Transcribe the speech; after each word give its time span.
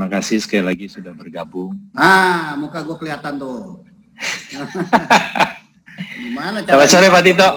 Terima 0.00 0.16
kasih 0.16 0.40
sekali 0.40 0.64
lagi 0.64 0.88
sudah 0.88 1.12
bergabung. 1.12 1.76
Ah, 1.92 2.56
muka 2.56 2.80
gue 2.80 2.96
kelihatan 2.96 3.36
tuh. 3.36 3.84
Gimana 6.24 6.64
cara? 6.64 6.72
Selamat 6.72 6.88
sore 6.88 7.12
Pak 7.12 7.20
Tito. 7.20 7.48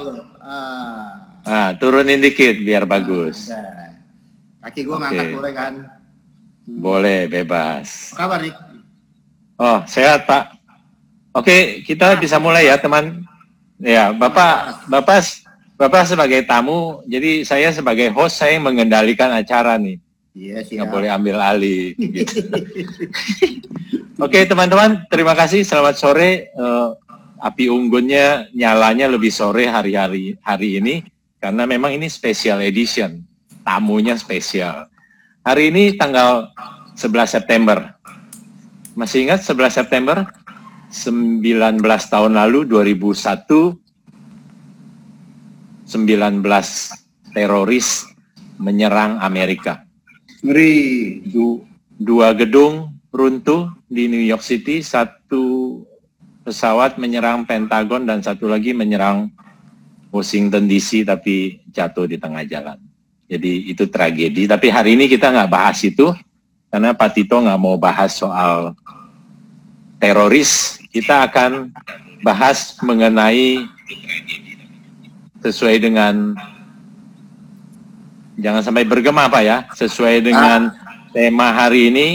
Ah. 0.44 1.40
ah, 1.48 1.70
turunin 1.80 2.20
dikit 2.20 2.60
biar 2.60 2.84
bagus. 2.84 3.48
Ah, 3.48 3.96
Kaki 4.68 4.84
gue 4.84 4.92
okay. 4.92 5.04
ngangkat 5.08 5.28
boleh 5.40 5.52
kan? 5.56 5.74
Hmm. 6.68 6.80
Boleh, 6.84 7.32
bebas. 7.32 8.12
Apa 8.12 8.28
kabar, 8.28 8.40
Rik? 8.44 8.56
Oh, 9.56 9.80
sehat, 9.88 10.28
Pak. 10.28 10.44
Oke, 11.40 11.80
kita 11.88 12.20
bisa 12.20 12.44
mulai 12.44 12.68
ya, 12.68 12.76
teman. 12.76 13.24
Ya, 13.80 14.12
Bapak, 14.12 14.84
Bapak, 14.92 15.48
Bapak 15.80 16.12
sebagai 16.12 16.44
tamu, 16.44 17.08
jadi 17.08 17.48
saya 17.48 17.72
sebagai 17.72 18.12
host 18.12 18.36
saya 18.36 18.60
yang 18.60 18.68
mengendalikan 18.68 19.32
acara 19.32 19.80
nih. 19.80 19.96
Iya 20.34 20.66
sih. 20.66 20.82
Nggak 20.82 20.90
boleh 20.90 21.10
ambil 21.14 21.38
alih. 21.38 21.94
Gitu. 21.94 22.42
Oke, 24.26 24.46
teman-teman, 24.50 25.06
terima 25.10 25.38
kasih. 25.38 25.62
Selamat 25.62 26.02
sore. 26.02 26.50
Uh, 26.58 26.98
api 27.38 27.70
unggunnya 27.70 28.50
nyalanya 28.56 29.12
lebih 29.12 29.30
sore 29.30 29.68
hari-hari 29.68 30.40
hari 30.42 30.80
ini 30.80 31.04
karena 31.38 31.70
memang 31.70 31.94
ini 31.94 32.10
special 32.10 32.66
edition. 32.66 33.22
Tamunya 33.62 34.18
spesial. 34.18 34.90
Hari 35.46 35.70
ini 35.70 35.94
tanggal 36.00 36.50
11 36.98 37.30
September. 37.30 37.94
Masih 38.98 39.30
ingat 39.30 39.46
11 39.46 39.76
September? 39.86 40.24
19 40.94 41.82
tahun 41.84 42.32
lalu 42.38 42.70
2001 42.70 43.82
19 45.90 46.42
teroris 47.34 47.88
menyerang 48.58 49.20
Amerika. 49.20 49.83
Ngeri. 50.44 51.24
Du, 51.24 51.64
dua 51.96 52.36
gedung 52.36 52.92
runtuh 53.16 53.72
di 53.88 54.12
New 54.12 54.20
York 54.20 54.44
City, 54.44 54.84
satu 54.84 55.80
pesawat 56.44 57.00
menyerang 57.00 57.48
Pentagon 57.48 58.04
dan 58.04 58.20
satu 58.20 58.52
lagi 58.52 58.76
menyerang 58.76 59.32
Washington 60.12 60.68
DC 60.68 61.08
tapi 61.08 61.64
jatuh 61.72 62.06
di 62.06 62.20
tengah 62.20 62.44
jalan. 62.44 62.76
Jadi 63.32 63.72
itu 63.72 63.88
tragedi. 63.88 64.44
Tapi 64.44 64.68
hari 64.68 65.00
ini 65.00 65.08
kita 65.08 65.32
nggak 65.32 65.48
bahas 65.50 65.80
itu 65.82 66.12
karena 66.68 66.92
Pak 66.92 67.10
Tito 67.16 67.40
nggak 67.40 67.62
mau 67.64 67.80
bahas 67.80 68.12
soal 68.12 68.76
teroris. 69.98 70.78
Kita 70.92 71.24
akan 71.26 71.72
bahas 72.20 72.76
mengenai 72.84 73.64
sesuai 75.40 75.80
dengan 75.80 76.36
jangan 78.38 78.62
sampai 78.66 78.84
bergema 78.86 79.30
Pak 79.30 79.44
ya. 79.44 79.58
Sesuai 79.74 80.24
dengan 80.24 80.74
tema 81.14 81.54
hari 81.54 81.94
ini 81.94 82.08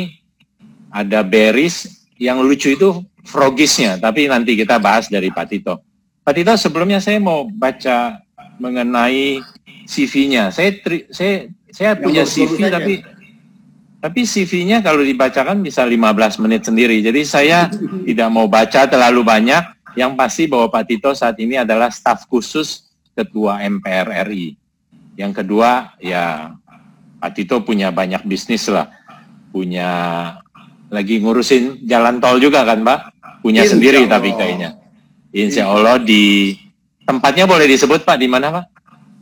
ada 0.91 1.23
beris 1.23 2.07
yang 2.19 2.43
lucu 2.43 2.75
itu 2.75 3.05
frogisnya. 3.25 4.01
Tapi 4.01 4.27
nanti 4.27 4.59
kita 4.59 4.81
bahas 4.81 5.07
dari 5.07 5.31
Pak 5.31 5.47
Tito. 5.49 5.81
Pak 6.25 6.35
Tito 6.35 6.53
sebelumnya 6.59 7.01
saya 7.01 7.21
mau 7.23 7.47
baca 7.47 8.21
mengenai 8.59 9.41
CV-nya. 9.89 10.53
Saya 10.53 10.77
tri, 10.77 11.09
saya 11.09 11.49
saya 11.73 11.95
yang 11.95 12.03
punya 12.03 12.23
CV 12.27 12.59
saja. 12.59 12.77
tapi 12.81 12.95
tapi 13.99 14.21
CV-nya 14.23 14.79
kalau 14.79 15.03
dibacakan 15.03 15.59
bisa 15.59 15.83
15 15.83 16.43
menit 16.45 16.63
sendiri. 16.67 17.03
Jadi 17.03 17.23
saya 17.27 17.67
tidak 18.09 18.29
mau 18.31 18.47
baca 18.47 18.87
terlalu 18.87 19.23
banyak. 19.25 19.65
Yang 19.97 20.13
pasti 20.15 20.45
bahwa 20.47 20.71
Pak 20.71 20.85
Tito 20.87 21.11
saat 21.11 21.35
ini 21.43 21.59
adalah 21.59 21.91
staf 21.91 22.29
khusus 22.31 22.87
Ketua 23.19 23.67
MPR 23.67 24.31
RI. 24.31 24.55
Yang 25.19 25.43
kedua 25.43 25.99
ya 25.99 26.55
Pak 27.19 27.31
Tito 27.35 27.67
punya 27.67 27.91
banyak 27.91 28.23
bisnis 28.23 28.71
lah. 28.71 28.87
Punya 29.51 29.91
lagi 30.89 31.19
ngurusin 31.19 31.83
jalan 31.83 32.23
tol 32.23 32.39
juga 32.39 32.63
kan 32.63 32.87
Pak? 32.87 33.01
Punya 33.43 33.67
Insya 33.67 33.75
sendiri 33.75 34.07
Allah. 34.07 34.13
tapi 34.15 34.31
kayaknya. 34.39 34.71
Insya 35.35 35.67
Allah 35.67 35.99
di 35.99 36.55
tempatnya 37.03 37.51
boleh 37.51 37.67
disebut 37.67 38.07
Pak 38.07 38.17
di 38.23 38.31
mana 38.31 38.55
Pak? 38.55 38.79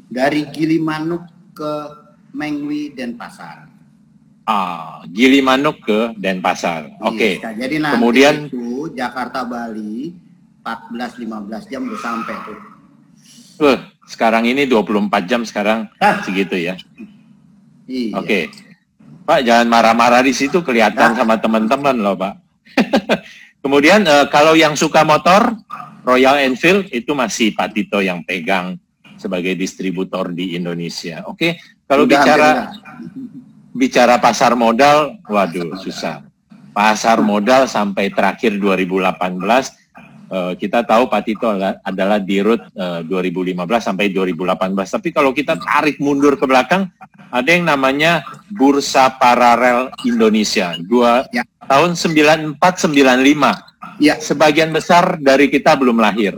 dari 0.06 0.46
Gilimanuk 0.50 1.26
ke 1.52 1.72
Mengwi 2.36 2.94
Denpasar. 2.94 3.66
Ah, 4.46 5.02
Gilimanuk 5.10 5.82
ke 5.82 6.14
Denpasar. 6.14 6.86
Iya, 6.86 7.02
Oke. 7.02 7.16
Okay. 7.18 7.32
Iya, 7.42 7.50
jadi 7.66 7.76
nanti 7.82 7.94
Kemudian 7.98 8.34
itu 8.46 8.66
Jakarta 8.94 9.42
Bali 9.42 10.14
14-15 10.62 11.70
jam 11.70 11.82
udah 11.86 12.00
sampai 12.00 12.36
tuh. 12.46 12.58
Uh, 13.56 13.78
sekarang 14.06 14.46
ini 14.46 14.64
24 14.70 15.10
jam 15.26 15.42
sekarang 15.42 15.90
ah. 15.98 16.22
segitu 16.22 16.54
ya. 16.54 16.78
Iya. 17.86 18.12
Oke. 18.18 18.26
Okay. 18.26 18.42
Pak 19.26 19.42
jangan 19.42 19.66
marah-marah 19.66 20.22
di 20.22 20.30
situ 20.30 20.62
kelihatan 20.62 21.12
nah. 21.12 21.18
sama 21.18 21.34
teman-teman 21.42 21.96
loh, 21.98 22.14
Pak. 22.14 22.34
Kemudian 23.66 24.06
uh, 24.06 24.30
kalau 24.30 24.54
yang 24.54 24.78
suka 24.78 25.02
motor 25.02 25.58
Royal 26.06 26.38
Enfield 26.46 26.86
itu 26.94 27.10
masih 27.18 27.50
Pak 27.50 27.74
Tito 27.74 27.98
yang 27.98 28.22
pegang 28.22 28.78
sebagai 29.18 29.58
distributor 29.58 30.30
di 30.30 30.54
Indonesia. 30.54 31.26
Oke, 31.26 31.34
okay? 31.34 31.52
kalau 31.90 32.06
Udah, 32.06 32.14
bicara 32.14 32.50
bicara 33.74 34.14
pasar 34.22 34.54
modal, 34.54 35.18
waduh 35.26 35.74
susah. 35.82 36.22
Pasar 36.70 37.18
modal 37.24 37.66
sampai 37.66 38.14
terakhir 38.14 38.54
2018 38.62 39.26
uh, 40.30 40.52
eh, 40.52 40.52
kita 40.58 40.82
tahu 40.82 41.10
Pak 41.10 41.22
Tito 41.26 41.48
adalah 41.82 42.18
di 42.18 42.38
root 42.42 42.62
uh, 42.78 43.00
2015 43.04 43.56
sampai 43.78 44.10
2018. 44.12 44.96
Tapi 44.98 45.08
kalau 45.14 45.30
kita 45.30 45.58
tarik 45.58 45.98
mundur 45.98 46.34
ke 46.38 46.44
belakang, 46.44 46.90
ada 47.30 47.50
yang 47.50 47.66
namanya 47.66 48.22
Bursa 48.50 49.10
Paralel 49.18 49.90
Indonesia 50.06 50.74
dua 50.78 51.26
ya. 51.34 51.42
tahun 51.66 51.94
94 51.94 52.58
95. 52.58 54.02
Ya. 54.02 54.14
Sebagian 54.20 54.70
besar 54.70 55.16
dari 55.18 55.48
kita 55.48 55.74
belum 55.74 55.98
lahir 55.98 56.36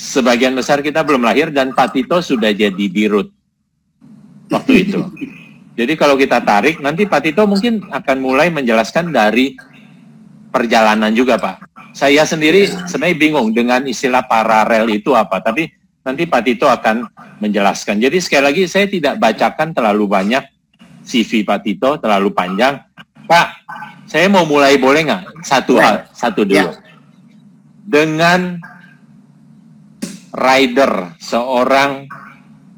sebagian 0.00 0.54
besar 0.54 0.80
kita 0.80 1.02
belum 1.02 1.26
lahir 1.26 1.50
dan 1.50 1.74
Pak 1.74 1.92
Tito 1.92 2.18
sudah 2.22 2.54
jadi 2.54 2.86
dirut 2.88 3.28
waktu 4.50 4.88
itu. 4.88 5.00
Jadi 5.78 5.96
kalau 5.96 6.18
kita 6.18 6.44
tarik, 6.44 6.76
nanti 6.84 7.08
Pak 7.08 7.20
Tito 7.24 7.48
mungkin 7.48 7.80
akan 7.88 8.16
mulai 8.20 8.52
menjelaskan 8.52 9.08
dari 9.16 9.56
perjalanan 10.52 11.08
juga 11.14 11.40
Pak. 11.40 11.69
Saya 11.90 12.22
sendiri 12.22 12.70
sebenarnya 12.86 13.16
bingung 13.18 13.48
dengan 13.50 13.82
istilah 13.84 14.22
paralel 14.24 14.86
itu 14.94 15.12
apa, 15.14 15.42
tapi 15.42 15.68
nanti 16.06 16.24
Pak 16.24 16.42
Tito 16.46 16.66
akan 16.70 17.06
menjelaskan. 17.42 17.98
Jadi 17.98 18.18
sekali 18.22 18.44
lagi 18.46 18.62
saya 18.70 18.86
tidak 18.86 19.18
bacakan 19.18 19.74
terlalu 19.74 20.06
banyak 20.06 20.44
CV 21.04 21.42
Pak 21.42 21.60
Tito, 21.66 21.98
terlalu 21.98 22.30
panjang. 22.30 22.78
Pak, 23.26 23.48
saya 24.10 24.26
mau 24.26 24.42
mulai 24.46 24.78
boleh 24.78 25.06
nggak? 25.06 25.22
Satu 25.46 25.78
hal, 25.78 26.06
satu 26.10 26.42
dulu. 26.42 26.70
Ya. 26.70 26.74
Dengan 27.86 28.58
rider, 30.34 31.14
seorang 31.18 32.06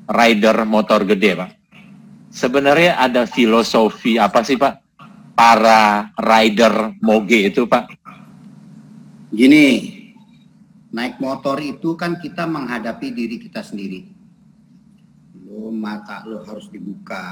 rider 0.08 0.56
motor 0.64 1.04
gede, 1.04 1.36
Pak. 1.36 1.50
Sebenarnya 2.32 2.96
ada 2.96 3.28
filosofi 3.28 4.16
apa 4.16 4.40
sih, 4.40 4.56
Pak? 4.56 4.80
Para 5.36 6.12
rider 6.16 6.96
moge 7.04 7.52
itu, 7.52 7.68
Pak? 7.68 7.92
Gini, 9.32 9.66
naik 10.92 11.16
motor 11.16 11.56
itu 11.64 11.96
kan 11.96 12.20
kita 12.20 12.44
menghadapi 12.44 13.08
diri 13.16 13.40
kita 13.40 13.64
sendiri. 13.64 14.04
Lo 15.48 15.72
mata 15.72 16.20
lo 16.28 16.44
harus 16.44 16.68
dibuka, 16.68 17.24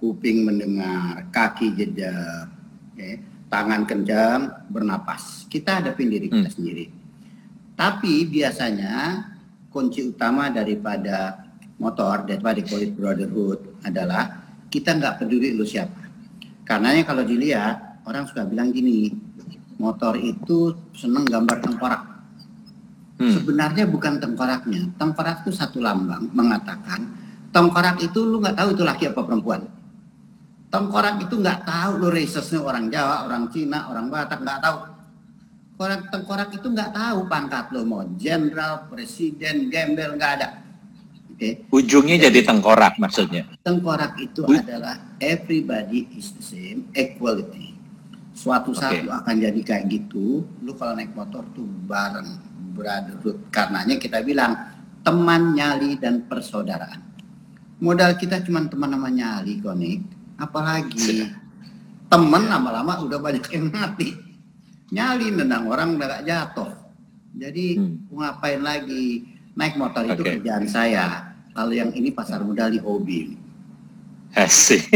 kuping 0.00 0.48
mendengar, 0.48 1.28
kaki 1.28 1.76
jeda, 1.76 2.48
okay. 2.96 3.20
tangan 3.52 3.84
kencang, 3.84 4.72
bernapas. 4.72 5.44
Kita 5.52 5.84
hadapi 5.84 6.02
diri 6.08 6.26
kita 6.32 6.48
hmm. 6.48 6.56
sendiri 6.56 6.86
tapi 7.72 8.28
biasanya 8.28 9.26
kunci 9.72 10.04
utama 10.04 10.52
daripada 10.52 11.48
motor, 11.80 12.28
daripada 12.28 12.60
College 12.62 12.94
Brotherhood 12.94 13.60
adalah 13.82 14.44
kita 14.68 14.94
nggak 14.94 15.24
peduli 15.24 15.56
lu 15.56 15.64
siapa. 15.64 15.98
Karena 16.62 16.94
kalau 17.02 17.24
dilihat 17.26 18.06
orang 18.06 18.28
suka 18.28 18.46
bilang 18.46 18.70
gini, 18.70 19.10
motor 19.82 20.14
itu 20.14 20.70
seneng 20.94 21.26
gambar 21.26 21.58
tengkorak. 21.58 22.02
Hmm. 23.18 23.34
Sebenarnya 23.34 23.90
bukan 23.90 24.22
tengkoraknya. 24.22 24.94
Tengkorak 24.94 25.42
itu 25.42 25.50
satu 25.50 25.82
lambang 25.82 26.30
mengatakan 26.30 27.10
tengkorak 27.50 27.98
itu 27.98 28.22
lu 28.22 28.38
nggak 28.38 28.54
tahu 28.54 28.68
itu 28.78 28.82
laki 28.86 29.04
apa 29.10 29.20
perempuan. 29.26 29.66
Tengkorak 30.70 31.18
itu 31.26 31.34
nggak 31.34 31.66
tahu 31.66 31.90
lu 31.98 32.08
racesnya 32.14 32.62
orang 32.62 32.86
Jawa, 32.88 33.26
orang 33.26 33.50
Cina, 33.50 33.90
orang 33.90 34.06
Batak 34.06 34.40
nggak 34.40 34.60
tahu 34.62 34.78
Orang 35.82 36.06
tengkorak 36.14 36.54
itu 36.54 36.68
nggak 36.70 36.94
tahu 36.94 37.26
pangkat 37.26 37.74
lo 37.74 37.82
mau 37.82 38.06
jenderal, 38.14 38.86
presiden, 38.86 39.66
gembel 39.66 40.14
nggak 40.14 40.32
ada. 40.38 40.48
Oke. 41.32 41.64
Okay? 41.66 41.74
Ujungnya 41.74 42.22
jadi, 42.22 42.38
jadi 42.44 42.54
tengkorak 42.54 43.02
maksudnya. 43.02 43.42
Tengkorak 43.66 44.14
itu 44.22 44.46
U 44.46 44.54
adalah 44.54 44.94
everybody 45.18 46.06
is 46.14 46.30
the 46.38 46.44
same, 46.44 46.86
equality. 46.94 47.71
Suatu 48.32 48.72
saat 48.72 49.00
okay. 49.00 49.04
lo 49.04 49.12
akan 49.12 49.34
jadi 49.36 49.60
kayak 49.60 49.84
gitu, 49.92 50.44
lo 50.64 50.72
kalau 50.74 50.96
naik 50.96 51.12
motor 51.12 51.44
tuh 51.52 51.68
bareng 51.84 52.28
brotherhood. 52.72 53.52
Karenanya 53.52 54.00
kita 54.00 54.24
bilang 54.24 54.56
teman 55.04 55.52
nyali 55.52 56.00
dan 56.00 56.24
persaudaraan. 56.24 57.12
Modal 57.82 58.16
kita 58.16 58.40
cuma 58.40 58.64
teman 58.70 58.94
nama 58.94 59.10
nyali 59.10 59.60
konik, 59.60 60.00
apalagi 60.40 61.28
temen 62.12 62.42
lama-lama 62.44 63.00
udah 63.00 63.18
banyak 63.22 63.46
yang 63.56 63.72
mati 63.72 64.12
nyali 64.92 65.32
nendang 65.32 65.64
orang 65.64 65.96
udah 65.96 66.20
gak 66.20 66.24
jatuh 66.28 66.70
jadi 67.32 67.80
hmm. 67.80 68.12
ngapain 68.12 68.60
lagi 68.60 69.24
naik 69.56 69.80
motor 69.80 70.04
itu 70.04 70.20
okay. 70.20 70.36
kerjaan 70.36 70.68
saya 70.68 71.32
kalau 71.56 71.72
yang 71.72 71.88
ini 71.96 72.12
pasar 72.12 72.44
modal 72.44 72.68
di 72.68 72.76
hobi 72.76 73.32
Asik. 74.32 74.88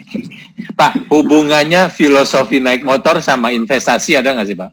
Pak, 0.78 1.06
hubungannya 1.06 1.86
filosofi 1.86 2.58
naik 2.58 2.82
motor 2.82 3.22
sama 3.22 3.54
investasi 3.54 4.18
ada 4.18 4.34
nggak 4.34 4.48
sih 4.50 4.58
Pak? 4.58 4.70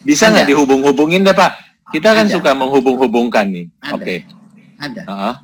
Bisa 0.00 0.32
nggak 0.32 0.48
dihubung-hubungin 0.48 1.20
deh 1.20 1.36
Pak? 1.36 1.84
Kita 1.92 2.16
kan 2.16 2.26
ada. 2.28 2.32
suka 2.32 2.56
menghubung-hubungkan 2.56 3.52
nih. 3.52 3.66
Oke. 3.92 4.00
Okay. 4.00 4.18
Ada. 4.80 5.02
Uh 5.04 5.12
-huh. 5.12 5.36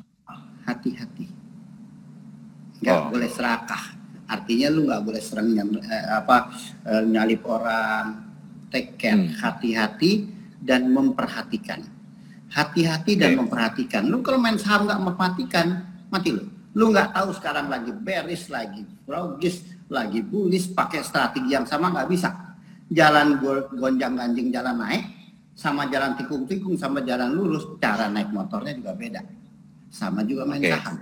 Hati-hati. 0.65 1.25
Nggak 2.81 2.97
oh. 2.97 3.07
boleh 3.13 3.29
serakah. 3.29 3.83
Artinya 4.29 4.67
lu 4.73 4.89
nggak 4.89 5.01
boleh 5.05 5.21
serang 5.21 5.53
eh, 5.53 6.05
apa 6.09 6.49
eh, 6.89 7.03
nyalip 7.05 7.45
orang. 7.45 8.25
Take 8.73 8.97
care. 8.97 9.17
Hmm. 9.17 9.37
Hati-hati 9.37 10.25
dan 10.57 10.89
memperhatikan. 10.89 11.85
Hati-hati 12.49 13.13
okay. 13.13 13.21
dan 13.21 13.31
memperhatikan. 13.37 14.01
Lu 14.09 14.25
kalau 14.25 14.41
main 14.41 14.57
saham 14.57 14.89
nggak 14.89 15.01
memperhatikan, 15.01 15.85
mati 16.09 16.33
lu 16.33 16.58
Lu 16.77 16.93
nggak 16.93 17.17
tahu 17.17 17.33
sekarang 17.33 17.65
lagi 17.65 17.89
beris, 17.89 18.45
lagi 18.53 18.85
progis, 19.05 19.65
lagi 19.89 20.21
bullish, 20.21 20.69
pakai 20.73 21.01
strategi 21.01 21.57
yang 21.57 21.65
sama 21.65 21.89
nggak 21.89 22.09
bisa. 22.09 22.29
Jalan 22.89 23.41
gonjang 23.73 24.17
ganjing 24.17 24.53
jalan 24.53 24.77
naik, 24.77 25.03
sama 25.57 25.89
jalan 25.89 26.13
tikung-tikung, 26.17 26.77
sama 26.77 27.01
jalan 27.01 27.33
lurus, 27.33 27.65
cara 27.81 28.09
naik 28.09 28.29
motornya 28.29 28.77
juga 28.77 28.93
beda. 28.93 29.21
Sama 29.89 30.21
juga 30.21 30.45
main 30.45 30.61
okay. 30.61 30.77
saham. 30.77 30.95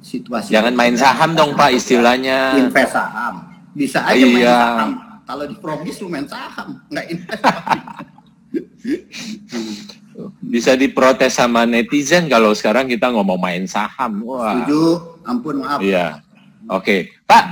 Situasi. 0.00 0.48
Jangan 0.52 0.72
main 0.72 0.96
saham 0.96 1.36
dong 1.36 1.52
Pak 1.52 1.76
istilahnya. 1.76 2.56
Invest 2.56 2.96
saham. 2.96 3.52
Bisa 3.76 4.00
aja 4.00 4.16
iya. 4.16 4.32
main 4.32 4.48
saham. 4.48 4.90
Kalau 5.26 5.44
di 5.44 5.56
progis 5.60 6.00
lu 6.00 6.08
main 6.08 6.24
saham, 6.24 6.80
nggak 6.88 7.06
invest. 7.12 7.44
bisa 10.40 10.72
diprotes 10.74 11.36
sama 11.36 11.68
netizen 11.68 12.26
kalau 12.30 12.56
sekarang 12.56 12.88
kita 12.88 13.12
ngomong 13.12 13.36
main 13.36 13.64
saham. 13.68 14.24
Wah. 14.24 14.64
Setuju, 14.64 14.82
ampun 15.28 15.60
maaf. 15.60 15.78
Iya. 15.82 16.24
Oke, 16.66 16.82
okay. 16.82 17.00
Pak. 17.28 17.44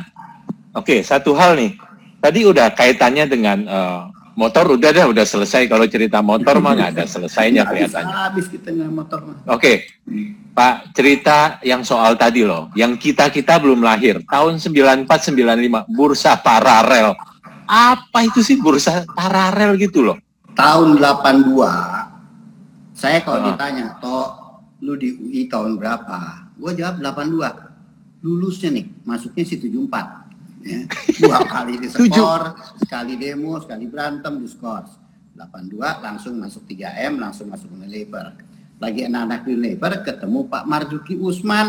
Oke, 0.74 0.98
okay, 0.98 0.98
satu 1.06 1.36
hal 1.38 1.54
nih. 1.54 1.76
Tadi 2.18 2.40
udah 2.48 2.72
kaitannya 2.72 3.24
dengan 3.28 3.58
uh, 3.68 4.00
motor 4.34 4.74
udah 4.74 4.90
dah 4.90 5.06
udah 5.06 5.22
selesai 5.22 5.70
kalau 5.70 5.86
cerita 5.86 6.18
motor 6.24 6.58
mah 6.58 6.74
nggak 6.74 6.90
ada 6.98 7.04
selesainya 7.06 7.68
kelihatannya. 7.68 8.14
Habis 8.32 8.46
kita 8.50 8.72
motor 8.90 9.22
mah. 9.22 9.36
Oke. 9.52 9.60
Okay. 9.60 9.76
Pak, 10.54 10.94
cerita 10.94 11.58
yang 11.66 11.82
soal 11.82 12.14
tadi 12.14 12.46
loh, 12.46 12.70
yang 12.78 12.94
kita-kita 12.94 13.58
belum 13.58 13.82
lahir, 13.82 14.22
tahun 14.22 14.62
94 14.62 15.10
95 15.34 15.90
bursa 15.90 16.38
paralel. 16.38 17.18
Apa 17.66 18.22
itu 18.22 18.38
sih 18.38 18.62
bursa 18.62 19.02
paralel 19.18 19.74
gitu 19.74 20.06
loh? 20.06 20.16
Tahun 20.54 20.94
82 20.94 22.03
saya 23.04 23.20
kalau 23.20 23.44
uh. 23.44 23.46
ditanya, 23.52 24.00
toh 24.00 24.26
lu 24.80 24.96
di 24.96 25.12
UI 25.20 25.44
tahun 25.52 25.76
berapa? 25.76 26.48
Gue 26.56 26.72
jawab 26.72 27.04
82. 27.04 28.24
Lulusnya 28.24 28.72
nih, 28.72 28.88
masuknya 29.04 29.44
si 29.44 29.60
74. 29.60 30.64
Ya. 30.64 30.80
Dua 31.20 31.44
kali 31.52 31.76
di 31.76 31.92
skor, 31.92 32.56
sekali 32.80 33.20
demo, 33.20 33.60
sekali 33.60 33.84
berantem 33.84 34.40
di 34.40 34.48
skor. 34.48 34.88
82 35.36 35.76
langsung 36.00 36.40
masuk 36.40 36.64
3M, 36.64 37.20
langsung 37.20 37.52
masuk 37.52 37.68
Unilever. 37.76 38.32
Lagi 38.80 39.04
anak-anak 39.04 39.40
Unilever 39.44 39.92
ketemu 40.00 40.48
Pak 40.48 40.64
Marzuki 40.64 41.14
Usman. 41.20 41.68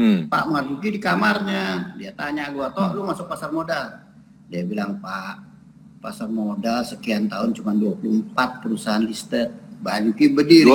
Hmm. 0.00 0.32
Pak 0.32 0.48
Marzuki 0.48 0.96
di 0.96 1.00
kamarnya, 1.02 1.92
dia 2.00 2.16
tanya 2.16 2.48
gue, 2.48 2.64
toh 2.72 2.96
lu 2.96 3.04
masuk 3.04 3.28
pasar 3.28 3.52
modal? 3.52 4.00
Dia 4.48 4.64
bilang, 4.64 4.96
Pak, 4.96 5.52
pasar 6.00 6.32
modal 6.32 6.80
sekian 6.88 7.28
tahun 7.28 7.52
cuma 7.52 7.76
24 7.76 8.64
perusahaan 8.64 9.04
listed 9.04 9.61
Banyuki 9.82 10.30
berdiri. 10.30 10.70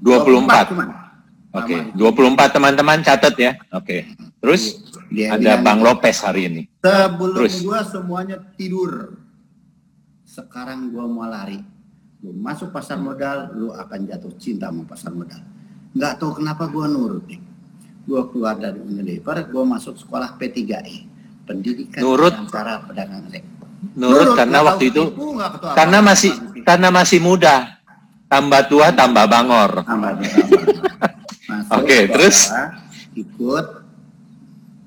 Dua, 0.00 0.20
24. 0.26 1.00
Oke, 1.50 1.74
okay. 1.74 1.80
24 1.98 2.54
teman-teman 2.54 2.98
catat 3.02 3.34
ya. 3.34 3.52
Oke. 3.74 3.82
Okay. 3.82 4.00
Terus 4.40 4.62
Dia 5.10 5.34
ada 5.34 5.58
Bang 5.58 5.82
Lopez 5.82 6.22
hari 6.22 6.46
ini. 6.46 6.62
Sebelum 6.78 7.36
Terus. 7.42 7.54
gua 7.66 7.82
semuanya 7.82 8.36
tidur. 8.54 9.18
Sekarang 10.22 10.94
gua 10.94 11.10
mau 11.10 11.26
lari. 11.26 11.58
Lu 12.22 12.30
masuk 12.36 12.70
pasar 12.70 13.02
modal, 13.02 13.50
lu 13.56 13.74
akan 13.74 14.06
jatuh 14.06 14.30
cinta 14.38 14.70
sama 14.70 14.86
pasar 14.86 15.10
modal. 15.10 15.42
Nggak 15.90 16.12
tahu 16.22 16.38
kenapa 16.38 16.70
gua 16.70 16.86
nurut 16.86 17.26
nih. 17.26 17.42
Gua 18.06 18.30
keluar 18.30 18.54
dari 18.54 18.78
Unilever, 18.78 19.50
gua 19.50 19.64
masuk 19.66 19.98
sekolah 19.98 20.38
P3E. 20.38 21.10
Pendidikan 21.42 22.00
nurut 22.06 22.30
antara 22.30 22.78
pedagang 22.86 23.26
Nurut, 23.26 24.22
nurut 24.22 24.28
karena 24.38 24.58
waktu 24.62 24.84
itu 24.92 25.02
karena 25.74 25.98
masih 25.98 26.30
karena 26.62 26.88
masih 26.94 27.18
muda 27.18 27.79
tambah 28.30 28.62
tua 28.70 28.94
tambah 28.94 29.26
bangor. 29.26 29.82
Tambah 29.82 30.12
Oke, 31.74 31.82
okay, 31.82 32.02
terus 32.06 32.46
ikut. 33.18 33.66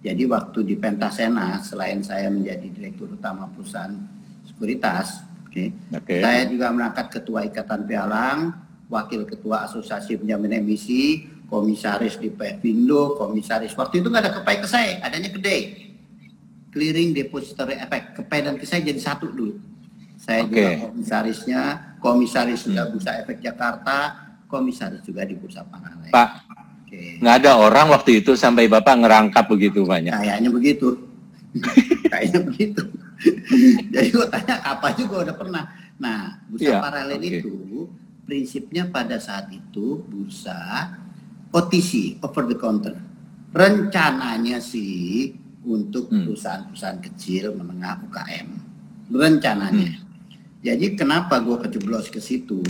Jadi 0.04 0.28
waktu 0.28 0.60
di 0.68 0.76
Pentasena, 0.76 1.64
selain 1.64 2.04
saya 2.04 2.28
menjadi 2.28 2.68
direktur 2.68 3.16
utama 3.16 3.48
perusahaan 3.48 3.96
sekuritas, 4.44 5.24
oke, 5.48 5.48
okay, 5.48 5.68
okay. 5.96 6.20
saya 6.20 6.44
juga 6.44 6.76
mengangkat 6.76 7.08
ketua 7.08 7.48
Ikatan 7.48 7.88
Pialang, 7.88 8.52
wakil 8.92 9.24
ketua 9.24 9.64
Asosiasi 9.64 10.20
Penjamin 10.20 10.60
Emisi, 10.60 11.24
komisaris 11.48 12.20
di 12.20 12.28
Pevindo, 12.36 13.16
komisaris 13.16 13.72
waktu 13.80 14.04
itu 14.04 14.12
nggak 14.12 14.24
ada 14.28 14.34
kepai 14.44 14.58
ke 14.60 14.68
saya, 14.68 15.00
adanya 15.08 15.32
gede. 15.32 15.88
Clearing 16.76 17.16
Depository 17.16 17.80
Effect, 17.80 18.20
kepai 18.20 18.44
dan 18.44 18.60
ke 18.60 18.68
saya 18.68 18.84
jadi 18.84 19.00
satu 19.00 19.32
dulu. 19.32 19.56
Saya 20.20 20.44
okay. 20.44 20.52
juga 20.52 20.68
komisarisnya, 20.92 21.62
komisaris 22.04 22.68
juga. 22.68 22.92
Bursa 22.92 23.24
Efek 23.24 23.40
Jakarta, 23.40 24.28
komisaris 24.52 25.00
juga 25.08 25.24
di 25.24 25.40
Bursa 25.40 25.64
Paralel. 25.64 26.12
Pak, 26.12 26.30
nggak 27.24 27.36
ada 27.40 27.52
orang 27.58 27.88
waktu 27.96 28.20
itu 28.20 28.36
sampai 28.36 28.68
Bapak 28.68 29.00
ngerangkap 29.00 29.48
begitu 29.48 29.88
banyak? 29.88 30.12
Kayaknya 30.12 30.50
begitu. 30.52 30.88
Kayaknya 32.12 32.40
begitu. 32.44 32.84
Jadi 33.94 34.08
gue 34.12 34.28
tanya 34.28 34.60
apa 34.68 34.92
juga 35.00 35.24
udah 35.24 35.36
pernah. 35.40 35.64
Nah, 35.96 36.44
bursa 36.52 36.68
yeah, 36.68 36.82
paralel 36.84 37.22
okay. 37.24 37.40
itu 37.40 37.88
prinsipnya 38.28 38.84
pada 38.92 39.16
saat 39.22 39.48
itu 39.54 40.04
bursa 40.04 40.92
OTC, 41.54 42.20
over 42.20 42.44
the 42.50 42.58
counter. 42.58 42.98
Rencananya 43.54 44.58
sih 44.58 45.38
untuk 45.64 46.10
hmm. 46.10 46.26
perusahaan-perusahaan 46.28 47.00
kecil 47.00 47.54
menengah 47.54 48.02
UKM. 48.10 48.48
Rencananya. 49.14 49.94
Hmm. 49.94 50.03
Jadi 50.64 50.96
kenapa 50.96 51.44
gue 51.44 51.60
keceblos 51.60 52.08
ke 52.08 52.24
situ? 52.24 52.64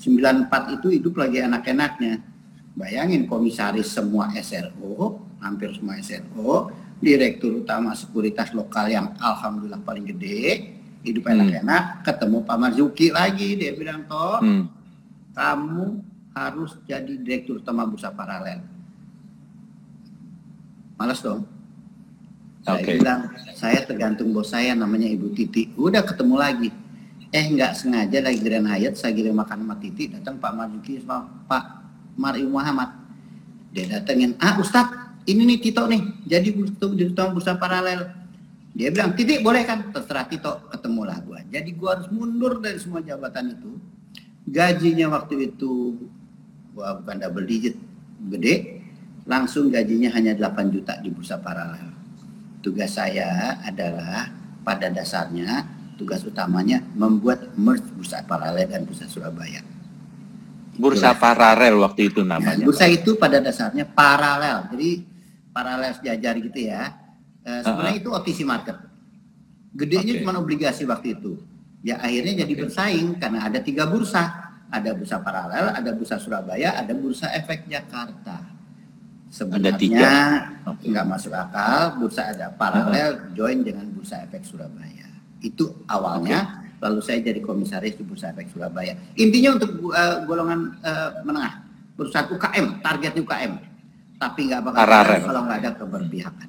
94 0.00 0.80
itu 0.80 0.88
hidup 0.88 1.20
lagi 1.20 1.44
enak-enaknya. 1.44 2.24
Bayangin 2.72 3.28
komisaris 3.28 3.92
semua 3.92 4.32
SRO, 4.40 5.20
hampir 5.44 5.76
semua 5.76 6.00
SRO, 6.00 6.72
direktur 7.04 7.60
utama 7.60 7.92
sekuritas 7.92 8.56
lokal 8.56 8.88
yang 8.88 9.12
alhamdulillah 9.20 9.82
paling 9.84 10.08
gede, 10.08 10.72
hidup 11.04 11.28
hmm. 11.28 11.34
enak-enak, 11.36 11.84
hmm. 11.84 12.00
ketemu 12.06 12.38
Pak 12.48 12.56
Marzuki 12.56 13.06
lagi, 13.12 13.60
dia 13.60 13.76
bilang, 13.76 14.08
toh 14.08 14.40
hmm. 14.40 14.64
kamu 15.36 15.86
harus 16.32 16.80
jadi 16.88 17.12
direktur 17.18 17.60
utama 17.60 17.84
bursa 17.84 18.08
paralel. 18.08 18.64
Malas 20.96 21.20
dong. 21.20 21.44
Saya 22.62 22.80
okay. 22.80 22.96
bilang, 23.02 23.20
saya 23.52 23.84
tergantung 23.84 24.32
bos 24.32 24.48
saya 24.48 24.72
namanya 24.72 25.10
Ibu 25.10 25.34
Titi. 25.34 25.74
Udah 25.74 26.02
ketemu 26.06 26.34
lagi 26.38 26.68
eh 27.28 27.44
nggak 27.44 27.76
sengaja 27.76 28.24
lagi 28.24 28.40
Grand 28.40 28.64
Hyatt 28.64 28.96
saya 28.96 29.12
giring 29.12 29.36
makan 29.36 29.64
sama 29.64 29.76
Titi 29.76 30.08
datang 30.08 30.40
Pak 30.40 30.52
Marzuki 30.56 30.96
sama 31.04 31.28
Pak 31.44 31.64
Mario 32.16 32.48
Muhammad. 32.48 32.96
Dia 33.68 34.00
datengin 34.00 34.32
ah 34.40 34.56
Ustadz 34.56 35.28
ini 35.28 35.44
nih 35.44 35.58
Tito 35.60 35.84
nih 35.84 36.24
jadi 36.24 36.48
di 36.48 37.04
utama 37.04 37.36
bursa 37.36 37.60
paralel. 37.60 38.08
Dia 38.72 38.88
bilang 38.88 39.12
Titi 39.12 39.44
boleh 39.44 39.68
kan? 39.68 39.92
Terserah 39.92 40.24
Tito 40.24 40.72
ketemulah 40.72 41.20
gua 41.20 41.44
jadi 41.44 41.68
gua 41.76 42.00
harus 42.00 42.08
mundur 42.08 42.64
dari 42.64 42.80
semua 42.80 43.04
jabatan 43.04 43.52
itu. 43.52 43.76
Gajinya 44.48 45.12
waktu 45.12 45.52
itu 45.52 46.00
gua 46.72 46.96
bukan 46.96 47.16
double 47.20 47.44
digit 47.44 47.76
gede. 48.32 48.80
Langsung 49.28 49.68
gajinya 49.68 50.08
hanya 50.16 50.32
8 50.32 50.72
juta 50.72 50.96
di 51.04 51.12
bursa 51.12 51.36
paralel. 51.36 51.92
Tugas 52.64 52.96
saya 52.96 53.60
adalah 53.60 54.32
pada 54.64 54.88
dasarnya 54.88 55.77
tugas 55.98 56.22
utamanya 56.22 56.78
membuat 56.94 57.50
merge 57.58 57.90
bursa 57.90 58.22
paralel 58.22 58.70
dan 58.70 58.86
bursa 58.86 59.10
Surabaya. 59.10 59.66
Bursa 60.78 61.10
Itulah. 61.10 61.18
paralel 61.18 61.74
waktu 61.82 62.06
itu 62.06 62.22
namanya. 62.22 62.54
Nah, 62.54 62.70
bursa 62.70 62.86
itu 62.86 63.18
pada 63.18 63.42
dasarnya 63.42 63.82
paralel, 63.82 64.70
jadi 64.70 65.02
paralel 65.50 65.90
sejajar 65.98 66.38
gitu 66.38 66.70
ya. 66.70 66.94
E, 67.42 67.50
sebenarnya 67.66 67.98
uh 67.98 68.14
-huh. 68.14 68.22
itu 68.22 68.30
OTC 68.30 68.38
market. 68.46 68.78
Gedenya 69.74 70.14
okay. 70.14 70.20
cuma 70.22 70.38
obligasi 70.38 70.86
waktu 70.86 71.18
itu. 71.18 71.42
Ya 71.82 71.98
akhirnya 71.98 72.46
jadi 72.46 72.52
okay. 72.54 72.62
bersaing 72.62 73.18
karena 73.18 73.50
ada 73.50 73.58
tiga 73.58 73.90
bursa. 73.90 74.46
Ada 74.68 74.92
bursa 74.92 75.16
paralel, 75.24 75.72
ada 75.72 75.90
bursa 75.96 76.20
Surabaya, 76.20 76.76
ada 76.76 76.92
bursa 76.92 77.32
efek 77.32 77.64
Jakarta. 77.72 78.44
Sebenarnya 79.32 80.44
nggak 80.68 81.06
masuk 81.08 81.32
akal, 81.32 81.96
bursa 81.96 82.36
ada 82.36 82.52
paralel 82.52 83.32
join 83.32 83.64
dengan 83.64 83.88
bursa 83.88 84.20
efek 84.28 84.44
Surabaya. 84.44 85.07
Itu 85.38 85.86
awalnya, 85.86 86.62
okay. 86.62 86.82
lalu 86.82 87.00
saya 87.02 87.18
jadi 87.22 87.40
komisaris 87.42 87.94
di 87.94 88.02
bursa 88.02 88.34
efek 88.34 88.50
Surabaya. 88.50 88.98
Intinya 89.14 89.58
untuk 89.58 89.92
uh, 89.94 90.24
golongan 90.26 90.78
uh, 90.82 91.22
menengah, 91.22 91.62
bursa 91.94 92.26
UKM, 92.26 92.82
target 92.82 93.12
UKM. 93.18 93.52
Tapi 94.18 94.40
nggak 94.50 94.60
bakal 94.66 94.78
paralel 94.82 95.20
kalau 95.22 95.40
nggak 95.46 95.58
ada 95.62 95.70
keberpihakan. 95.78 96.48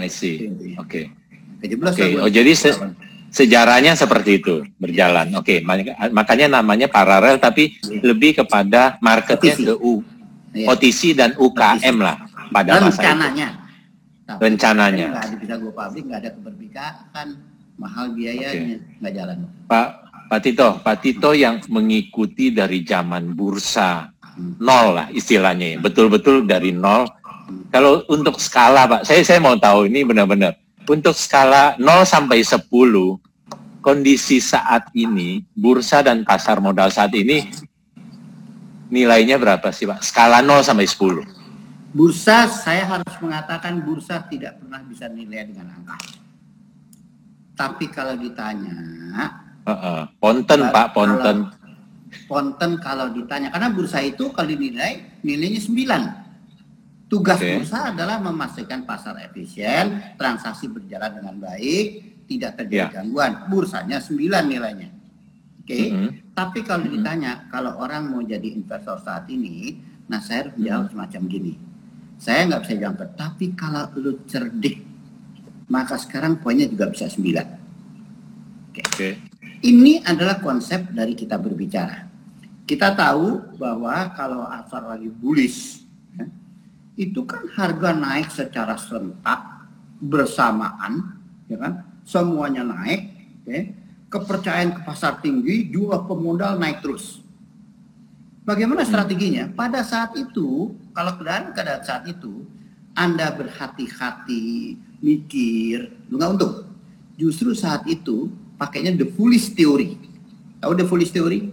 I 0.00 0.08
see. 0.08 0.48
Oke. 0.80 1.12
Okay. 1.60 1.84
Okay. 1.92 2.18
Oh 2.18 2.26
jadi 2.26 2.56
se 2.56 2.74
sejarahnya 3.28 3.92
seperti 3.94 4.40
itu 4.40 4.64
berjalan. 4.80 5.30
Oke, 5.36 5.60
okay. 5.62 6.08
makanya 6.10 6.58
namanya 6.58 6.88
paralel 6.88 7.38
tapi 7.38 7.76
lebih 8.02 8.40
kepada 8.40 8.96
marketnya 9.04 9.54
ke 9.54 9.74
U 9.78 10.00
Iya. 10.52 10.68
OTC 10.68 11.16
dan 11.16 11.32
UKM 11.40 11.96
lah 11.96 12.28
pada 12.52 12.76
masa 12.76 13.00
rencananya. 13.00 13.48
Tapi 14.28 14.40
rencananya. 14.44 15.06
Nggak 15.08 15.24
ada 15.24 15.36
bisa 15.40 15.54
go 15.56 15.70
public, 15.72 16.02
nggak 16.12 16.20
ada 16.20 16.30
keberpihakan, 16.36 17.28
mahal 17.76 18.12
biayanya, 18.14 18.78
nggak 19.00 19.12
okay. 19.12 19.18
jalan. 19.18 19.36
Pak 19.68 19.88
Pak 20.32 20.40
Tito, 20.40 20.68
Pak 20.80 20.96
Tito 21.04 21.30
yang 21.36 21.60
mengikuti 21.68 22.48
dari 22.48 22.80
zaman 22.84 23.36
bursa 23.36 24.08
hmm. 24.08 24.60
nol 24.60 24.86
lah 24.96 25.06
istilahnya, 25.12 25.76
ya. 25.76 25.78
betul-betul 25.78 26.48
dari 26.48 26.72
nol. 26.72 27.04
Hmm. 27.06 27.68
Kalau 27.68 28.04
untuk 28.08 28.40
skala 28.40 28.88
Pak, 28.88 29.04
saya 29.04 29.20
saya 29.24 29.40
mau 29.40 29.56
tahu 29.60 29.88
ini 29.88 30.04
benar-benar 30.04 30.56
untuk 30.88 31.14
skala 31.14 31.78
0 31.78 32.02
sampai 32.02 32.42
10 32.42 32.66
kondisi 33.82 34.38
saat 34.38 34.90
ini 34.94 35.42
bursa 35.54 36.02
dan 36.02 36.26
pasar 36.26 36.58
modal 36.58 36.90
saat 36.90 37.14
ini 37.14 37.50
nilainya 38.90 39.38
berapa 39.38 39.70
sih 39.70 39.86
Pak? 39.86 40.02
Skala 40.02 40.42
0 40.42 40.62
sampai 40.62 40.86
10. 40.86 41.42
Bursa, 41.92 42.48
saya 42.48 42.88
harus 42.88 43.12
mengatakan 43.20 43.84
bursa 43.84 44.24
tidak 44.24 44.56
pernah 44.56 44.80
bisa 44.88 45.12
nilai 45.12 45.44
dengan 45.44 45.76
angka. 45.76 45.96
Tapi 47.62 47.84
kalau 47.94 48.18
ditanya... 48.18 48.74
Uh, 49.62 49.70
uh, 49.70 50.00
ponten 50.18 50.60
Pak, 50.74 50.86
ponten. 50.90 51.46
Kalau, 51.46 52.26
ponten 52.26 52.72
kalau 52.82 53.06
ditanya, 53.14 53.54
karena 53.54 53.70
bursa 53.70 54.02
itu 54.02 54.34
kalau 54.34 54.50
dinilai, 54.50 55.22
nilainya 55.22 55.62
9. 55.62 57.06
Tugas 57.06 57.38
okay. 57.38 57.60
bursa 57.60 57.94
adalah 57.94 58.18
memastikan 58.18 58.82
pasar 58.82 59.20
efisien, 59.22 60.16
transaksi 60.18 60.66
berjalan 60.66 61.22
dengan 61.22 61.36
baik, 61.38 61.84
tidak 62.26 62.58
terjadi 62.58 62.88
yeah. 62.88 62.90
gangguan. 62.90 63.32
Bursanya 63.46 64.02
9 64.02 64.18
nilainya. 64.48 64.90
Oke, 65.62 65.70
okay? 65.70 65.86
mm 65.92 65.94
-hmm. 65.94 66.10
tapi 66.34 66.66
kalau 66.66 66.90
ditanya 66.90 67.46
kalau 67.46 67.78
orang 67.78 68.10
mau 68.10 68.18
jadi 68.18 68.50
investor 68.50 68.98
saat 68.98 69.30
ini, 69.30 69.78
nah 70.10 70.18
saya 70.18 70.50
harus 70.50 70.58
menjawab 70.58 70.86
semacam 70.90 71.20
gini. 71.30 71.54
Saya 72.18 72.50
nggak 72.50 72.62
bisa 72.66 72.74
jawab, 72.82 72.98
tapi 73.14 73.46
kalau 73.54 73.86
lu 73.94 74.18
cerdik, 74.26 74.91
maka 75.72 75.96
sekarang 75.96 76.36
poinnya 76.44 76.68
juga 76.68 76.92
bisa 76.92 77.08
sembilan. 77.08 77.46
Oke. 78.68 78.84
Okay. 78.84 78.84
Okay. 78.92 79.12
Ini 79.62 80.04
adalah 80.04 80.42
konsep 80.42 80.92
dari 80.92 81.16
kita 81.16 81.40
berbicara. 81.40 82.04
Kita 82.68 82.92
tahu 82.92 83.56
bahwa 83.56 84.12
kalau 84.12 84.44
asal 84.44 84.84
lagi 84.84 85.08
bullish, 85.08 85.80
ya, 86.12 86.28
itu 87.00 87.24
kan 87.24 87.48
harga 87.56 87.90
naik 87.96 88.28
secara 88.28 88.76
serentak 88.76 89.64
bersamaan, 90.02 91.16
ya 91.48 91.56
kan? 91.56 91.72
Semuanya 92.02 92.66
naik, 92.66 93.00
oke? 93.42 93.48
Okay? 93.48 93.62
kepercayaan 94.12 94.76
ke 94.76 94.80
pasar 94.84 95.24
tinggi, 95.24 95.72
jumlah 95.72 96.04
pemodal 96.04 96.60
naik 96.60 96.84
terus. 96.84 97.24
Bagaimana 98.44 98.84
strateginya? 98.84 99.48
Pada 99.48 99.80
saat 99.80 100.12
itu, 100.20 100.76
kalau 100.92 101.16
keadaan 101.16 101.56
keadaan 101.56 101.80
saat 101.80 102.04
itu, 102.04 102.44
Anda 102.92 103.32
berhati-hati, 103.32 104.76
mikir, 105.00 105.90
lu 106.12 106.20
nggak 106.20 106.30
untung. 106.36 106.54
Justru 107.16 107.56
saat 107.56 107.88
itu 107.88 108.28
pakainya 108.60 108.92
the 108.92 109.08
foolish 109.16 109.52
theory. 109.56 109.96
Tahu 110.60 110.72
the 110.76 110.86
foolish 110.86 111.10
theory? 111.10 111.50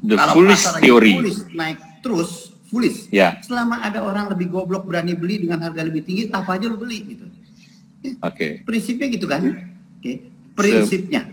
The 0.00 0.14
kalau 0.14 0.34
foolish 0.38 0.64
theory. 0.78 1.12
Foolish 1.18 1.40
naik 1.52 1.78
terus, 2.00 2.54
foolish. 2.70 3.10
Yeah. 3.10 3.42
Selama 3.42 3.82
ada 3.82 4.02
orang 4.06 4.30
lebih 4.30 4.48
goblok 4.54 4.86
berani 4.86 5.18
beli 5.18 5.42
dengan 5.42 5.60
harga 5.66 5.82
lebih 5.82 6.06
tinggi, 6.06 6.30
apa 6.30 6.54
aja 6.54 6.70
lu 6.70 6.78
beli 6.78 6.98
gitu. 7.02 7.26
Oke. 8.22 8.22
Okay. 8.22 8.50
Prinsipnya 8.62 9.06
gitu 9.10 9.26
kan? 9.26 9.42
Oke. 9.42 9.60
Okay. 9.98 10.16
Prinsipnya 10.54 11.26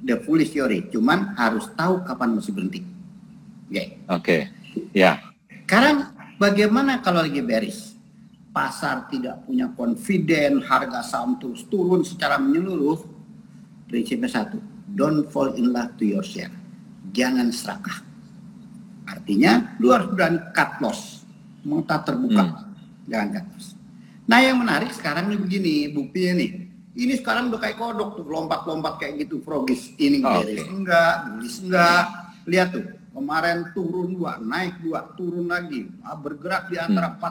the 0.00 0.20
foolish 0.24 0.56
theory. 0.56 0.88
Cuman 0.88 1.36
harus 1.36 1.68
tahu 1.76 2.00
kapan 2.04 2.36
mesti 2.36 2.50
berhenti. 2.52 2.80
Oke. 2.80 3.70
Okay. 3.70 3.86
Oke. 4.08 4.08
Okay. 4.08 4.40
Ya. 4.96 5.20
Sekarang 5.64 6.12
bagaimana 6.36 7.00
kalau 7.04 7.24
lagi 7.24 7.40
bearish? 7.44 7.93
Pasar 8.54 9.10
tidak 9.10 9.42
punya 9.42 9.66
confident, 9.74 10.62
harga 10.62 11.02
saham 11.02 11.34
terus 11.42 11.66
turun 11.66 12.06
secara 12.06 12.38
menyeluruh. 12.38 13.02
Prinsipnya 13.90 14.30
satu, 14.30 14.62
don't 14.94 15.26
fall 15.34 15.58
in 15.58 15.74
love 15.74 15.90
to 15.98 16.06
your 16.06 16.22
share. 16.22 16.54
Jangan 17.10 17.50
serakah. 17.50 17.98
Artinya, 19.10 19.74
lu 19.82 19.90
harus 19.90 20.06
berani 20.14 20.38
cut 20.54 20.78
loss. 20.78 21.26
Mau 21.66 21.82
tak 21.82 22.06
terbuka. 22.06 22.46
Hmm. 22.46 23.10
Jangan 23.10 23.28
cut 23.34 23.46
loss. 23.58 23.66
Nah 24.30 24.38
yang 24.38 24.62
menarik 24.62 24.94
sekarang 24.94 25.28
nih 25.34 25.40
begini, 25.42 25.74
buktinya 25.90 26.38
nih 26.38 26.50
ini 26.94 27.18
sekarang 27.18 27.50
udah 27.50 27.58
kayak 27.58 27.74
kodok 27.74 28.22
tuh, 28.22 28.22
lompat-lompat 28.22 29.02
kayak 29.02 29.26
gitu, 29.26 29.42
frogis. 29.42 29.90
Ini 29.98 30.22
oh, 30.22 30.46
okay. 30.46 30.62
enggak, 30.62 31.14
beres 31.34 31.58
enggak. 31.58 32.04
Lihat 32.46 32.68
tuh, 32.70 32.86
kemarin 33.14 33.70
turun 33.72 34.12
dua, 34.12 34.36
naik 34.42 34.82
dua, 34.82 35.14
turun 35.14 35.46
lagi. 35.46 35.86
Ah, 36.02 36.18
bergerak 36.18 36.66
di 36.68 36.76
antara 36.76 37.14
hmm. 37.14 37.22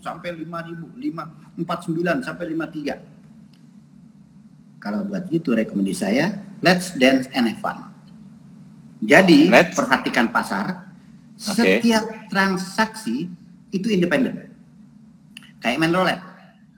sampai 0.00 0.32
5.000, 0.32 0.96
5, 0.96 1.60
49 1.60 2.24
sampai 2.26 2.44
53. 2.56 4.80
Kalau 4.80 5.04
buat 5.04 5.28
gitu 5.28 5.52
rekomendasi 5.52 6.00
saya, 6.00 6.40
let's 6.64 6.96
dance 6.96 7.28
and 7.36 7.52
have 7.52 7.60
fun. 7.60 7.84
Jadi, 9.04 9.52
let's. 9.52 9.76
perhatikan 9.76 10.32
pasar, 10.32 10.88
okay. 11.36 11.84
setiap 11.84 12.32
transaksi 12.32 13.28
itu 13.76 13.92
independen. 13.92 14.48
Kayak 15.60 15.84
main 15.84 15.92
roulette. 15.92 16.24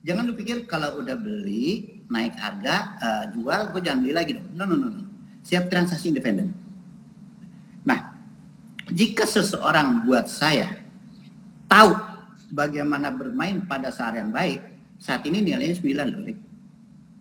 Jangan 0.02 0.26
lu 0.26 0.34
pikir 0.34 0.66
kalau 0.66 0.98
udah 0.98 1.14
beli, 1.14 1.98
naik 2.08 2.34
harga 2.40 2.76
uh, 2.98 3.24
jual 3.36 3.60
gue 3.72 3.80
jangan 3.84 4.00
beli 4.00 4.14
lagi 4.16 4.32
dong 4.40 4.48
no 4.56 4.64
no 4.64 4.76
no, 4.76 4.88
no. 4.88 5.02
siap 5.44 5.68
transaksi 5.68 6.08
independen 6.08 6.56
jika 8.92 9.24
seseorang 9.28 10.04
buat 10.08 10.28
saya 10.28 10.80
tahu 11.68 11.96
bagaimana 12.52 13.12
bermain 13.12 13.60
pada 13.64 13.92
saat 13.92 14.16
yang 14.16 14.32
baik 14.32 14.60
saat 14.98 15.22
ini 15.28 15.44
nilainya 15.44 15.76
9 15.78 16.14
loh 16.14 16.22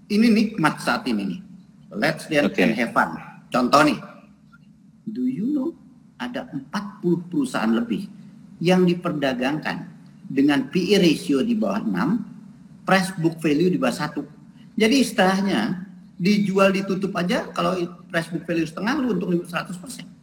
ini 0.07 0.27
nikmat 0.31 0.79
saat 0.79 1.03
ini 1.07 1.35
nih. 1.35 1.39
Let's 1.91 2.27
dance 2.27 2.55
okay. 2.55 2.67
and 2.67 2.75
have 2.75 2.95
fun. 2.95 3.15
Contoh 3.51 3.83
nih. 3.83 3.99
Do 5.07 5.23
you 5.27 5.47
know 5.51 5.69
ada 6.19 6.47
40 6.51 7.31
perusahaan 7.31 7.71
lebih 7.71 8.07
yang 8.63 8.83
diperdagangkan 8.87 9.87
dengan 10.27 10.67
PE 10.67 10.99
ratio 10.99 11.39
di 11.45 11.55
bawah 11.55 11.79
6 11.83 12.83
price 12.83 13.15
book 13.21 13.39
value 13.39 13.71
di 13.71 13.79
bawah 13.79 14.09
1 14.11 14.75
jadi 14.75 14.95
istilahnya 14.97 15.87
dijual 16.17 16.73
ditutup 16.73 17.13
aja 17.15 17.47
kalau 17.53 17.77
price 18.09 18.27
book 18.33 18.43
value 18.49 18.65
setengah 18.65 18.97
lu 18.97 19.13
untuk 19.13 19.29
100%. 19.45 20.16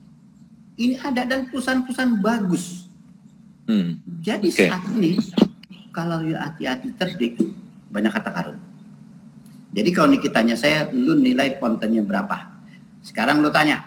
Ini 0.75 0.99
ada 0.99 1.23
dan 1.23 1.47
perusahaan-perusahaan 1.51 2.19
bagus. 2.19 2.91
Hmm. 3.65 4.03
Jadi 4.21 4.51
okay. 4.51 4.69
saat 4.69 4.85
ini 4.93 5.17
kalau 5.95 6.27
you 6.27 6.35
hati-hati 6.35 6.91
terdik 6.99 7.39
banyak 7.95 8.11
kata 8.11 8.31
karun. 8.35 8.59
Jadi 9.75 9.91
kalau 9.91 10.15
kita 10.15 10.35
tanya 10.43 10.55
saya, 10.55 10.87
lu 10.91 11.19
nilai 11.19 11.59
kontennya 11.59 12.03
berapa? 12.03 12.55
Sekarang 13.03 13.43
lu 13.43 13.51
tanya, 13.51 13.83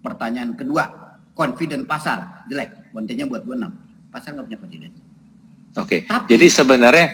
pertanyaan 0.00 0.56
kedua, 0.56 0.88
confident 1.36 1.84
pasar 1.84 2.44
jelek, 2.48 2.92
kontennya 2.92 3.28
buat 3.28 3.44
gue 3.44 3.56
6. 3.56 4.12
Pasar 4.12 4.36
nggak 4.36 4.46
punya 4.48 4.58
confident. 4.60 4.94
Oke. 5.76 6.08
Okay. 6.08 6.28
Jadi 6.36 6.46
sebenarnya 6.48 7.06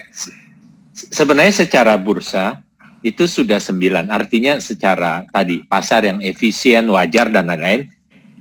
sebenarnya 0.95 1.55
secara 1.67 1.99
bursa 1.99 2.63
itu 3.05 3.27
sudah 3.27 3.59
sembilan. 3.59 4.09
Artinya 4.09 4.59
secara 4.63 5.27
tadi 5.29 5.63
pasar 5.67 6.07
yang 6.09 6.19
efisien, 6.23 6.89
wajar 6.91 7.31
dan 7.31 7.51
lain-lain. 7.51 7.91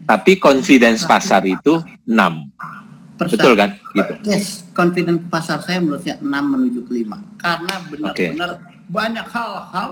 Tapi 0.05 0.37
confidence 0.37 1.01
pasar 1.03 1.41
itu 1.49 1.81
enam. 2.05 2.49
Betul 3.17 3.57
kan? 3.57 3.79
Gitu. 3.95 4.13
Yes, 4.27 4.67
confidence 4.75 5.23
pasar 5.31 5.63
saya 5.63 5.79
menurutnya 5.81 6.19
enam 6.19 6.43
menuju 6.51 6.85
ke 6.85 6.91
lima. 7.01 7.17
Karena 7.39 7.73
benar-benar 7.89 8.49
okay. 8.59 8.85
banyak 8.91 9.27
hal-hal 9.31 9.89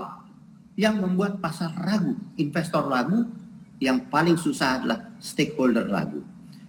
yang 0.76 1.00
membuat 1.00 1.38
pasar 1.40 1.72
ragu, 1.74 2.14
investor 2.36 2.84
ragu, 2.86 3.26
yang 3.80 4.06
paling 4.12 4.36
susah 4.36 4.82
adalah 4.82 5.08
stakeholder 5.18 5.88
ragu. 5.88 6.20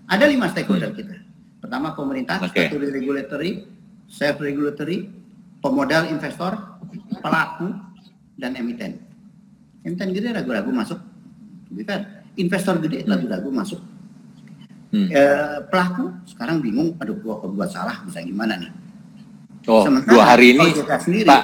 Ada 0.07 0.25
lima 0.29 0.47
stakeholder 0.49 0.93
hmm. 0.93 0.97
kita. 0.97 1.15
Pertama 1.59 1.97
pemerintah, 1.97 2.37
okay. 2.45 2.69
regulatory, 2.69 3.65
self 4.05 4.37
regulatory, 4.37 5.09
pemodal 5.59 6.05
investor, 6.07 6.55
pelaku, 7.19 7.73
dan 8.37 8.53
emiten. 8.53 9.01
Emiten 9.81 10.13
gede 10.13 10.33
ragu-ragu 10.33 10.69
masuk. 10.69 11.01
Bukan. 11.73 12.14
Investor 12.35 12.79
gede 12.83 13.03
hmm. 13.03 13.09
ragu-ragu 13.11 13.49
masuk. 13.51 13.81
Hmm. 14.91 15.07
E, 15.11 15.21
pelaku 15.67 16.11
sekarang 16.29 16.63
bingung, 16.63 16.95
aduh 16.99 17.15
gua 17.19 17.43
kalau 17.43 17.53
buat 17.55 17.69
salah 17.71 17.99
bisa 18.07 18.23
gimana 18.23 18.55
nih? 18.59 18.71
Oh, 19.65 19.81
Sementara 19.81 20.13
dua 20.13 20.23
hari 20.23 20.53
ini, 20.53 20.67
sendiri, 20.77 21.25
Pak, 21.25 21.43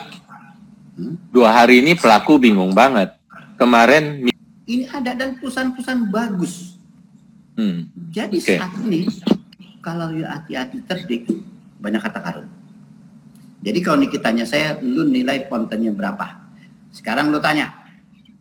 hmm? 0.96 1.16
dua 1.34 1.50
hari 1.52 1.82
ini 1.82 1.98
pelaku 1.98 2.38
bingung 2.38 2.72
banget. 2.72 3.18
Kemarin 3.58 4.30
ini 4.70 4.86
ada 4.88 5.12
dan 5.18 5.36
perusahaan-perusahaan 5.42 6.08
bagus. 6.08 6.80
Hmm. 7.60 7.92
Jadi 8.14 8.40
okay. 8.40 8.58
saat 8.62 8.74
ini 8.88 9.10
kalau 9.84 10.14
hati-hati 10.14 10.80
terdik 10.86 11.28
banyak 11.82 12.00
kata 12.00 12.20
karun. 12.22 12.48
Jadi 13.62 13.80
kalau 13.82 14.02
tanya 14.22 14.46
saya, 14.46 14.78
lu 14.82 15.06
nilai 15.06 15.46
kontennya 15.46 15.94
berapa? 15.94 16.50
Sekarang 16.90 17.30
lu 17.30 17.38
tanya, 17.38 17.70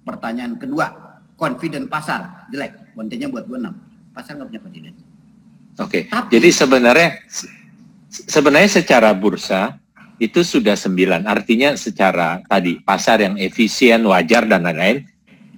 pertanyaan 0.04 0.56
kedua, 0.56 1.09
confident 1.40 1.88
pasar 1.88 2.44
jelek, 2.52 2.92
kontennya 2.92 3.32
buat 3.32 3.48
gue 3.48 3.56
6. 3.56 4.12
Pasar 4.12 4.36
nggak 4.36 4.48
punya 4.52 4.60
confident. 4.60 4.96
Oke. 5.80 6.04
Okay. 6.04 6.28
Jadi 6.36 6.48
sebenarnya 6.52 7.08
sebenarnya 8.12 8.70
secara 8.84 9.16
bursa 9.16 9.80
itu 10.20 10.44
sudah 10.44 10.76
sembilan. 10.76 11.24
Artinya 11.24 11.72
secara 11.80 12.44
tadi 12.44 12.76
pasar 12.84 13.24
yang 13.24 13.40
efisien, 13.40 14.04
wajar 14.04 14.44
dan 14.44 14.68
lain-lain. 14.68 15.08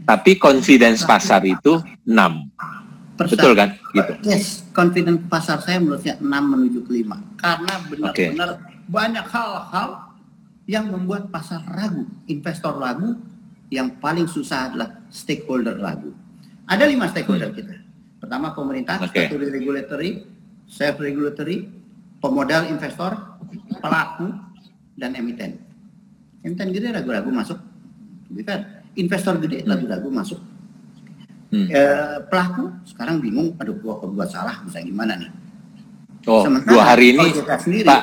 Tapi 0.07 0.39
confidence 0.39 1.03
pasar 1.03 1.43
itu 1.43 1.83
enam. 2.07 2.47
Betul 3.19 3.59
kan? 3.59 3.75
Gitu. 3.95 4.13
Yes, 4.27 4.67
confidence 4.71 5.27
pasar 5.27 5.59
saya 5.63 5.83
menurutnya 5.83 6.15
enam 6.23 6.43
menuju 6.55 6.87
ke 6.87 7.03
lima. 7.03 7.19
Karena 7.39 7.83
benar-benar 7.91 8.51
okay. 8.59 8.87
banyak 8.87 9.27
hal-hal 9.27 9.91
yang 10.71 10.91
membuat 10.91 11.31
pasar 11.31 11.63
ragu, 11.67 12.07
investor 12.31 12.79
ragu, 12.79 13.19
yang 13.73 13.97
paling 13.97 14.29
susah 14.29 14.69
adalah 14.69 15.01
stakeholder 15.09 15.81
ragu. 15.81 16.13
Ada 16.69 16.85
lima 16.85 17.09
stakeholder 17.09 17.49
hmm. 17.49 17.57
kita. 17.57 17.75
Pertama 18.21 18.53
pemerintah, 18.53 19.01
okay. 19.01 19.33
satu 19.33 19.41
regulatory, 19.41 20.29
self 20.69 21.01
regulatory, 21.01 21.73
pemodal 22.21 22.69
investor, 22.69 23.17
pelaku, 23.81 24.29
dan 24.95 25.17
emiten. 25.17 25.57
Emiten 26.45 26.69
gede 26.71 26.93
ragu-ragu 26.93 27.33
masuk. 27.33 27.59
Investor 28.95 29.41
gede 29.41 29.65
ragu-ragu 29.65 30.13
masuk. 30.13 30.41
Hmm. 31.53 31.69
E, 31.69 31.83
pelaku 32.29 32.73
sekarang 32.85 33.21
bingung, 33.21 33.57
aduh 33.57 33.77
gua 33.81 34.01
kalau 34.01 34.13
buat 34.17 34.29
salah 34.29 34.61
bisa 34.65 34.81
gimana 34.81 35.17
nih? 35.17 35.31
Oh, 36.29 36.45
Sementara 36.47 36.73
dua 36.73 36.83
hari 36.95 37.07
ini, 37.13 37.27
sendiri, 37.61 37.85
Pak, 37.89 38.03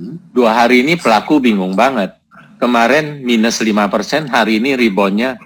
hmm? 0.00 0.16
dua 0.34 0.50
hari 0.56 0.82
ini 0.82 0.98
pelaku 0.98 1.38
bingung 1.38 1.78
banget. 1.78 2.19
Kemarin 2.60 3.24
minus 3.24 3.64
lima 3.64 3.88
persen, 3.88 4.28
hari 4.28 4.60
ini 4.60 4.76
reboundnya 4.76 5.40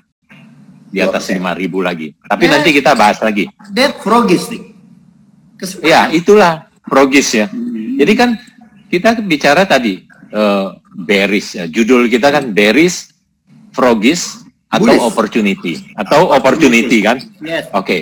di 0.91 0.99
atas 0.99 1.31
lima 1.31 1.55
ribu 1.55 1.79
lagi. 1.79 2.11
Tapi 2.19 2.45
nanti 2.51 2.75
kita 2.75 2.99
bahas 2.99 3.23
lagi. 3.23 3.47
That 3.71 4.03
frogis 4.03 4.51
nih. 4.51 4.63
Ya, 5.87 6.11
itulah 6.11 6.67
progis 6.83 7.31
ya. 7.35 7.47
Hmm. 7.47 7.99
Jadi 8.03 8.13
kan 8.19 8.31
kita 8.91 9.19
bicara 9.23 9.63
tadi 9.63 10.03
uh, 10.35 10.75
bearish 10.95 11.59
ya. 11.59 11.71
Judul 11.71 12.11
kita 12.11 12.35
kan 12.35 12.51
bearish, 12.51 13.11
frogis 13.71 14.43
atau 14.71 14.91
Bullish. 14.91 15.07
opportunity 15.07 15.75
atau 15.95 16.35
opportunity 16.35 16.99
kan? 16.99 17.23
Yes. 17.43 17.71
Oke. 17.71 17.83
Okay. 17.83 18.01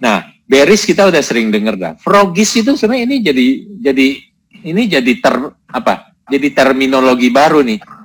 Nah, 0.00 0.28
bearish 0.44 0.84
kita 0.84 1.08
udah 1.08 1.20
sering 1.20 1.52
dengar 1.52 1.76
dah. 1.76 1.92
Frogis 2.00 2.52
itu 2.56 2.72
sebenarnya 2.76 3.04
ini 3.04 3.16
jadi 3.20 3.46
jadi 3.80 4.06
ini 4.64 4.82
jadi 4.88 5.12
ter 5.20 5.36
apa? 5.72 6.16
Jadi 6.26 6.52
terminologi 6.52 7.28
baru 7.32 7.64
nih. 7.64 7.95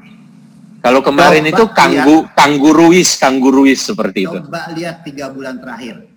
Kalau 0.81 1.05
kemarin 1.05 1.45
Coba 1.45 1.53
itu 1.53 1.63
kanggu 1.77 2.15
lihat, 2.25 2.33
kangguruis 2.33 3.09
kangguruis 3.21 3.79
seperti 3.85 4.25
Coba 4.25 4.33
itu. 4.33 4.37
Coba 4.49 4.61
lihat 4.73 4.95
tiga 5.05 5.29
bulan 5.29 5.61
terakhir. 5.61 6.09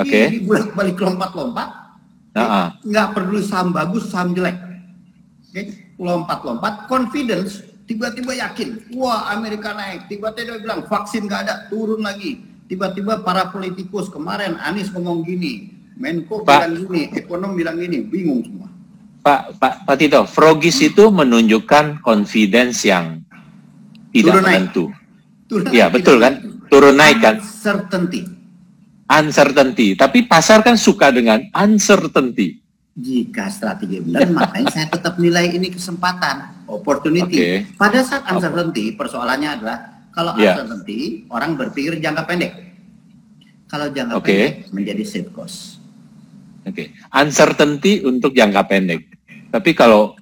Oke. 0.00 0.40
Okay. 0.40 0.72
Balik 0.72 0.96
lompat-lompat 0.96 1.82
Uh-uh. 2.32 2.66
Nggak 2.80 3.08
perlu 3.12 3.38
saham 3.44 3.76
bagus, 3.76 4.08
saham 4.08 4.32
jelek. 4.32 4.56
Okay? 5.52 5.92
Lompat-lompat, 6.00 6.88
confidence, 6.88 7.60
tiba-tiba 7.84 8.32
yakin, 8.32 8.88
wah 8.96 9.28
Amerika 9.36 9.76
naik, 9.76 10.08
tiba-tiba 10.08 10.56
bilang 10.58 10.88
vaksin 10.88 11.28
nggak 11.28 11.40
ada, 11.44 11.54
turun 11.68 12.00
lagi. 12.00 12.40
Tiba-tiba 12.72 13.20
para 13.20 13.52
politikus 13.52 14.08
kemarin 14.08 14.56
Anies 14.64 14.88
ngomong 14.96 15.28
gini, 15.28 15.68
Menko 16.00 16.40
Pak, 16.40 16.72
bilang 16.72 16.74
gini, 16.88 17.02
ekonom 17.12 17.52
bilang 17.52 17.76
gini, 17.76 18.00
bingung 18.00 18.40
semua. 18.40 18.68
Pak 19.22 19.60
Pak 19.60 19.74
Pak 19.86 19.96
Tito, 20.00 20.24
Frogis 20.24 20.80
itu 20.82 21.12
menunjukkan 21.12 22.00
confidence 22.00 22.88
yang 22.88 23.22
tidak 24.12 24.38
turun 24.38 24.44
menentu. 24.44 24.84
Iya 25.72 25.88
betul 25.88 26.16
kan? 26.20 26.40
Turun 26.68 26.94
naik 26.96 27.18
kan? 27.20 27.36
Certainty 27.40 28.42
uncertainty. 29.20 29.92
Tapi 29.92 30.24
pasar 30.24 30.64
kan 30.64 30.80
suka 30.80 31.12
dengan 31.12 31.44
uncertainty. 31.52 32.62
Jika 32.92 33.48
strategi 33.48 34.04
benar, 34.04 34.28
makanya 34.36 34.68
saya 34.72 34.86
tetap 34.88 35.16
nilai 35.16 35.52
ini 35.52 35.72
kesempatan, 35.72 36.68
opportunity. 36.68 37.36
Okay. 37.40 37.56
Pada 37.76 38.04
saat 38.04 38.28
uncertainty, 38.28 38.96
persoalannya 38.96 39.50
adalah 39.60 39.76
kalau 40.12 40.36
yeah. 40.36 40.56
uncertainty, 40.56 41.24
orang 41.32 41.56
berpikir 41.56 41.96
jangka 42.00 42.28
pendek. 42.28 42.52
Kalau 43.68 43.88
jangka 43.88 44.20
okay. 44.20 44.28
pendek, 44.28 44.52
menjadi 44.76 45.02
safe 45.08 45.30
cost. 45.32 45.80
Oke, 46.62 46.68
okay. 46.68 46.86
uncertainty 47.16 48.04
untuk 48.04 48.36
jangka 48.36 48.68
pendek. 48.68 49.08
Tapi 49.48 49.72
kalau 49.72 50.12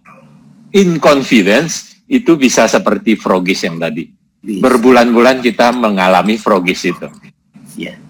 in 0.70 1.03
confidence, 1.03 1.89
itu 2.11 2.35
bisa 2.35 2.66
seperti 2.66 3.14
frogis 3.14 3.62
yang 3.62 3.79
tadi. 3.79 4.11
Berbulan-bulan 4.42 5.38
kita 5.38 5.70
mengalami 5.70 6.35
frogis 6.35 6.83
itu. 6.90 7.07
Yeah. 7.79 8.03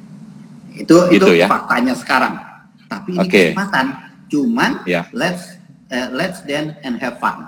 Itu 0.72 1.12
gitu 1.12 1.28
itu 1.28 1.44
ya? 1.44 1.52
faktanya 1.52 1.92
sekarang. 1.92 2.40
Tapi 2.88 3.20
ini 3.20 3.20
okay. 3.20 3.46
kesempatan. 3.52 3.86
Cuman 4.32 4.70
yeah. 4.88 5.04
let's 5.12 5.60
uh, 5.92 6.08
let's 6.16 6.40
then 6.48 6.80
and 6.80 6.96
have 6.96 7.20
fun. 7.20 7.44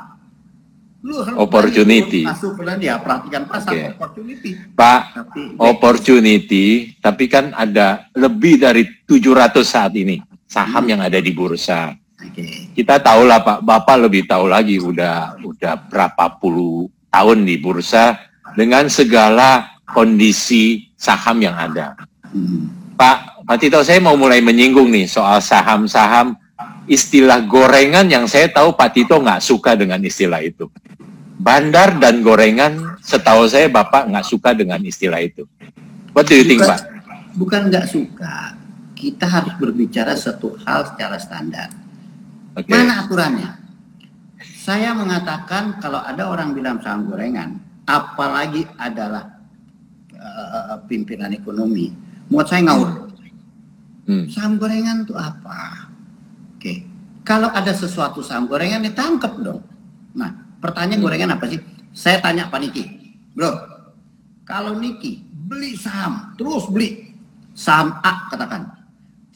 Lu 1.02 1.24
harus 1.24 1.34
opportunity. 1.40 2.22
Masuk 2.22 2.60
ya 2.78 3.00
perhatikan 3.00 3.48
pasar 3.48 3.72
okay. 3.72 3.86
opportunity. 3.96 4.50
Pak, 4.76 5.02
tapi, 5.18 5.40
opportunity, 5.58 6.66
tapi 7.02 7.24
kan 7.26 7.50
ada 7.56 8.06
lebih 8.14 8.62
dari 8.62 8.86
700 9.08 9.66
saat 9.66 9.92
ini 9.98 10.22
saham 10.46 10.84
hmm. 10.84 10.90
yang 10.94 11.00
ada 11.00 11.18
di 11.18 11.32
bursa. 11.32 11.96
Okay. 12.30 12.70
Kita 12.70 13.02
tahu 13.02 13.26
lah 13.26 13.42
Pak, 13.42 13.66
Bapak 13.66 13.96
lebih 14.06 14.30
tahu 14.30 14.46
lagi 14.46 14.78
udah 14.78 15.42
udah 15.42 15.74
berapa 15.90 16.38
puluh 16.38 16.86
tahun 17.10 17.42
di 17.42 17.58
bursa 17.58 18.16
dengan 18.54 18.86
segala 18.86 19.80
kondisi 19.88 20.92
saham 20.94 21.42
yang 21.42 21.58
ada. 21.58 21.98
Hmm. 22.30 22.94
Pak, 22.94 23.44
Pak 23.44 23.56
Tito, 23.58 23.82
saya 23.82 23.98
mau 23.98 24.14
mulai 24.14 24.38
menyinggung 24.38 24.88
nih 24.88 25.10
soal 25.10 25.42
saham-saham 25.42 26.38
istilah 26.86 27.42
gorengan 27.44 28.06
yang 28.06 28.24
saya 28.30 28.48
tahu 28.50 28.74
Pak 28.78 28.90
Tito 28.94 29.18
nggak 29.18 29.42
suka 29.42 29.74
dengan 29.74 29.98
istilah 30.02 30.38
itu. 30.42 30.70
Bandar 31.42 31.98
dan 31.98 32.22
gorengan, 32.22 33.02
setahu 33.02 33.50
saya 33.50 33.66
Bapak 33.66 34.06
nggak 34.06 34.26
suka 34.26 34.54
dengan 34.54 34.78
istilah 34.78 35.18
itu. 35.18 35.42
What 36.14 36.30
do 36.30 36.38
you 36.38 36.46
think, 36.46 36.62
Pak? 36.62 36.86
Bukan 37.34 37.66
nggak 37.66 37.90
suka. 37.90 38.54
Kita 38.94 39.26
harus 39.26 39.58
berbicara 39.58 40.14
satu 40.14 40.54
hal 40.62 40.86
secara 40.94 41.18
standar. 41.18 41.81
Okay. 42.52 42.72
Mana 42.72 43.06
aturannya? 43.06 43.50
Saya 44.62 44.94
mengatakan 44.94 45.82
kalau 45.82 45.98
ada 46.04 46.28
orang 46.28 46.54
bilang 46.54 46.78
saham 46.84 47.08
gorengan, 47.08 47.58
apalagi 47.88 48.68
adalah 48.78 49.40
uh, 50.14 50.78
pimpinan 50.86 51.34
ekonomi, 51.34 51.90
Muat 52.32 52.48
saya 52.48 52.64
ngawur. 52.64 53.12
Hmm. 54.08 54.24
Saham 54.32 54.56
gorengan 54.56 55.04
itu 55.04 55.12
apa? 55.12 55.92
Oke. 56.56 56.60
Okay. 56.60 56.76
Kalau 57.28 57.52
ada 57.52 57.76
sesuatu 57.76 58.24
saham 58.24 58.48
gorengan 58.48 58.80
ditangkap 58.80 59.36
dong. 59.44 59.60
Nah, 60.16 60.32
pertanyaan 60.64 61.04
hmm. 61.04 61.06
gorengan 61.06 61.30
apa 61.36 61.44
sih? 61.52 61.60
Saya 61.92 62.24
tanya 62.24 62.48
Pak 62.48 62.58
Niki. 62.64 62.84
Bro, 63.36 63.52
kalau 64.48 64.80
Niki 64.80 65.20
beli 65.28 65.76
saham, 65.76 66.32
terus 66.40 66.66
beli 66.72 67.12
saham 67.52 68.00
A 68.00 68.32
katakan. 68.32 68.64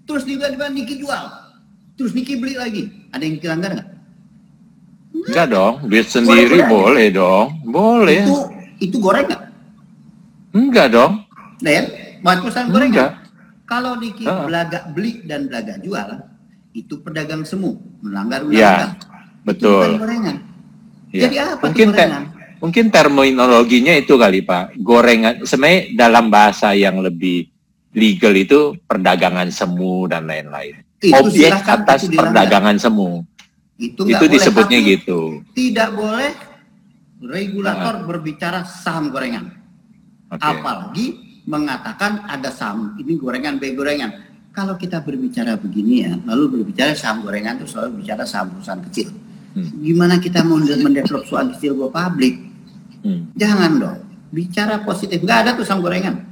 Terus 0.08 0.24
tiba-tiba 0.24 0.72
Niki 0.72 0.96
jual. 0.96 1.24
Terus 2.00 2.16
Niki 2.16 2.40
beli 2.40 2.56
lagi. 2.56 2.88
Ada 3.16 3.24
yang 3.24 3.36
dilanggar 3.40 3.70
nggak? 3.72 3.88
Enggak 5.16 5.46
dong, 5.48 5.74
duit 5.88 6.06
sendiri 6.12 6.60
boleh, 6.68 6.68
boleh 6.68 7.06
dong. 7.08 7.46
Boleh. 7.64 8.20
Itu 8.20 8.36
itu 8.76 8.96
goreng 9.00 9.24
nggak? 9.24 9.42
Enggak 10.52 10.86
dong. 10.92 11.24
Nah, 11.64 11.72
ya? 11.72 11.82
Bungkusan 12.20 12.68
gorengan. 12.68 13.24
Kalau 13.64 13.96
Niki 13.96 14.28
uh. 14.28 14.44
belaga 14.44 14.86
beli 14.92 15.24
dan 15.24 15.48
belaga 15.48 15.80
jual, 15.80 16.22
itu 16.76 16.94
pedagang 17.00 17.42
semu, 17.42 17.80
melanggar 18.04 18.44
undang-undang. 18.44 18.94
Ya, 18.94 19.42
betul. 19.42 19.96
gorengan. 19.96 20.36
Ya. 21.10 21.22
Jadi 21.26 21.36
apa 21.40 21.64
mungkin 21.64 21.88
gorengan? 21.90 22.24
mungkin 22.60 22.84
terminologinya 22.92 23.94
itu 23.96 24.14
kali 24.20 24.44
Pak. 24.44 24.76
Gorengan 24.78 25.42
sebenarnya 25.48 25.96
dalam 25.96 26.28
bahasa 26.28 26.76
yang 26.76 27.00
lebih 27.00 27.48
legal 27.96 28.36
itu 28.36 28.76
perdagangan 28.84 29.48
semu 29.48 30.04
dan 30.06 30.28
lain-lain. 30.28 30.85
Objek 31.04 31.52
atas 31.52 32.08
itu 32.08 32.16
perdagangan 32.16 32.76
semu. 32.80 33.20
Itu, 33.76 34.08
itu 34.08 34.24
disebutnya 34.24 34.80
boleh, 34.80 34.92
gitu. 34.96 35.20
Tidak 35.52 35.90
boleh 35.92 36.30
regulator 37.20 37.94
uh. 38.00 38.04
berbicara 38.08 38.64
saham 38.64 39.12
gorengan. 39.12 39.52
Okay. 40.32 40.40
Apalagi 40.40 41.06
mengatakan 41.46 42.24
ada 42.26 42.48
saham 42.48 42.96
ini 42.98 43.14
gorengan 43.20 43.60
B 43.60 43.76
gorengan. 43.76 44.24
kalau 44.56 44.72
kita 44.80 45.04
berbicara 45.04 45.60
begini 45.60 46.08
ya, 46.08 46.16
lalu 46.24 46.64
berbicara 46.64 46.96
saham 46.96 47.20
gorengan 47.20 47.60
itu 47.60 47.76
selalu 47.76 48.00
bicara 48.00 48.24
saham 48.24 48.56
perusahaan 48.56 48.80
kecil. 48.88 49.12
Hmm. 49.52 49.68
Gimana 49.84 50.16
kita 50.16 50.40
mau 50.48 50.56
mendevelop 50.56 51.28
perusahaan 51.28 51.52
kecil 51.52 51.76
go 51.76 51.92
publik? 51.92 52.40
Hmm. 53.04 53.36
Jangan 53.36 53.70
dong. 53.76 54.00
Bicara 54.32 54.80
positif. 54.80 55.20
Gak 55.28 55.44
ada 55.44 55.50
tuh 55.60 55.60
saham 55.60 55.84
gorengan. 55.84 56.24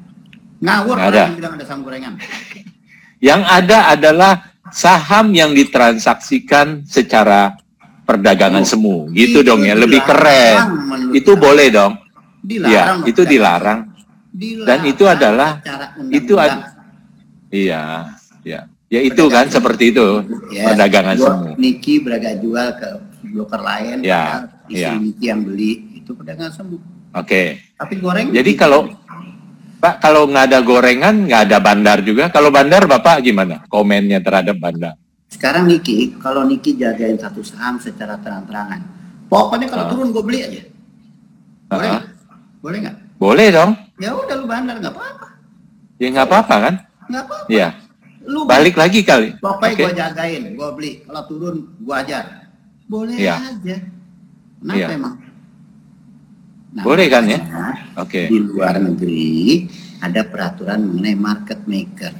Ngawur 0.64 0.96
yang 1.12 1.36
bilang 1.36 1.52
ada 1.60 1.64
saham 1.68 1.84
gorengan. 1.84 2.16
Yang 3.24 3.42
ada 3.48 3.78
adalah 3.96 4.32
saham 4.72 5.34
yang 5.34 5.52
ditransaksikan 5.52 6.86
secara 6.88 7.58
perdagangan 8.04 8.64
oh, 8.64 8.68
semu. 8.68 8.96
Gitu 9.12 9.40
dong 9.44 9.64
ya, 9.64 9.74
lebih 9.76 10.04
keren. 10.04 10.56
Itu 11.12 11.36
boleh 11.36 11.68
dong. 11.72 12.00
Dilarang. 12.44 13.00
Ya, 13.00 13.08
itu 13.08 13.24
dilarang 13.24 13.80
Dilarang 14.34 14.66
Dan 14.66 14.78
itu 14.90 15.04
adalah 15.06 15.50
itu 16.10 16.34
ad, 16.34 16.74
iya, 17.54 18.12
ya. 18.42 18.66
Ya 18.92 19.00
itu 19.00 19.30
kan 19.30 19.46
seperti 19.46 19.94
itu 19.94 20.22
ya, 20.50 20.74
perdagangan 20.74 21.16
semu. 21.16 21.50
Niki 21.54 22.02
beragak 22.02 22.42
jual 22.42 22.68
ke 22.74 22.88
broker 23.30 23.62
lain, 23.62 24.02
ya, 24.02 24.50
istri 24.66 24.82
ya. 24.82 24.98
Niki 24.98 25.24
yang 25.30 25.40
beli 25.46 26.02
itu 26.02 26.18
perdagangan 26.18 26.50
semu. 26.50 26.76
Oke. 27.14 27.30
Okay. 27.30 27.46
Tapi 27.78 27.94
goreng. 28.02 28.34
Jadi 28.34 28.52
kalau 28.58 28.90
Pak 29.84 30.00
kalau 30.00 30.24
nggak 30.24 30.48
ada 30.48 30.58
gorengan 30.64 31.28
nggak 31.28 31.42
ada 31.44 31.58
bandar 31.60 32.00
juga. 32.00 32.32
Kalau 32.32 32.48
bandar 32.48 32.88
Bapak 32.88 33.20
gimana 33.20 33.68
komennya 33.68 34.24
terhadap 34.24 34.56
bandar? 34.56 34.96
Sekarang 35.28 35.68
Niki, 35.68 36.16
kalau 36.16 36.40
Niki 36.48 36.72
jagain 36.72 37.20
satu 37.20 37.44
saham 37.44 37.76
secara 37.76 38.16
terang-terangan, 38.16 38.80
pokoknya 39.28 39.68
kalau 39.68 39.84
uh. 39.84 39.90
turun 39.92 40.08
gue 40.08 40.24
beli 40.24 40.40
aja. 40.40 40.62
Boleh? 41.68 41.84
Uh 41.84 42.00
-huh. 42.00 42.02
Boleh 42.64 42.78
nggak? 42.80 42.96
Boleh 43.20 43.46
dong. 43.52 43.70
Ya 44.00 44.10
udah 44.16 44.34
lu 44.40 44.46
bandar 44.48 44.74
nggak 44.80 44.94
apa-apa. 44.96 45.28
Ya 46.00 46.06
nggak 46.16 46.26
apa-apa 46.32 46.54
kan? 46.64 46.74
Nggak 47.12 47.22
apa-apa. 47.28 47.48
Iya. 47.52 47.68
Lu 48.24 48.40
balik 48.48 48.80
lagi 48.80 49.04
kali. 49.04 49.36
Pokoknya 49.36 49.68
okay. 49.68 49.84
gua 49.84 49.92
jagain, 49.92 50.42
gua 50.56 50.68
beli. 50.72 51.04
Kalau 51.04 51.22
turun 51.28 51.56
gua 51.84 52.00
ajar. 52.00 52.48
Boleh 52.88 53.20
ya. 53.20 53.36
aja. 53.36 53.76
Kenapa 54.64 54.80
ya. 54.80 54.96
emang? 54.96 55.14
Nah, 56.74 56.82
Boleh 56.82 57.06
kan 57.06 57.24
ya? 57.30 57.38
Oke. 57.94 58.26
Okay. 58.26 58.26
Di 58.28 58.38
luar 58.42 58.82
negeri 58.82 59.70
ada 60.02 60.26
peraturan 60.26 60.82
mengenai 60.82 61.16
market 61.16 61.62
maker. 61.70 62.12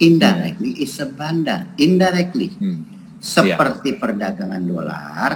Indirectly 0.00 0.82
is 0.82 0.96
a 0.98 1.06
bandar. 1.06 1.70
Indirectly. 1.76 2.48
Hmm. 2.56 2.80
Seperti 3.20 3.96
ya. 3.96 3.98
perdagangan 4.00 4.60
dolar, 4.64 5.30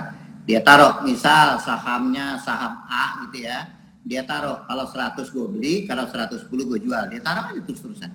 dia 0.49 0.65
taruh 0.65 1.05
misal 1.05 1.61
sahamnya 1.61 2.41
saham 2.41 2.89
A 2.89 3.29
gitu 3.29 3.45
ya 3.45 3.69
dia 4.09 4.25
taruh 4.25 4.65
kalau 4.65 4.89
100 4.89 5.21
gue 5.29 5.47
beli 5.53 5.75
kalau 5.85 6.09
110 6.09 6.49
gue 6.49 6.79
jual 6.81 7.03
dia 7.13 7.21
taruh 7.21 7.53
aja 7.53 7.61
terus 7.61 7.85
terusan 7.85 8.09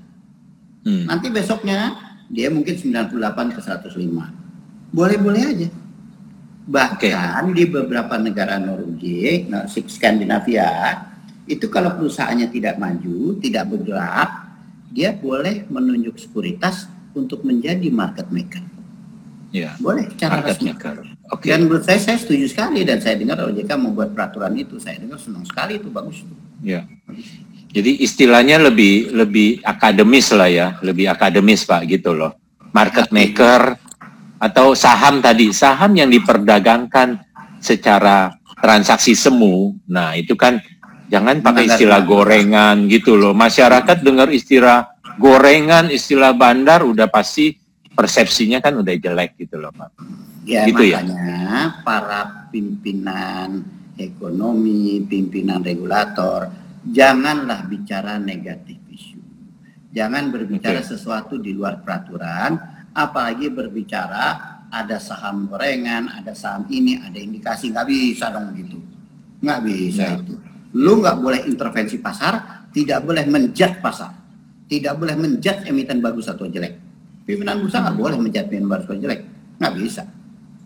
hmm. 0.82 1.06
nanti 1.06 1.30
besoknya 1.30 1.94
dia 2.34 2.50
mungkin 2.50 2.74
98 2.74 3.14
ke 3.54 3.62
105 3.62 3.94
boleh 4.90 5.18
boleh 5.22 5.42
aja 5.46 5.70
bahkan 6.64 7.44
okay. 7.52 7.56
di 7.56 7.64
beberapa 7.68 8.16
negara 8.16 8.56
Norwegia 8.56 9.48
nah, 9.52 9.66
Skandinavia 9.68 11.04
itu 11.44 11.68
kalau 11.68 11.92
perusahaannya 12.00 12.48
tidak 12.48 12.80
maju 12.80 13.36
tidak 13.44 13.68
bergerak 13.68 14.32
dia 14.94 15.12
boleh 15.12 15.68
menunjuk 15.68 16.16
sekuritas 16.16 16.88
untuk 17.12 17.44
menjadi 17.44 17.92
market 17.92 18.32
maker 18.32 18.74
Ya. 19.54 19.78
Boleh 19.78 20.10
cara 20.18 20.42
resmi. 20.42 20.74
Okay. 20.74 21.54
Dan 21.54 21.70
menurut 21.70 21.86
saya 21.86 22.02
saya 22.02 22.18
setuju 22.18 22.50
sekali 22.50 22.82
dan 22.82 22.98
saya 22.98 23.14
dengar 23.14 23.38
OJK 23.46 23.70
membuat 23.78 24.10
peraturan 24.18 24.58
itu. 24.58 24.82
Saya 24.82 24.98
dengar 24.98 25.22
senang 25.22 25.46
sekali 25.46 25.78
itu 25.78 25.94
bagus. 25.94 26.26
Ya. 26.66 26.90
Jadi 27.70 28.02
istilahnya 28.02 28.58
lebih 28.58 29.14
lebih 29.14 29.62
akademis 29.62 30.34
lah 30.34 30.50
ya, 30.50 30.68
lebih 30.82 31.06
akademis 31.06 31.70
Pak 31.70 31.86
gitu 31.86 32.18
loh. 32.18 32.34
Market 32.74 33.14
maker 33.14 33.78
atau 34.44 34.76
saham 34.76 35.24
tadi, 35.24 35.56
saham 35.56 35.96
yang 35.96 36.12
diperdagangkan 36.12 37.16
secara 37.64 38.36
transaksi 38.60 39.16
semu. 39.16 39.80
Nah, 39.88 40.20
itu 40.20 40.36
kan 40.36 40.60
jangan 41.08 41.40
pakai 41.40 41.72
istilah 41.72 42.04
gorengan 42.04 42.92
gitu 42.92 43.16
loh. 43.16 43.32
Masyarakat 43.32 44.04
dengar 44.04 44.28
istilah 44.36 45.00
gorengan, 45.16 45.88
istilah 45.88 46.36
bandar 46.36 46.84
udah 46.84 47.08
pasti 47.08 47.56
persepsinya 47.94 48.60
kan 48.60 48.84
udah 48.84 48.94
jelek 49.00 49.40
gitu 49.40 49.62
loh 49.62 49.72
Pak. 49.72 49.90
Ya 50.44 50.68
gitu 50.68 50.84
ya? 50.84 51.00
makanya 51.00 51.40
ya? 51.40 51.62
para 51.88 52.22
pimpinan 52.52 53.64
ekonomi, 53.96 55.00
pimpinan 55.08 55.64
regulator, 55.64 56.52
janganlah 56.84 57.64
bicara 57.64 58.20
negatif 58.20 58.76
isu. 58.92 59.20
Jangan 59.94 60.34
berbicara 60.34 60.84
okay. 60.84 60.90
sesuatu 60.90 61.40
di 61.40 61.56
luar 61.56 61.80
peraturan, 61.80 62.73
apalagi 62.94 63.50
berbicara 63.50 64.26
ada 64.74 64.98
saham 64.98 65.46
gorengan, 65.50 66.10
ada 66.10 66.34
saham 66.34 66.66
ini, 66.70 66.98
ada 66.98 67.18
indikasi, 67.18 67.70
nggak 67.70 67.88
bisa 67.90 68.34
dong 68.34 68.54
gitu. 68.58 68.78
Nggak 69.44 69.60
bisa 69.66 70.04
ya. 70.14 70.18
itu. 70.18 70.34
Lu 70.74 71.02
nggak 71.02 71.18
boleh 71.22 71.46
intervensi 71.46 72.02
pasar, 72.02 72.66
tidak 72.74 73.06
boleh 73.06 73.26
menjat 73.30 73.82
pasar. 73.84 74.14
Tidak 74.64 74.98
boleh 74.98 75.14
menjat 75.14 75.70
emiten 75.70 76.02
bagus 76.02 76.26
atau 76.32 76.50
jelek 76.50 76.84
Pimpinan 77.24 77.64
bursa 77.64 77.80
nggak 77.80 77.96
boleh 77.96 78.18
menjadi 78.20 78.48
pimpinan 78.52 78.84
bursa 78.84 79.00
jelek, 79.00 79.22
nggak 79.56 79.74
bisa, 79.80 80.04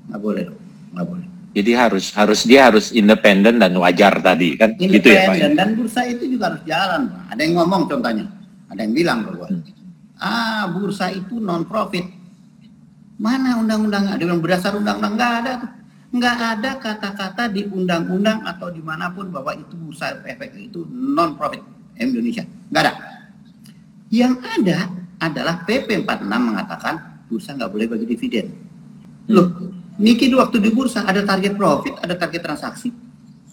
nggak 0.10 0.22
boleh, 0.22 0.44
nggak 0.90 1.06
boleh. 1.06 1.28
Jadi 1.54 1.72
harus 1.74 2.06
harus 2.18 2.40
dia 2.50 2.70
harus 2.70 2.90
independen 2.94 3.62
dan 3.62 3.78
wajar 3.78 4.18
tadi 4.26 4.58
kan, 4.58 4.74
independen 4.82 4.98
gitu 4.98 5.08
ya 5.14 5.22
Pak. 5.30 5.36
Ya? 5.38 5.48
dan 5.54 5.70
bursa 5.78 6.02
itu 6.10 6.26
juga 6.26 6.54
harus 6.54 6.62
jalan. 6.66 7.02
Pak. 7.14 7.22
Ada 7.38 7.42
yang 7.46 7.54
ngomong 7.62 7.82
contohnya, 7.86 8.26
ada 8.74 8.80
yang 8.82 8.94
bilang 8.98 9.20
ke 9.22 9.30
gue, 9.38 9.50
hmm. 9.54 9.62
Ah 10.22 10.70
bursa 10.70 11.10
itu 11.14 11.38
non 11.42 11.66
profit. 11.66 12.06
Mana 13.18 13.58
undang-undang? 13.58 14.14
Ada 14.14 14.24
yang 14.24 14.42
berdasar 14.42 14.78
undang-undang 14.78 15.14
nggak 15.18 15.34
ada 15.42 15.52
tuh. 15.66 15.72
Nggak 16.08 16.38
ada 16.38 16.70
kata-kata 16.80 17.44
di 17.52 17.66
undang-undang 17.68 18.46
atau 18.46 18.72
di 18.72 18.80
mana 18.80 19.12
pun 19.12 19.30
bahwa 19.34 19.54
itu 19.58 19.74
bursa 19.76 20.22
efek 20.24 20.54
itu 20.56 20.86
non 20.90 21.34
profit 21.36 21.62
Indonesia. 21.98 22.46
Nggak 22.70 22.82
ada. 22.86 22.94
Yang 24.08 24.34
ada 24.46 24.78
adalah 25.18 25.66
PP 25.66 26.06
46 26.06 26.30
mengatakan 26.30 26.96
bursa 27.28 27.58
nggak 27.58 27.72
boleh 27.74 27.88
bagi 27.90 28.06
dividen. 28.06 28.48
Loh, 29.28 29.48
Niki 29.98 30.30
waktu 30.30 30.62
di 30.62 30.70
bursa 30.70 31.04
ada 31.04 31.26
target 31.26 31.58
profit, 31.58 31.98
ada 31.98 32.14
target 32.14 32.42
transaksi. 32.46 32.94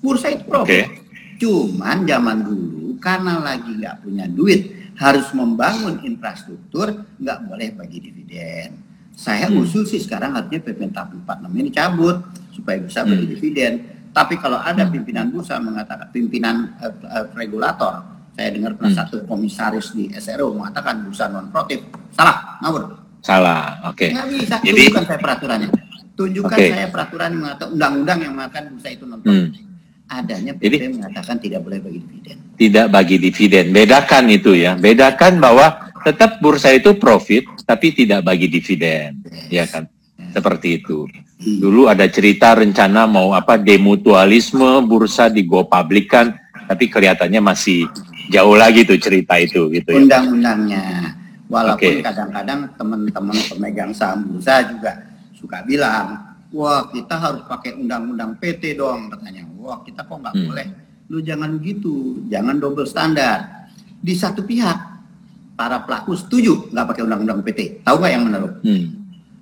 Bursa 0.05 0.29
itu 0.29 0.45
profit. 0.45 0.85
Okay. 0.85 0.85
Cuman 1.41 2.05
zaman 2.05 2.45
dulu 2.45 3.01
karena 3.01 3.41
lagi 3.41 3.73
nggak 3.81 4.05
punya 4.05 4.29
duit, 4.29 4.84
harus 4.95 5.27
membangun 5.35 6.03
infrastruktur, 6.07 7.07
nggak 7.19 7.39
boleh 7.51 7.69
bagi 7.75 7.99
dividen. 7.99 8.79
Saya 9.15 9.47
hmm. 9.47 9.63
usul 9.63 9.87
sih 9.87 10.03
sekarang 10.03 10.35
artinya 10.35 10.67
PP 10.67 10.91
46 10.91 11.61
ini 11.61 11.71
cabut 11.71 12.17
supaya 12.51 12.79
bisa 12.83 13.07
bagi 13.07 13.27
hmm. 13.27 13.33
dividen. 13.35 13.73
Tapi 14.15 14.39
kalau 14.39 14.59
ada 14.59 14.87
hmm. 14.87 14.93
pimpinan 14.95 15.27
bursa 15.31 15.59
mengatakan 15.59 16.11
pimpinan 16.15 16.75
uh, 16.79 16.95
uh, 17.11 17.27
regulator 17.35 18.15
saya 18.35 18.51
dengar 18.51 18.75
pernah 18.75 18.91
hmm. 18.91 19.01
satu 19.07 19.17
komisaris 19.31 19.95
di 19.95 20.11
SRO 20.19 20.59
mengatakan 20.59 21.07
bursa 21.07 21.31
non 21.31 21.55
profit. 21.55 21.87
Salah, 22.11 22.59
ngawur. 22.67 22.83
Salah, 23.23 23.79
oke. 23.87 23.95
Okay. 23.95 24.11
Nggak 24.11 24.27
bisa, 24.35 24.57
Jadi, 24.59 24.75
tunjukkan 24.91 25.05
saya 25.07 25.19
peraturannya. 25.23 25.69
Tunjukkan 26.15 26.59
okay. 26.59 26.71
saya 26.75 26.89
peraturan 26.91 27.29
yang 27.31 27.43
mengatakan 27.47 27.71
undang-undang 27.79 28.19
yang 28.27 28.33
mengatakan 28.35 28.65
bursa 28.75 28.89
itu 28.91 29.05
non 29.07 29.21
profit. 29.23 29.55
Hmm. 29.55 29.74
Adanya 30.05 30.53
PP 30.53 30.69
Jadi, 30.69 30.77
mengatakan 31.01 31.37
tidak 31.41 31.65
boleh 31.65 31.81
bagi 31.81 32.01
dividen. 32.05 32.37
Tidak 32.61 32.87
bagi 32.93 33.17
dividen. 33.17 33.65
Bedakan 33.73 34.25
itu 34.29 34.53
ya. 34.53 34.77
Bedakan 34.77 35.41
bahwa 35.41 35.67
tetap 36.05 36.39
bursa 36.45 36.77
itu 36.77 36.93
profit 37.01 37.49
tapi 37.65 37.97
tidak 37.97 38.21
bagi 38.21 38.53
dividen. 38.53 39.25
Yes. 39.25 39.49
Ya 39.49 39.65
kan? 39.65 39.89
Yes. 39.89 40.37
Seperti 40.37 40.69
itu. 40.85 41.09
Hmm. 41.09 41.59
Dulu 41.59 41.89
ada 41.89 42.05
cerita 42.13 42.53
rencana 42.53 43.09
mau 43.09 43.33
apa 43.33 43.57
demutualisme 43.57 44.85
bursa 44.85 45.33
di 45.33 45.43
go 45.49 45.65
publikan 45.65 46.37
tapi 46.69 46.89
kelihatannya 46.93 47.41
masih 47.41 47.89
jauh 48.29 48.57
lagi 48.57 48.85
tuh 48.85 49.01
cerita 49.01 49.41
itu 49.41 49.73
gitu 49.73 49.89
ya. 49.89 50.01
Undang-undangnya. 50.05 51.17
Walaupun 51.49 52.01
kadang-kadang 52.01 52.61
okay. 52.69 52.77
teman-teman 52.77 53.37
pemegang 53.49 53.93
saham 53.97 54.25
bursa 54.29 54.65
juga 54.69 54.93
suka 55.37 55.61
bilang, 55.65 56.37
wah 56.53 56.89
kita 56.89 57.17
harus 57.21 57.45
pakai 57.45 57.77
undang-undang 57.77 58.37
PT 58.41 58.77
dong 58.81 59.13
katanya. 59.13 59.54
Wah 59.65 59.81
kita 59.81 60.05
kok 60.05 60.21
nggak 60.21 60.35
hmm. 60.37 60.47
boleh. 60.53 60.67
Lu 61.09 61.19
jangan 61.25 61.57
gitu, 61.65 62.21
jangan 62.29 62.61
double 62.61 62.85
standar. 62.85 63.69
Di 64.05 64.13
satu 64.13 64.45
pihak 64.45 64.79
para 65.57 65.81
pelaku 65.89 66.13
setuju 66.13 66.69
nggak 66.69 66.87
pakai 66.93 67.03
undang-undang 67.09 67.41
PT. 67.41 67.81
Tahu 67.81 67.97
nggak 67.97 68.13
yang 68.13 68.25
menaruh? 68.29 68.53
Hmm. 68.61 68.85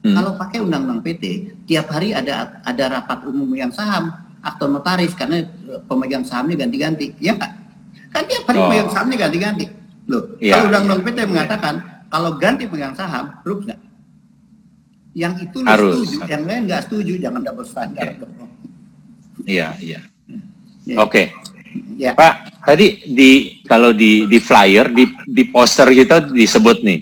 Hmm. 0.03 0.15
Kalau 0.19 0.31
pakai 0.39 0.59
undang-undang 0.63 1.03
PT, 1.03 1.55
tiap 1.67 1.91
hari 1.91 2.15
ada 2.15 2.63
ada 2.63 2.85
rapat 2.99 3.27
umum 3.27 3.51
yang 3.55 3.75
saham 3.75 4.15
atau 4.43 4.67
notaris 4.67 5.15
karena 5.15 5.47
pemegang 5.87 6.27
sahamnya 6.27 6.67
ganti-ganti, 6.67 7.15
ya 7.19 7.35
nggak? 7.35 7.53
Kan 8.11 8.23
tiap 8.27 8.45
hari 8.47 8.59
oh. 8.59 8.69
pegang 8.71 8.91
sahamnya 8.91 9.17
ganti-ganti. 9.27 9.67
Loh, 10.11 10.23
ya, 10.43 10.59
kalau 10.59 10.67
undang-undang 10.71 11.03
PT 11.07 11.19
mengatakan 11.31 11.75
kalau 12.11 12.31
ganti 12.39 12.65
pegang 12.67 12.95
saham, 12.95 13.31
rugi 13.47 13.71
nggak? 13.71 13.81
Yang 15.13 15.35
itu 15.47 15.59
harus, 15.63 15.95
setuju, 16.03 16.17
harus. 16.19 16.31
yang 16.31 16.43
lain 16.47 16.63
nggak 16.67 16.83
setuju, 16.89 17.13
jangan 17.23 17.41
double 17.47 17.67
standar. 17.67 18.07
Iya, 19.47 19.69
iya. 19.79 20.01
Ya. 20.87 21.03
Oke. 21.03 21.31
Okay. 21.31 21.33
Ya. 21.97 22.13
Pak, 22.13 22.61
tadi 22.67 23.01
di 23.07 23.63
kalau 23.65 23.95
di 23.95 24.27
di 24.29 24.39
flyer 24.43 24.93
di 24.93 25.09
di 25.25 25.49
poster 25.49 25.89
kita 25.89 26.29
disebut 26.29 26.85
nih 26.85 27.01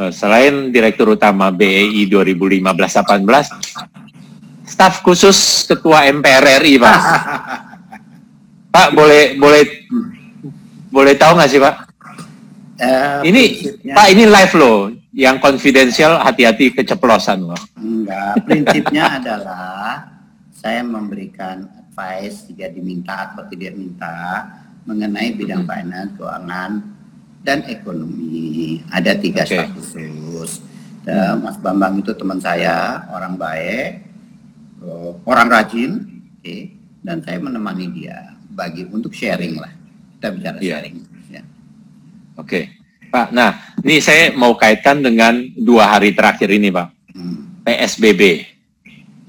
uh, 0.00 0.12
selain 0.14 0.72
Direktur 0.72 1.12
Utama 1.12 1.52
BEI 1.52 2.08
2015-18, 2.08 4.64
staf 4.64 5.04
khusus 5.04 5.68
Ketua 5.68 6.08
MPR 6.08 6.64
RI, 6.64 6.80
Pak. 6.80 6.98
Pak, 8.74 8.88
boleh 8.94 9.36
boleh 9.36 9.62
boleh 10.88 11.14
tahu 11.18 11.36
nggak 11.36 11.50
sih, 11.50 11.60
Pak? 11.60 11.76
Uh, 12.80 13.20
ini 13.28 13.42
Pak 13.92 14.06
ini 14.08 14.24
live 14.24 14.54
loh, 14.56 14.88
yang 15.12 15.36
konfidensial 15.36 16.16
hati-hati 16.22 16.72
keceplosan 16.72 17.44
loh. 17.44 17.60
Enggak, 17.76 18.40
prinsipnya 18.48 19.20
adalah 19.20 20.08
saya 20.54 20.80
memberikan 20.80 21.79
advice 21.90 22.46
jika 22.46 22.70
diminta 22.70 23.34
atau 23.34 23.42
tidak 23.50 23.74
minta 23.74 24.46
mengenai 24.86 25.34
bidang 25.34 25.66
hmm. 25.66 25.70
finance, 25.70 26.10
keuangan, 26.14 26.70
dan 27.42 27.58
ekonomi. 27.66 28.80
Ada 28.94 29.18
tiga 29.18 29.42
okay. 29.42 29.66
status. 29.66 30.62
Dan 31.02 31.42
Mas 31.42 31.58
Bambang 31.58 31.98
itu 31.98 32.14
teman 32.14 32.38
saya, 32.38 33.04
orang 33.10 33.34
baik, 33.34 34.06
eh, 34.86 35.12
orang 35.26 35.48
rajin, 35.50 35.90
okay, 36.38 36.72
dan 37.02 37.20
saya 37.26 37.42
menemani 37.42 37.90
dia 37.90 38.38
bagi 38.54 38.86
untuk 38.88 39.10
sharing 39.10 39.58
lah. 39.58 39.72
Kita 40.16 40.28
bicara 40.30 40.58
yeah. 40.62 40.78
sharing. 40.78 40.96
Ya. 41.28 41.42
Oke, 42.38 42.46
okay. 42.46 42.64
Pak. 43.10 43.34
Nah, 43.34 43.50
ini 43.82 43.98
saya 43.98 44.32
mau 44.36 44.54
kaitkan 44.54 45.02
dengan 45.02 45.40
dua 45.58 45.96
hari 45.98 46.14
terakhir 46.14 46.48
ini, 46.52 46.70
Pak. 46.70 46.88
Hmm. 47.16 47.64
PSBB 47.64 48.46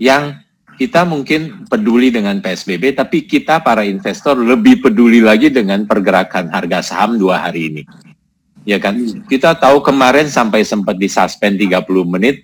yang 0.02 0.41
kita 0.82 1.06
mungkin 1.06 1.70
peduli 1.70 2.10
dengan 2.10 2.42
PSBB, 2.42 2.98
tapi 2.98 3.30
kita 3.30 3.62
para 3.62 3.86
investor 3.86 4.34
lebih 4.34 4.82
peduli 4.82 5.22
lagi 5.22 5.54
dengan 5.54 5.86
pergerakan 5.86 6.50
harga 6.50 6.82
saham 6.82 7.22
dua 7.22 7.38
hari 7.38 7.70
ini. 7.70 7.84
Ya 8.66 8.82
kan? 8.82 8.98
Kita 9.30 9.54
tahu 9.62 9.86
kemarin 9.86 10.26
sampai 10.26 10.66
sempat 10.66 10.98
disuspend 10.98 11.62
30 11.62 11.86
menit 12.10 12.42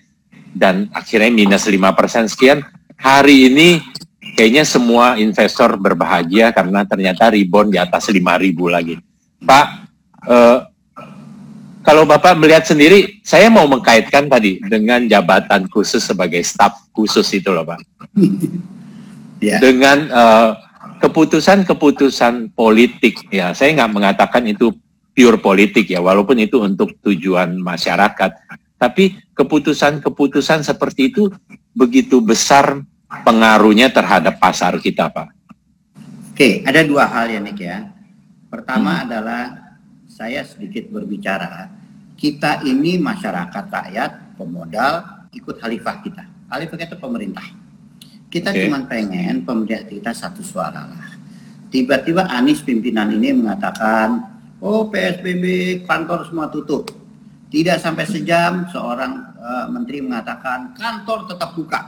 dan 0.53 0.85
akhirnya 0.93 1.33
minus 1.33 1.65
5% 1.65 2.29
sekian. 2.29 2.61
Hari 3.01 3.49
ini 3.49 3.81
kayaknya 4.37 4.69
semua 4.69 5.17
investor 5.17 5.73
berbahagia 5.73 6.53
karena 6.53 6.85
ternyata 6.85 7.33
rebound 7.33 7.73
di 7.73 7.81
atas 7.81 8.05
5.000 8.05 8.21
lagi. 8.69 9.01
Pak, 9.41 9.65
eh, 10.29 10.57
kalau 11.87 12.03
Bapak 12.03 12.35
melihat 12.35 12.67
sendiri, 12.67 13.23
saya 13.23 13.47
mau 13.47 13.63
mengkaitkan 13.63 14.27
tadi 14.27 14.59
dengan 14.59 15.07
jabatan 15.07 15.71
khusus 15.71 16.03
sebagai 16.03 16.43
staf 16.43 16.91
khusus 16.91 17.23
itu 17.31 17.47
loh 17.47 17.63
Pak. 17.63 17.79
yeah. 19.39 19.63
Dengan 19.63 20.11
keputusan 20.99 21.63
keputusan-keputusan 21.63 22.51
politik, 22.51 23.31
ya 23.31 23.55
saya 23.55 23.71
nggak 23.71 23.93
mengatakan 23.95 24.43
itu 24.51 24.75
pure 25.15 25.39
politik 25.39 25.87
ya, 25.87 26.03
walaupun 26.03 26.35
itu 26.43 26.59
untuk 26.59 26.91
tujuan 27.07 27.55
masyarakat. 27.55 28.35
Tapi 28.75 29.15
keputusan-keputusan 29.31 30.67
seperti 30.67 31.15
itu 31.15 31.31
begitu 31.71 32.19
besar 32.19 32.83
pengaruhnya 33.23 33.95
terhadap 33.95 34.35
pasar 34.43 34.75
kita 34.83 35.07
Pak. 35.07 35.31
Oke, 36.35 36.67
ada 36.67 36.83
dua 36.83 37.07
hal 37.07 37.31
ya 37.31 37.39
Nick 37.39 37.63
ya. 37.63 37.95
Pertama 38.51 38.99
hmm. 38.99 39.03
adalah 39.07 39.43
saya 40.11 40.43
sedikit 40.43 40.91
berbicara 40.91 41.76
kita 42.17 42.65
ini 42.65 42.97
masyarakat 42.97 43.65
rakyat, 43.69 44.35
pemodal, 44.35 45.05
ikut 45.31 45.55
khalifah 45.61 46.01
kita. 46.01 46.25
Khalifah 46.49 46.77
kita 46.81 46.95
pemerintah. 46.97 47.45
Kita 48.27 48.51
okay. 48.51 48.67
cuma 48.67 48.83
pengen 48.89 49.45
pemerintah 49.45 49.85
kita 49.85 50.11
satu 50.11 50.41
suara 50.41 50.83
lah. 50.83 51.09
Tiba-tiba 51.69 52.25
Anies 52.27 52.65
pimpinan 52.65 53.13
ini 53.13 53.37
mengatakan, 53.37 54.23
oh 54.59 54.89
PSBB 54.89 55.45
kantor 55.85 56.25
semua 56.25 56.49
tutup. 56.49 56.89
Tidak 57.47 57.79
sampai 57.79 58.03
sejam 58.03 58.67
seorang 58.67 59.37
uh, 59.39 59.65
menteri 59.71 60.03
mengatakan 60.03 60.75
kantor 60.75 61.31
tetap 61.31 61.55
buka. 61.55 61.79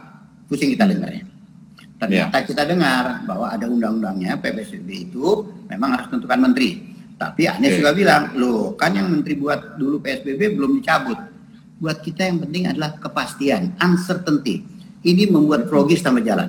Pusing 0.48 0.72
kita 0.78 0.88
dengarnya. 0.88 1.28
Ternyata 2.00 2.38
yeah. 2.39 2.48
kita 2.48 2.63
dengar 2.63 3.28
bahwa 3.28 3.52
ada 3.52 3.68
undang-undangnya 3.68 4.39
PSBB 4.39 5.12
itu 5.12 5.44
memang 5.68 6.00
harus 6.00 6.08
tentukan 6.08 6.39
menteri. 6.39 6.88
Tapi 7.20 7.52
Anies 7.52 7.76
juga 7.76 7.92
bilang, 7.92 8.32
loh 8.40 8.80
kan 8.80 8.96
yang 8.96 9.12
menteri 9.12 9.36
buat 9.36 9.76
dulu 9.76 10.00
PSBB 10.00 10.56
belum 10.56 10.80
dicabut. 10.80 11.20
Buat 11.84 12.00
kita 12.00 12.24
yang 12.24 12.40
penting 12.48 12.72
adalah 12.72 12.96
kepastian, 12.96 13.76
uncertainty. 13.76 14.64
Ini 15.04 15.28
membuat 15.28 15.68
progis 15.68 16.00
tambah 16.00 16.24
jalan. 16.24 16.48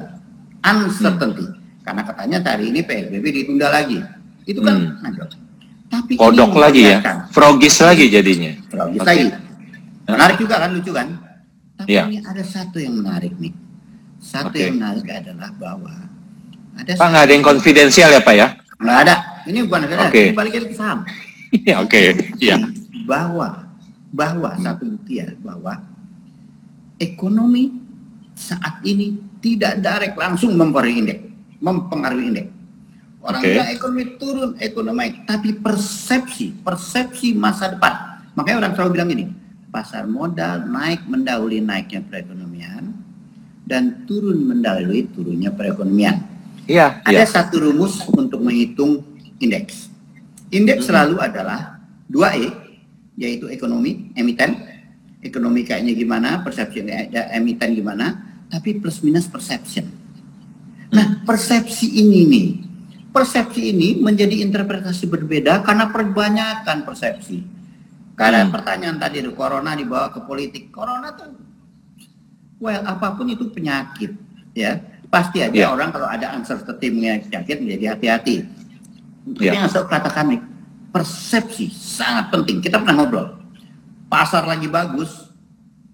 Uncertainty. 0.63 1.43
Hmm. 1.43 1.83
Karena 1.83 2.03
katanya 2.07 2.39
hari 2.47 2.71
ini 2.71 2.87
PSBB 2.87 3.25
ditunda 3.35 3.67
lagi. 3.67 3.99
Itu 4.47 4.63
kan 4.63 4.95
hmm. 4.95 5.51
Tapi 5.91 6.15
kodok 6.15 6.55
lagi 6.55 6.87
ya, 6.87 7.03
frogis 7.35 7.83
lagi 7.83 8.07
jadinya. 8.07 8.55
Frogis 8.71 9.03
okay. 9.03 9.27
lagi. 9.27 9.27
Menarik 10.07 10.37
juga 10.39 10.55
kan, 10.63 10.71
lucu 10.71 10.95
kan? 10.95 11.19
Tapi 11.83 11.91
yeah. 11.91 12.07
ini 12.07 12.23
ada 12.23 12.47
satu 12.47 12.79
yang 12.79 12.95
menarik 12.95 13.35
nih. 13.43 13.51
Satu 14.23 14.55
okay. 14.55 14.71
yang 14.71 14.79
menarik 14.79 15.03
adalah 15.11 15.51
bahwa 15.59 15.91
ada 16.79 16.93
Pak 16.95 17.07
nggak 17.11 17.25
ada 17.27 17.33
yang 17.35 17.43
konfidensial 17.43 18.11
ya 18.15 18.23
Pak 18.23 18.35
ya? 18.39 18.47
Nggak 18.79 18.99
ada. 19.03 19.15
Ini 19.47 19.59
bukan 19.65 19.81
negara. 19.87 20.09
Okay. 20.09 20.33
Ini 20.33 20.37
balik 20.37 20.53
ke 20.69 20.77
saham. 20.77 21.05
Iya, 21.51 21.83
oke. 21.83 22.01
Iya. 22.39 22.57
Bahwa 23.05 23.71
bahwa 24.11 24.51
hmm. 24.55 24.63
satu 24.63 24.85
bukti 24.87 25.23
ya 25.23 25.31
bahwa 25.39 25.79
ekonomi 26.99 27.71
saat 28.35 28.83
ini 28.83 29.19
tidak 29.39 29.79
direct 29.81 30.17
langsung 30.19 30.55
mempengaruhi 30.59 30.97
indeks, 31.07 31.23
mempengaruhi 31.63 32.27
indeks. 32.35 32.51
Orang 33.21 33.41
okay. 33.45 33.53
bilang 33.53 33.71
ekonomi 33.71 34.05
turun, 34.17 34.51
ekonomi 34.57 35.09
tapi 35.29 35.51
persepsi, 35.61 36.57
persepsi 36.65 37.37
masa 37.37 37.77
depan. 37.77 38.25
Makanya 38.33 38.57
orang 38.65 38.73
selalu 38.79 38.91
bilang 38.97 39.11
ini, 39.13 39.25
pasar 39.69 40.09
modal 40.09 40.65
naik 40.65 41.05
mendahului 41.05 41.61
naiknya 41.61 42.01
perekonomian 42.09 42.97
dan 43.69 44.09
turun 44.09 44.41
mendahului 44.49 45.13
turunnya 45.13 45.53
perekonomian. 45.53 46.25
Iya. 46.65 47.03
Ada 47.05 47.23
ya. 47.23 47.29
satu 47.29 47.61
rumus 47.61 48.01
untuk 48.09 48.41
menghitung 48.41 49.10
indeks. 49.41 49.89
Indeks 50.53 50.87
hmm. 50.87 50.89
selalu 50.93 51.17
adalah 51.19 51.81
2E, 52.13 52.49
yaitu 53.17 53.49
ekonomi, 53.49 54.13
emiten, 54.15 54.61
ekonomi 55.25 55.65
kayaknya 55.65 55.93
gimana, 55.97 56.45
persepsi 56.45 56.85
emiten 57.35 57.75
gimana, 57.75 58.37
tapi 58.53 58.79
plus 58.79 59.01
minus 59.01 59.27
perception. 59.27 59.89
Nah, 60.91 61.23
persepsi 61.23 61.87
ini 62.03 62.21
nih, 62.27 62.49
persepsi 63.15 63.73
ini 63.73 63.89
menjadi 63.99 64.43
interpretasi 64.43 65.07
berbeda 65.07 65.63
karena 65.65 65.89
perbanyakan 65.89 66.83
persepsi. 66.85 67.43
Karena 68.19 68.45
hmm. 68.45 68.53
pertanyaan 68.53 68.97
tadi, 69.01 69.25
corona 69.33 69.73
dibawa 69.73 70.13
ke 70.13 70.21
politik. 70.29 70.69
Corona 70.69 71.17
tuh, 71.17 71.33
well, 72.61 72.85
apa 72.85 73.17
pun 73.17 73.33
itu 73.33 73.49
penyakit, 73.49 74.13
ya 74.53 74.77
pasti 75.11 75.43
aja 75.43 75.67
yeah. 75.67 75.75
orang 75.75 75.91
kalau 75.91 76.07
ada 76.07 76.39
uncertainty 76.39 76.87
mengenai 76.95 77.27
penyakit 77.27 77.57
menjadi 77.59 77.85
hati-hati. 77.97 78.37
Yeah. 79.39 79.63
Yang 79.63 79.79
saya 79.79 79.87
katakan 79.87 80.35
nih, 80.35 80.41
persepsi 80.91 81.71
sangat 81.71 82.35
penting. 82.35 82.59
Kita 82.59 82.83
pernah 82.83 83.05
ngobrol. 83.05 83.27
Pasar 84.11 84.43
lagi 84.43 84.67
bagus, 84.67 85.31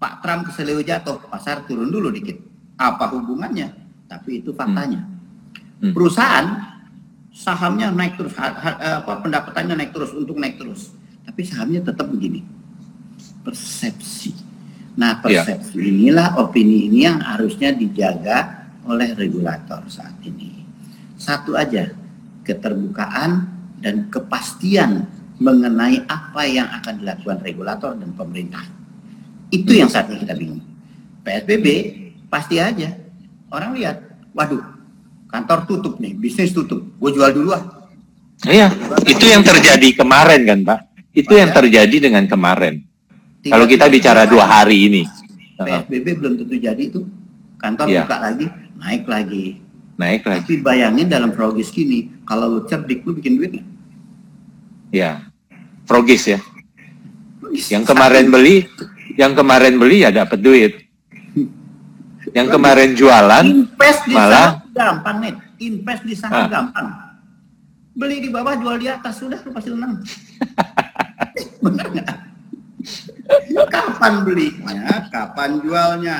Pak 0.01 0.25
Trump 0.25 0.49
keselio 0.49 0.81
jatuh, 0.81 1.21
pasar 1.29 1.65
turun 1.69 1.93
dulu 1.93 2.09
dikit. 2.09 2.37
Apa 2.77 3.09
hubungannya? 3.13 3.73
Tapi 4.09 4.41
itu 4.41 4.53
faktanya. 4.57 5.05
Hmm. 5.05 5.89
Hmm. 5.89 5.93
Perusahaan 5.93 6.45
sahamnya 7.29 7.93
naik 7.93 8.17
terus, 8.17 8.33
apa 8.33 9.21
pendapatannya 9.21 9.77
naik 9.77 9.93
terus, 9.93 10.09
untuk 10.17 10.41
naik 10.41 10.57
terus. 10.57 10.89
Tapi 11.21 11.41
sahamnya 11.45 11.85
tetap 11.85 12.09
begini. 12.09 12.41
Persepsi. 13.45 14.33
Nah, 14.97 15.21
iya. 15.29 15.45
persepsi 15.45 15.77
yeah. 15.77 15.89
inilah 15.93 16.27
opini 16.41 16.89
ini 16.89 17.05
yang 17.05 17.21
harusnya 17.21 17.69
dijaga 17.69 18.65
oleh 18.89 19.13
regulator 19.13 19.85
saat 19.85 20.17
ini. 20.25 20.65
Satu 21.21 21.53
aja, 21.53 21.85
keterbukaan 22.47 23.43
dan 23.83 24.07
kepastian 24.07 25.05
mengenai 25.37 26.01
apa 26.07 26.47
yang 26.47 26.65
akan 26.81 27.03
dilakukan 27.03 27.37
regulator 27.43 27.91
dan 27.93 28.09
pemerintah. 28.15 28.63
Itu 29.53 29.75
yang 29.75 29.91
saat 29.91 30.09
ini 30.09 30.23
kita 30.25 30.33
bingung. 30.33 30.63
PSBB 31.21 31.67
pasti 32.31 32.57
aja. 32.57 32.89
Orang 33.51 33.75
lihat, 33.75 34.01
waduh, 34.31 34.63
kantor 35.29 35.67
tutup 35.67 35.93
nih, 35.99 36.15
bisnis 36.15 36.51
tutup, 36.51 36.83
gue 36.83 37.11
jual 37.11 37.31
dulu 37.31 37.51
ah. 37.55 37.63
Iya, 38.43 38.69
itu 39.07 39.25
yang 39.27 39.41
terjadi 39.41 39.97
kemarin 39.97 40.41
kan 40.45 40.59
Pak. 40.61 40.79
Itu 41.15 41.33
yang 41.33 41.49
terjadi 41.49 41.97
dengan 42.09 42.29
kemarin. 42.29 42.85
Kalau 43.41 43.65
kita 43.65 43.89
bicara 43.89 44.29
dua 44.29 44.45
hari 44.45 44.91
ini. 44.91 45.01
PSBB 45.57 46.21
belum 46.21 46.33
tentu 46.37 46.55
jadi 46.59 46.83
itu. 46.83 47.01
Kantor 47.57 47.89
ya. 47.89 48.05
buka 48.05 48.17
lagi, 48.21 48.45
naik 48.77 49.03
lagi. 49.09 49.57
Naik 49.97 50.29
lagi. 50.29 50.41
Tapi 50.45 50.55
bayangin 50.61 51.09
dalam 51.09 51.33
progis 51.33 51.73
gini, 51.73 52.13
kalau 52.21 52.53
lu 52.53 52.61
cerdik 52.69 53.01
lu 53.01 53.17
bikin 53.17 53.41
duit 53.41 53.57
nggak? 53.57 53.67
Ya, 54.93 55.25
progis 55.89 56.29
ya. 56.29 56.39
Progis. 57.41 57.65
Yang 57.73 57.89
kemarin 57.89 58.29
beli, 58.29 58.69
yang 59.17 59.33
kemarin 59.33 59.81
beli 59.81 60.05
ya 60.05 60.13
dapat 60.13 60.37
duit. 60.37 60.85
Yang 62.29 62.47
kemarin 62.53 62.93
jualan 62.93 63.45
invest 63.45 64.01
di 64.05 64.13
malah 64.13 64.61
saham 64.61 64.77
gampang 64.77 65.17
nih. 65.17 65.33
Invest 65.57 66.03
di 66.05 66.13
saham 66.13 66.45
ah. 66.45 66.49
gampang. 66.51 66.87
Beli 67.97 68.21
di 68.21 68.29
bawah, 68.29 68.53
jual 68.61 68.77
di 68.77 68.85
atas 68.85 69.17
sudah 69.17 69.41
lu 69.41 69.49
pasti 69.49 69.73
menang. 69.73 69.97
Benar 71.65 71.87
nggak? 71.89 72.09
kapan 73.67 74.13
belinya, 74.23 75.09
kapan 75.09 75.59
jualnya. 75.65 76.17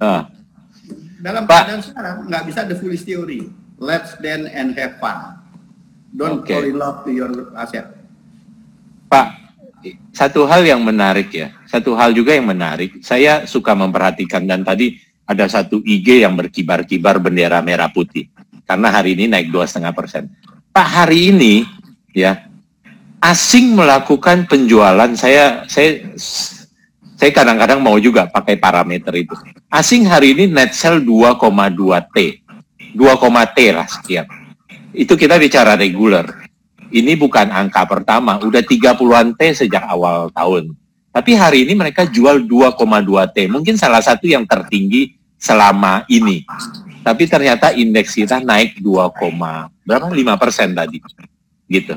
Ah. 0.00 0.35
Dalam 1.16 1.48
keadaan 1.48 1.80
sekarang 1.80 2.14
nggak 2.28 2.42
bisa 2.44 2.60
the 2.68 2.76
foolish 2.76 3.04
theory. 3.04 3.48
Let's 3.76 4.16
then 4.20 4.48
and 4.48 4.72
have 4.76 4.96
fun. 5.00 5.40
Don't 6.16 6.44
okay. 6.44 6.56
fall 6.56 6.64
in 6.64 6.76
love 6.80 6.98
to 7.04 7.10
your 7.12 7.30
aset. 7.56 7.92
Pak, 9.12 9.28
satu 10.16 10.48
hal 10.48 10.64
yang 10.64 10.80
menarik 10.80 11.28
ya, 11.28 11.52
satu 11.68 11.92
hal 11.92 12.16
juga 12.16 12.32
yang 12.32 12.48
menarik. 12.48 13.04
Saya 13.04 13.44
suka 13.44 13.76
memperhatikan 13.76 14.48
dan 14.48 14.64
tadi 14.64 14.96
ada 15.28 15.44
satu 15.50 15.82
IG 15.84 16.24
yang 16.24 16.38
berkibar-kibar 16.38 17.20
bendera 17.20 17.60
merah 17.60 17.90
putih 17.90 18.30
karena 18.64 18.88
hari 18.94 19.18
ini 19.18 19.26
naik 19.28 19.50
dua 19.50 19.66
setengah 19.66 19.92
persen. 19.92 20.30
Pak 20.70 20.88
hari 20.88 21.34
ini 21.34 21.66
ya 22.14 22.46
asing 23.20 23.74
melakukan 23.74 24.46
penjualan 24.46 25.10
saya 25.18 25.66
saya 25.66 26.04
saya 27.16 27.32
kadang-kadang 27.32 27.80
mau 27.80 27.96
juga 27.96 28.28
pakai 28.28 28.60
parameter 28.60 29.16
itu. 29.16 29.32
Asing 29.72 30.04
hari 30.04 30.36
ini 30.36 30.52
net 30.52 30.76
sell 30.76 31.00
2,2 31.00 31.40
T. 32.12 32.44
2, 32.92 33.56
T 33.56 33.58
lah 33.72 33.88
sekian. 33.88 34.28
Itu 34.92 35.16
kita 35.16 35.40
bicara 35.40 35.76
regular. 35.76 36.44
Ini 36.92 37.16
bukan 37.16 37.50
angka 37.50 37.88
pertama, 37.88 38.36
udah 38.40 38.60
30-an 38.60 39.32
T 39.32 39.40
sejak 39.52 39.84
awal 39.88 40.28
tahun. 40.32 40.76
Tapi 41.12 41.32
hari 41.32 41.64
ini 41.64 41.72
mereka 41.72 42.04
jual 42.04 42.44
2,2 42.44 42.76
T. 43.32 43.48
Mungkin 43.48 43.80
salah 43.80 44.04
satu 44.04 44.28
yang 44.28 44.44
tertinggi 44.44 45.16
selama 45.40 46.04
ini. 46.12 46.44
Tapi 47.00 47.24
ternyata 47.24 47.72
indeks 47.72 48.12
kita 48.12 48.44
naik 48.44 48.80
2, 48.84 49.12
berapa? 49.88 50.08
5 50.12 50.36
persen 50.36 50.76
tadi. 50.76 51.00
Gitu. 51.64 51.96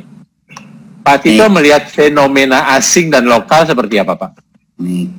Pak 1.04 1.18
Tito 1.24 1.48
melihat 1.52 1.88
fenomena 1.88 2.76
asing 2.76 3.12
dan 3.12 3.28
lokal 3.28 3.68
seperti 3.68 4.00
apa 4.00 4.16
Pak? 4.16 4.49
Nih, 4.80 5.12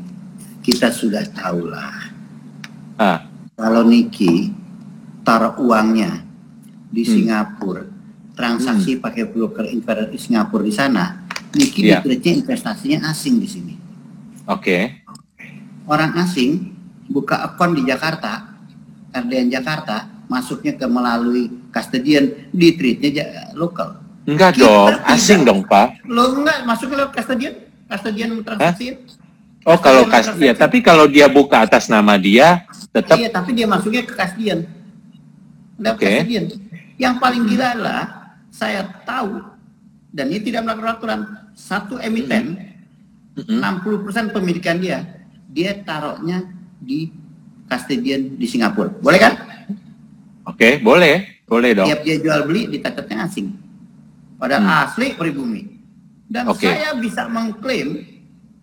kita 0.65 0.89
sudah 0.89 1.25
tahu 1.29 1.69
lah. 1.69 2.11
Ah. 2.97 3.19
Kalau 3.57 3.85
Niki 3.85 4.53
taruh 5.21 5.53
uangnya 5.61 6.25
di 6.89 7.05
hmm. 7.05 7.13
Singapura, 7.13 7.85
transaksi 8.33 8.97
hmm. 8.97 9.05
pakai 9.05 9.25
broker 9.29 9.69
investor 9.69 10.09
di 10.09 10.19
Singapura 10.19 10.65
di 10.65 10.73
sana, 10.73 11.29
Niki 11.53 11.85
yeah. 11.85 12.01
investasinya 12.05 13.13
asing 13.13 13.37
di 13.37 13.49
sini. 13.49 13.75
Oke. 14.49 14.65
Okay. 14.65 14.83
Orang 15.85 16.17
asing 16.17 16.73
buka 17.11 17.45
akun 17.45 17.77
di 17.77 17.85
Jakarta, 17.85 18.57
RDN 19.13 19.53
Jakarta, 19.53 20.09
masuknya 20.31 20.79
ke 20.79 20.87
melalui 20.87 21.51
custodian 21.75 22.49
di 22.55 22.79
treatnya 22.79 23.51
lokal. 23.59 23.99
Enggak 24.25 24.57
Kita 24.57 24.65
dong, 24.65 24.95
asing 25.11 25.41
dong 25.43 25.61
Pak. 25.67 26.07
Lo 26.07 26.39
enggak 26.39 26.63
masuknya 26.63 27.05
lewat 27.05 27.13
custodian, 27.19 27.55
custodian 27.91 28.31
transaksi. 28.47 28.87
Oh 29.69 29.77
kalau 29.77 30.09
kas, 30.09 30.33
ya 30.41 30.57
tapi 30.57 30.81
kalau 30.81 31.05
dia 31.05 31.29
buka 31.29 31.69
atas 31.69 31.93
nama 31.93 32.17
dia 32.17 32.65
tetap. 32.91 33.21
Iya 33.21 33.29
tapi 33.29 33.53
dia 33.53 33.69
masuknya 33.69 34.03
ke 34.09 34.17
custodian. 34.17 34.65
Lewat 35.77 36.01
okay. 36.01 36.25
custodian. 36.25 36.45
Yang 36.97 37.15
paling 37.21 37.43
gila 37.45 37.71
lah 37.77 38.03
saya 38.49 38.89
tahu 39.05 39.41
dan 40.11 40.33
ini 40.33 40.41
tidak 40.41 40.65
melakukan 40.65 40.97
aturan 40.97 41.21
satu 41.55 42.01
emiten 42.01 42.57
mm 43.37 43.43
-hmm. 43.47 44.33
60% 44.33 44.35
pemilikan 44.35 44.81
dia 44.81 45.07
dia 45.51 45.77
taruhnya 45.85 46.47
di 46.81 47.13
custodian 47.69 48.41
di 48.41 48.47
Singapura. 48.49 48.91
Boleh 48.99 49.21
kan? 49.21 49.35
Oke, 50.49 50.57
okay, 50.57 50.73
boleh. 50.81 51.41
Boleh 51.51 51.71
dong. 51.75 51.91
Tiap 51.91 52.03
dia 52.07 52.17
jual 52.23 52.41
beli 52.47 52.71
dicatatnya 52.71 53.27
asing. 53.27 53.51
Padahal 54.39 54.63
hmm. 54.63 54.83
asli 54.87 55.07
pribumi. 55.19 55.63
Dan 56.31 56.47
okay. 56.47 56.71
saya 56.71 56.95
bisa 56.95 57.27
mengklaim 57.27 58.20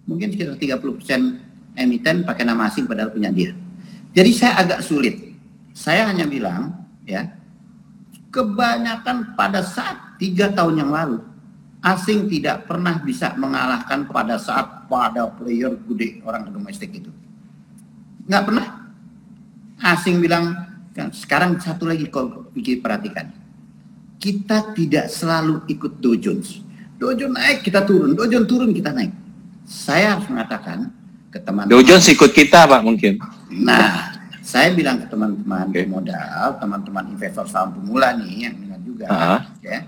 mungkin 0.07 0.31
sekitar 0.31 0.55
30% 0.55 1.77
emiten 1.77 2.23
pakai 2.23 2.43
nama 2.47 2.71
asing 2.71 2.87
padahal 2.87 3.13
punya 3.13 3.29
dia. 3.29 3.53
Jadi 4.15 4.31
saya 4.33 4.63
agak 4.63 4.81
sulit. 4.81 5.35
Saya 5.75 6.09
hanya 6.09 6.25
bilang 6.25 6.73
ya 7.05 7.37
kebanyakan 8.33 9.37
pada 9.37 9.61
saat 9.61 10.17
tiga 10.17 10.49
tahun 10.49 10.81
yang 10.81 10.89
lalu 10.89 11.21
asing 11.85 12.25
tidak 12.25 12.65
pernah 12.65 12.97
bisa 12.97 13.37
mengalahkan 13.37 14.09
pada 14.09 14.41
saat 14.41 14.89
pada 14.89 15.29
player 15.37 15.77
gede 15.85 16.25
orang 16.25 16.49
domestik 16.49 16.89
itu. 16.97 17.11
Nggak 18.25 18.43
pernah. 18.47 18.67
Asing 19.77 20.17
bilang 20.17 20.57
kan 20.97 21.13
sekarang 21.13 21.61
satu 21.61 21.85
lagi 21.85 22.09
kau 22.09 22.49
pikir 22.49 22.81
perhatikan. 22.81 23.29
Kita 24.17 24.73
tidak 24.73 25.13
selalu 25.13 25.61
ikut 25.69 26.01
Dow 26.01 26.17
Jones. 26.17 26.57
Dow 26.97 27.13
Jones 27.13 27.37
naik 27.37 27.61
kita 27.61 27.85
turun. 27.85 28.17
Dow 28.17 28.25
Jones 28.25 28.49
turun 28.49 28.73
kita 28.73 28.89
naik 28.89 29.26
saya 29.67 30.15
harus 30.15 30.25
mengatakan 30.31 30.87
ke 31.27 31.43
teman-teman 31.43 31.75
Dow 31.75 31.83
Jones 31.83 32.07
ikut 32.07 32.31
kita 32.31 32.63
pak 32.65 32.81
mungkin 32.81 33.19
nah 33.51 34.15
saya 34.39 34.71
bilang 34.71 35.03
ke 35.03 35.11
teman-teman 35.11 35.67
okay. 35.67 35.83
modal 35.83 36.55
teman-teman 36.63 37.11
investor 37.11 37.43
saham 37.51 37.75
pemula 37.75 38.15
nih 38.15 38.47
yang 38.47 38.55
dengar 38.55 38.79
juga 38.79 39.05
uh 39.11 39.15
-huh. 39.19 39.41
ya 39.59 39.79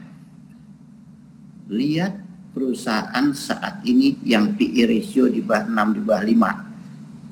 lihat 1.72 2.14
perusahaan 2.52 3.26
saat 3.32 3.80
ini 3.88 4.20
yang 4.28 4.60
PE 4.60 4.84
ratio 4.84 5.32
di 5.32 5.40
bawah 5.40 5.64
6 5.64 5.96
di 5.96 6.02
bawah 6.04 6.24
5 6.28 6.70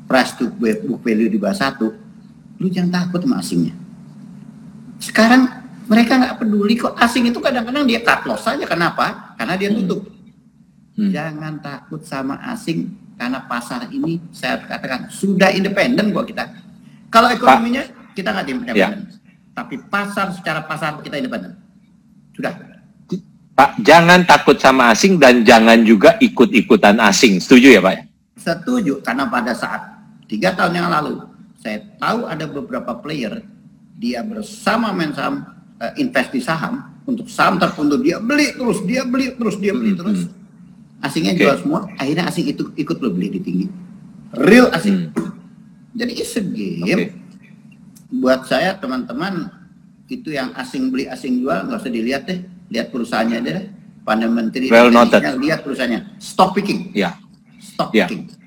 price 0.07 0.39
to 0.39 0.47
book 0.55 1.03
value 1.03 1.27
di 1.27 1.37
bawah 1.37 1.53
satu, 1.53 1.91
lu 2.57 2.67
jangan 2.71 3.03
takut 3.03 3.27
sama 3.27 3.43
asingnya. 3.43 3.75
Sekarang 5.03 5.45
mereka 5.85 6.15
nggak 6.15 6.35
peduli 6.39 6.79
kok 6.79 6.95
asing 6.95 7.27
itu 7.27 7.37
kadang-kadang 7.43 7.83
dia 7.85 7.99
cut 8.01 8.23
loss 8.25 8.47
saja. 8.47 8.63
Kenapa? 8.63 9.35
Karena 9.35 9.59
dia 9.59 9.69
hmm. 9.69 9.77
tutup. 9.83 10.01
Hmm. 10.07 10.16
Jangan 10.97 11.61
takut 11.61 12.01
sama 12.01 12.41
asing 12.49 12.89
karena 13.17 13.45
pasar 13.45 13.85
ini 13.93 14.17
saya 14.33 14.65
katakan 14.65 15.09
sudah 15.13 15.53
independen 15.53 16.09
kok 16.09 16.25
kita. 16.25 16.49
Kalau 17.13 17.29
ekonominya 17.29 17.85
Pak, 17.85 18.17
kita 18.17 18.29
nggak 18.33 18.45
independen, 18.49 18.75
ya. 18.75 18.89
tapi 19.53 19.77
pasar 19.85 20.33
secara 20.33 20.65
pasar 20.65 20.97
kita 21.05 21.21
independen. 21.21 21.53
Sudah. 22.33 22.53
Pak, 23.57 23.81
jangan 23.81 24.21
takut 24.25 24.57
sama 24.61 24.93
asing 24.93 25.17
dan 25.17 25.41
jangan 25.41 25.81
juga 25.81 26.17
ikut-ikutan 26.21 27.01
asing. 27.01 27.41
Setuju 27.41 27.77
ya 27.77 27.81
Pak? 27.81 28.05
Setuju, 28.37 29.01
karena 29.01 29.25
pada 29.25 29.53
saat 29.57 29.81
tiga 30.29 30.53
tahun 30.53 30.77
yang 30.77 30.89
lalu 30.93 31.25
saya 31.57 31.81
tahu 31.97 32.29
ada 32.29 32.45
beberapa 32.45 32.93
player 33.01 33.41
dia 33.97 34.21
bersama 34.21 34.93
main 34.93 35.09
saham 35.09 35.41
uh, 35.81 35.93
invest 35.97 36.29
di 36.29 36.41
saham 36.43 36.85
untuk 37.09 37.25
saham 37.25 37.57
tertentu 37.57 37.97
dia 37.97 38.21
beli 38.21 38.53
terus 38.53 38.85
dia 38.85 39.01
beli 39.07 39.33
terus 39.33 39.57
dia 39.57 39.73
beli 39.73 39.97
hmm, 39.97 39.99
terus 39.99 40.19
hmm. 40.29 40.36
Asingnya 41.03 41.33
okay. 41.37 41.41
jual 41.45 41.55
semua 41.61 41.79
akhirnya 41.97 42.25
asing 42.29 42.45
itu 42.49 42.63
ikut 42.73 42.97
lo 42.99 43.09
beli 43.13 43.37
di 43.37 43.39
tinggi 43.41 43.65
real 44.37 44.69
asing 44.73 45.13
hmm. 45.13 45.31
jadi 45.93 46.11
it's 46.17 46.35
a 46.37 46.43
game 46.43 46.83
okay. 46.83 47.07
buat 48.17 48.45
saya 48.49 48.75
teman-teman 48.77 49.51
itu 50.07 50.31
yang 50.31 50.55
asing 50.55 50.89
beli 50.89 51.05
asing 51.05 51.43
jual 51.43 51.67
nggak 51.67 51.79
usah 51.83 51.91
dilihat 51.91 52.23
deh 52.25 52.39
lihat 52.71 52.89
perusahaannya 52.89 53.39
deh 53.43 53.67
pandai 54.07 54.31
menteri 54.31 54.71
well 54.71 54.87
noted. 54.87 55.19
lihat 55.37 55.61
perusahaannya 55.61 56.17
stock 56.17 56.55
picking 56.55 56.95
ya 56.95 57.11
yeah. 57.11 57.13
stock 57.59 57.91
yeah. 57.91 58.07
picking 58.07 58.37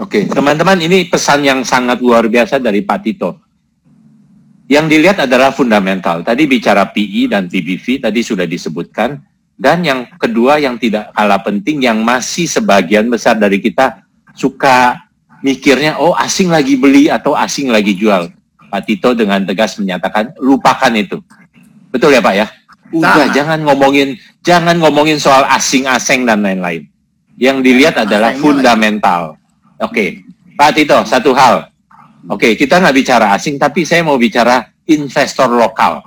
Oke, 0.00 0.24
teman-teman 0.24 0.80
ini 0.80 1.04
pesan 1.04 1.44
yang 1.44 1.60
sangat 1.68 2.00
luar 2.00 2.24
biasa 2.24 2.56
dari 2.56 2.80
Pak 2.80 2.98
Tito. 3.04 3.44
Yang 4.64 4.86
dilihat 4.88 5.28
adalah 5.28 5.52
fundamental. 5.52 6.24
Tadi 6.24 6.48
bicara 6.48 6.88
PI 6.88 7.28
dan 7.28 7.44
PBV 7.44 8.08
tadi 8.08 8.24
sudah 8.24 8.48
disebutkan. 8.48 9.20
Dan 9.62 9.86
yang 9.86 10.10
kedua 10.18 10.58
yang 10.58 10.74
tidak 10.74 11.14
kalah 11.14 11.38
penting 11.38 11.86
yang 11.86 12.02
masih 12.02 12.50
sebagian 12.50 13.06
besar 13.06 13.38
dari 13.38 13.62
kita 13.62 14.02
suka 14.34 14.98
mikirnya 15.38 16.02
oh 16.02 16.18
asing 16.18 16.50
lagi 16.50 16.74
beli 16.74 17.06
atau 17.06 17.38
asing 17.38 17.70
lagi 17.70 17.94
jual. 17.94 18.26
Pak 18.66 18.82
Tito 18.90 19.14
dengan 19.14 19.38
tegas 19.46 19.78
menyatakan 19.78 20.34
lupakan 20.42 20.90
itu. 20.98 21.22
Betul 21.94 22.10
ya 22.10 22.18
Pak 22.18 22.34
ya? 22.34 22.50
Udah 22.90 23.30
Sama. 23.30 23.34
jangan 23.38 23.58
ngomongin 23.62 24.18
jangan 24.42 24.82
ngomongin 24.82 25.22
soal 25.22 25.46
asing-asing 25.46 26.26
dan 26.26 26.42
lain-lain. 26.42 26.90
Yang 27.38 27.62
dilihat 27.62 28.02
adalah 28.02 28.34
fundamental. 28.34 29.38
Oke, 29.78 30.26
Pak 30.58 30.74
Tito, 30.74 30.98
satu 31.06 31.30
hal. 31.38 31.70
Oke, 32.26 32.58
kita 32.58 32.82
nggak 32.82 32.96
bicara 32.98 33.30
asing, 33.38 33.62
tapi 33.62 33.86
saya 33.86 34.02
mau 34.02 34.18
bicara 34.18 34.74
investor 34.90 35.54
lokal. 35.54 36.02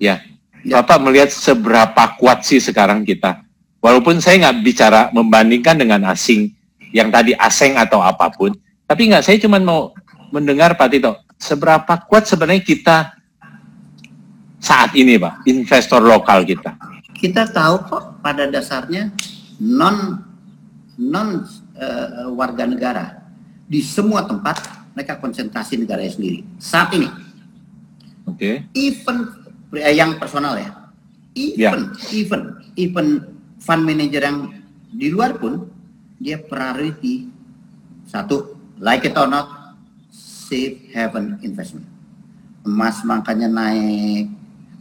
Ya, 0.00 0.20
Bapak 0.64 0.98
melihat 1.02 1.28
seberapa 1.28 2.16
kuat 2.16 2.44
sih 2.48 2.60
sekarang 2.62 3.04
kita. 3.04 3.44
Walaupun 3.84 4.16
saya 4.16 4.48
nggak 4.48 4.56
bicara 4.64 5.00
membandingkan 5.12 5.76
dengan 5.76 6.08
asing, 6.08 6.48
yang 6.88 7.12
tadi 7.12 7.36
asing 7.36 7.76
atau 7.76 8.00
apa 8.00 8.32
pun, 8.32 8.56
tapi 8.88 9.12
nggak, 9.12 9.20
saya 9.20 9.36
cuma 9.36 9.60
mau 9.60 9.92
mendengar 10.32 10.72
Pak 10.72 10.88
Tito, 10.88 11.12
seberapa 11.36 12.00
kuat 12.08 12.24
sebenarnya 12.24 12.64
kita 12.64 12.96
saat 14.56 14.96
ini 14.96 15.20
Pak, 15.20 15.44
investor 15.44 16.00
lokal 16.00 16.48
kita. 16.48 16.80
Kita 17.12 17.44
tahu 17.52 17.84
kok 17.84 18.04
pada 18.24 18.48
dasarnya 18.48 19.12
non 19.60 20.16
non 20.96 21.44
uh, 21.76 22.32
warga 22.32 22.64
negara 22.64 23.20
di 23.68 23.84
semua 23.84 24.24
tempat 24.24 24.64
mereka 24.96 25.20
konsentrasi 25.20 25.76
negaranya 25.76 26.16
sendiri 26.16 26.40
saat 26.56 26.88
ini. 26.96 27.08
Oke. 28.24 28.40
Okay. 28.40 28.54
Even 28.72 29.43
yang 29.78 30.16
personal 30.18 30.54
ya, 30.58 30.70
even 31.34 31.90
yeah. 31.90 32.14
even 32.14 32.40
even 32.78 33.06
fund 33.58 33.82
manager 33.82 34.22
yang 34.22 34.52
di 34.94 35.10
luar 35.10 35.34
pun 35.40 35.66
dia 36.22 36.38
priority 36.38 37.26
satu, 38.08 38.54
like 38.78 39.02
it 39.08 39.16
or 39.18 39.26
not, 39.26 39.74
safe 40.14 40.86
haven 40.94 41.40
investment. 41.42 41.88
Emas 42.64 43.02
makanya 43.02 43.50
naik, 43.50 44.30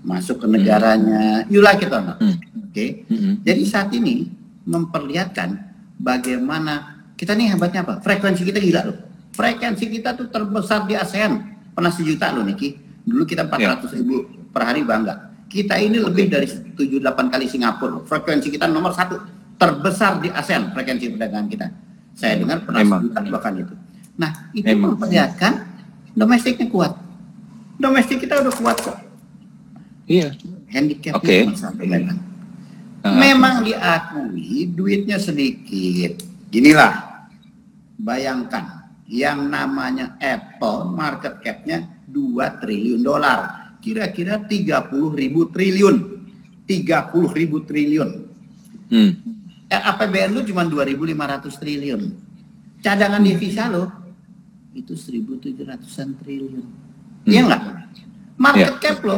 masuk 0.05 0.43
ke 0.43 0.47
negaranya, 0.47 1.47
you 1.49 1.63
like 1.63 1.81
it 1.81 1.91
or 1.91 2.03
not. 2.03 2.19
Hmm. 2.19 2.37
Oke. 2.37 2.71
Okay? 2.71 2.89
Hmm. 3.09 3.41
Jadi 3.41 3.63
saat 3.65 3.89
ini 3.95 4.29
memperlihatkan 4.63 5.49
bagaimana 5.97 7.03
kita 7.17 7.33
nih 7.35 7.55
hebatnya 7.55 7.83
apa? 7.83 7.99
Frekuensi 8.03 8.43
kita 8.43 8.59
gila 8.59 8.81
loh. 8.87 8.97
Frekuensi 9.33 9.89
kita 9.89 10.15
tuh 10.15 10.29
terbesar 10.29 10.85
di 10.85 10.93
ASEAN. 10.95 11.33
Pernah 11.73 11.91
sejuta 11.91 12.29
loh 12.31 12.45
Niki. 12.45 12.77
Dulu 13.03 13.23
kita 13.27 13.49
400 13.49 13.59
yeah. 13.59 13.91
ribu 13.99 14.42
per 14.53 14.61
hari 14.69 14.85
bangga. 14.85 15.33
Kita 15.49 15.77
ini 15.81 15.97
lebih 15.97 16.29
dari 16.29 16.45
7-8 16.45 17.33
kali 17.33 17.45
Singapura. 17.49 18.05
Frekuensi 18.05 18.53
kita 18.53 18.69
nomor 18.69 18.93
satu 18.93 19.17
terbesar 19.57 20.21
di 20.21 20.29
ASEAN 20.29 20.73
frekuensi 20.73 21.13
perdagangan 21.13 21.47
kita. 21.49 21.67
Saya 22.13 22.37
dengar 22.37 22.61
pernah 22.61 22.85
sejuta 22.85 23.19
bahkan 23.33 23.53
itu. 23.57 23.73
Nah 24.17 24.53
itu 24.53 24.69
Emang. 24.69 24.97
memperlihatkan 24.97 25.53
domestiknya 26.13 26.69
kuat. 26.69 26.93
Domestik 27.81 28.21
kita 28.21 28.41
udah 28.45 28.53
kuat 28.53 28.77
kok. 28.81 28.97
Iya. 30.05 30.33
Handicapnya 30.69 31.17
okay. 31.17 31.41
memang. 31.85 32.17
Uh. 33.03 33.17
Memang 33.17 33.55
diakui 33.65 34.69
duitnya 34.73 35.17
sedikit. 35.17 36.21
Inilah 36.53 37.25
bayangkan 37.97 38.93
yang 39.09 39.49
namanya 39.49 40.17
Apple 40.21 40.93
market 40.93 41.41
capnya 41.41 41.85
2 42.09 42.61
triliun 42.61 43.01
dolar. 43.01 43.62
Kira-kira 43.83 44.39
30 44.39 44.87
ribu 45.11 45.51
triliun. 45.51 46.23
30 46.63 47.35
ribu 47.35 47.57
triliun. 47.67 48.09
Hmm. 48.87 49.11
APBN 49.67 50.39
lu 50.39 50.41
cuma 50.47 50.63
2.500 50.63 51.59
triliun. 51.59 52.01
Cadangan 52.79 53.19
devisa 53.19 53.67
lo 53.67 53.91
itu 54.71 54.95
1.700an 54.95 56.09
triliun. 56.23 56.65
Iya 57.27 57.41
hmm. 57.43 57.47
enggak? 57.51 57.63
Market 58.39 58.71
yeah. 58.71 58.79
cap 58.79 58.97
lo 59.03 59.17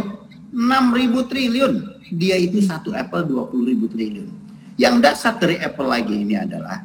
6.000 0.50 1.30
triliun. 1.30 1.74
Dia 2.10 2.38
itu 2.38 2.62
satu 2.62 2.94
Apple 2.94 3.26
20.000 3.30 3.94
triliun. 3.94 4.30
Yang 4.76 4.96
dasar 5.02 5.34
dari 5.38 5.62
Apple 5.62 5.88
lagi 5.88 6.16
ini 6.16 6.36
adalah 6.36 6.84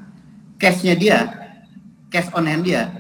cashnya 0.61 0.95
dia, 0.95 1.19
cash 2.13 2.31
on 2.37 2.47
hand 2.47 2.63
dia 2.67 2.91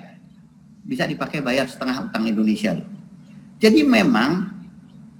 bisa 0.82 1.06
dipakai 1.06 1.38
bayar 1.38 1.70
setengah 1.70 2.10
utang 2.10 2.26
Indonesia. 2.26 2.74
Jadi 3.60 3.84
memang 3.86 4.59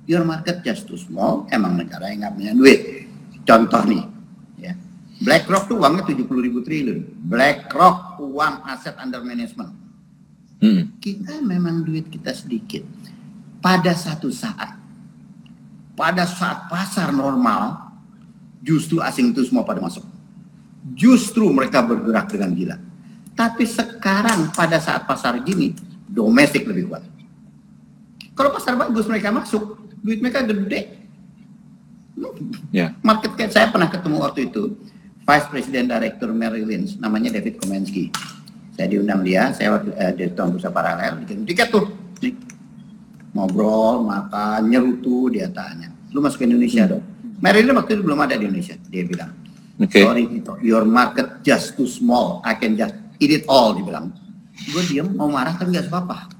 your 0.05 0.25
market 0.25 0.63
just 0.65 0.89
too 0.89 1.01
small, 1.01 1.49
emang 1.53 1.77
negara 1.77 2.09
yang 2.13 2.25
nggak 2.25 2.35
punya 2.37 2.53
duit. 2.57 2.81
Contoh 3.45 3.83
nih, 3.89 4.05
ya. 4.61 4.73
BlackRock 5.21 5.69
tuh 5.69 5.77
uangnya 5.81 6.05
70 6.07 6.47
ribu 6.47 6.61
triliun. 6.65 7.01
BlackRock 7.29 8.21
uang 8.21 8.55
aset 8.69 8.97
under 9.01 9.21
management. 9.25 9.73
Hmm. 10.61 10.97
Kita 11.01 11.41
memang 11.41 11.85
duit 11.85 12.09
kita 12.13 12.37
sedikit. 12.37 12.85
Pada 13.61 13.93
satu 13.93 14.33
saat, 14.33 14.77
pada 15.97 16.25
saat 16.25 16.69
pasar 16.69 17.13
normal, 17.13 17.93
justru 18.65 19.01
asing 19.01 19.33
itu 19.37 19.45
semua 19.45 19.65
pada 19.65 19.81
masuk. 19.81 20.05
Justru 20.97 21.49
mereka 21.53 21.85
bergerak 21.85 22.33
dengan 22.33 22.53
gila 22.57 22.77
tapi 23.41 23.65
sekarang 23.65 24.53
pada 24.53 24.77
saat 24.77 25.09
pasar 25.09 25.41
gini, 25.41 25.73
domestik 26.05 26.69
lebih 26.69 26.93
kuat. 26.93 27.01
Kalau 28.37 28.53
pasar 28.53 28.77
bagus 28.77 29.09
mereka 29.09 29.33
masuk, 29.33 29.80
duit 30.01 30.19
mereka 30.21 30.45
gede. 30.45 31.01
Yeah. 32.73 32.97
Market 33.01 33.37
cap 33.37 33.51
saya 33.53 33.67
pernah 33.73 33.89
ketemu 33.89 34.17
waktu 34.21 34.53
itu, 34.53 34.77
Vice 35.25 35.47
President 35.49 35.89
Director 35.89 36.29
Merrill 36.33 36.69
Lynch, 36.69 37.01
namanya 37.01 37.33
David 37.33 37.57
Komensky. 37.57 38.13
Saya 38.77 38.93
diundang 38.93 39.25
dia, 39.25 39.53
saya 39.57 39.77
waktu 39.77 39.93
eh, 39.97 40.13
direktur 40.17 40.53
bursa 40.53 40.73
paralel, 40.73 41.21
bikin 41.25 41.45
tiket 41.45 41.69
tuh, 41.73 41.89
nih. 42.21 42.33
ngobrol, 43.37 44.05
makan, 44.05 44.69
nyerutu, 44.69 45.31
dia 45.33 45.49
tanya, 45.49 45.93
lu 46.13 46.21
masuk 46.21 46.45
ke 46.45 46.45
Indonesia 46.49 46.89
dong? 46.89 47.05
Merrill 47.41 47.69
Lynch 47.69 47.79
waktu 47.85 47.93
itu 47.97 48.03
belum 48.05 48.21
ada 48.21 48.35
di 48.37 48.45
Indonesia, 48.49 48.77
dia 48.89 49.05
bilang. 49.05 49.33
Okay. 49.81 50.05
Sorry, 50.05 50.29
your 50.61 50.85
market 50.85 51.41
just 51.41 51.73
too 51.73 51.89
small. 51.89 52.45
I 52.45 52.53
can 52.53 52.77
just 52.77 52.93
eat 53.17 53.33
it 53.33 53.49
all 53.49 53.73
dibilang. 53.73 54.13
Gue 54.77 54.85
diem 54.85 55.09
mau 55.17 55.33
marah 55.33 55.57
tapi 55.57 55.73
gak 55.73 55.89
apa-apa. 55.89 56.40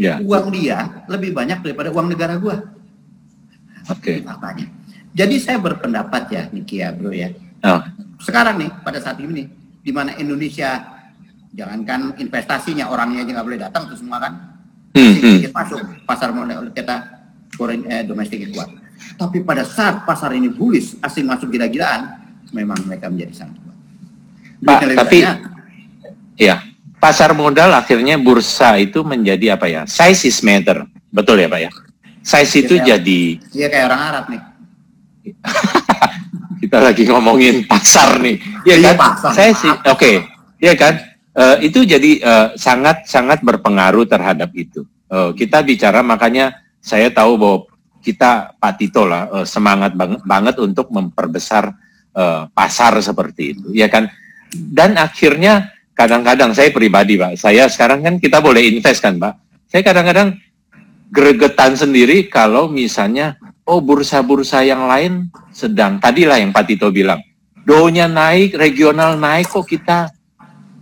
Ya. 0.00 0.16
Uang 0.24 0.48
dia 0.48 1.04
lebih 1.12 1.36
banyak 1.36 1.60
daripada 1.60 1.92
uang 1.92 2.08
negara 2.08 2.40
gue. 2.40 2.56
Oke. 3.92 4.24
Okay. 4.24 4.66
Jadi 5.12 5.36
saya 5.36 5.60
berpendapat 5.60 6.22
ya, 6.32 6.42
Niki 6.48 6.80
ya 6.80 6.88
bro 6.96 7.12
ya. 7.12 7.28
Oh. 7.60 7.84
Sekarang 8.16 8.56
nih 8.56 8.72
pada 8.80 8.96
saat 8.96 9.20
ini 9.20 9.44
di 9.84 9.92
mana 9.92 10.16
Indonesia 10.16 10.80
jangankan 11.52 12.16
investasinya 12.16 12.88
orangnya 12.88 13.28
aja 13.28 13.30
nggak 13.36 13.46
boleh 13.46 13.60
datang 13.60 13.82
itu 13.92 14.00
semua 14.00 14.18
kan. 14.24 14.32
Hmm, 14.96 15.14
hmm. 15.20 15.52
masuk 15.52 15.80
pasar 16.08 16.32
modal 16.32 16.66
kita 16.72 16.96
foreign 17.52 17.84
eh, 17.84 18.02
domestik 18.02 18.40
kuat. 18.56 18.72
Tapi 19.20 19.44
pada 19.44 19.68
saat 19.68 20.08
pasar 20.08 20.32
ini 20.32 20.48
bullish, 20.48 20.96
asing 21.04 21.28
masuk 21.28 21.52
gila-gilaan, 21.52 22.24
memang 22.56 22.80
mereka 22.88 23.12
menjadi 23.12 23.44
sangat 23.44 23.56
kuat. 23.60 23.76
Pak, 24.64 24.80
tapi 24.96 25.18
Iya, 26.40 26.56
pasar 27.00 27.32
modal 27.32 27.72
akhirnya 27.72 28.20
bursa 28.20 28.76
itu 28.76 29.00
menjadi 29.00 29.56
apa 29.56 29.66
ya? 29.66 29.82
Size 29.88 30.28
is 30.28 30.38
matter, 30.44 30.84
betul 31.08 31.40
ya 31.40 31.48
Pak 31.48 31.60
ya? 31.64 31.70
Size 32.20 32.68
itu 32.68 32.74
ya, 32.78 32.94
jadi. 32.94 33.40
Iya 33.56 33.66
kayak 33.72 33.84
orang 33.88 34.00
Arab 34.12 34.24
nih. 34.28 34.42
Kita 36.60 36.78
lagi 36.84 37.08
ngomongin 37.08 37.64
pasar 37.64 38.20
nih, 38.20 38.36
iya, 38.68 38.76
iya 38.76 38.92
kan? 38.92 39.16
Pasar. 39.16 39.32
Saya 39.32 39.52
sih, 39.56 39.72
oke, 39.72 39.96
okay. 39.96 40.14
iya 40.60 40.76
kan? 40.76 41.00
Uh, 41.32 41.56
itu 41.64 41.88
jadi 41.88 42.20
uh, 42.20 42.46
sangat 42.52 43.08
sangat 43.08 43.40
berpengaruh 43.40 44.04
terhadap 44.04 44.52
itu. 44.52 44.84
Uh, 45.08 45.32
kita 45.32 45.64
bicara 45.64 46.04
makanya 46.04 46.52
saya 46.84 47.08
tahu 47.08 47.40
bahwa 47.40 47.58
kita 48.04 48.52
Pak 48.60 48.72
Tito 48.76 49.08
lah 49.08 49.32
uh, 49.32 49.46
semangat 49.48 49.96
banget 49.96 50.20
banget 50.28 50.56
untuk 50.60 50.92
memperbesar 50.92 51.72
uh, 52.12 52.44
pasar 52.52 53.00
seperti 53.00 53.56
itu, 53.56 53.72
ya 53.72 53.88
kan? 53.88 54.12
Dan 54.52 55.00
akhirnya 55.00 55.79
kadang-kadang 56.00 56.56
saya 56.56 56.72
pribadi 56.72 57.20
Pak, 57.20 57.36
saya 57.36 57.68
sekarang 57.68 58.00
kan 58.00 58.14
kita 58.16 58.40
boleh 58.40 58.64
invest 58.72 59.04
kan 59.04 59.20
Pak. 59.20 59.36
Saya 59.68 59.84
kadang-kadang 59.84 60.40
gregetan 61.12 61.76
sendiri 61.76 62.32
kalau 62.32 62.72
misalnya 62.72 63.36
oh 63.68 63.84
bursa-bursa 63.84 64.64
yang 64.64 64.88
lain 64.88 65.28
sedang. 65.52 66.00
Tadilah 66.00 66.40
yang 66.40 66.56
Pak 66.56 66.64
Tito 66.64 66.88
bilang 66.88 67.20
donya 67.68 68.08
naik, 68.08 68.56
regional 68.56 69.20
naik 69.20 69.52
kok 69.52 69.68
kita 69.68 70.08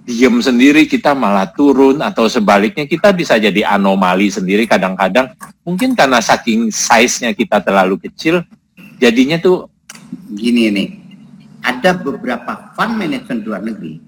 diem 0.06 0.38
sendiri 0.40 0.86
kita 0.86 1.12
malah 1.12 1.50
turun 1.50 2.00
atau 2.00 2.30
sebaliknya 2.30 2.88
kita 2.88 3.10
bisa 3.10 3.36
jadi 3.36 3.74
anomali 3.74 4.30
sendiri 4.30 4.70
kadang-kadang. 4.70 5.34
Mungkin 5.66 5.98
karena 5.98 6.22
saking 6.22 6.70
size-nya 6.70 7.34
kita 7.34 7.58
terlalu 7.58 7.98
kecil 8.06 8.46
jadinya 9.02 9.42
tuh 9.42 9.66
gini 10.30 10.70
nih 10.70 10.88
ada 11.60 11.90
beberapa 11.98 12.72
fund 12.78 12.94
management 12.96 13.40
luar 13.44 13.60
negeri 13.66 14.07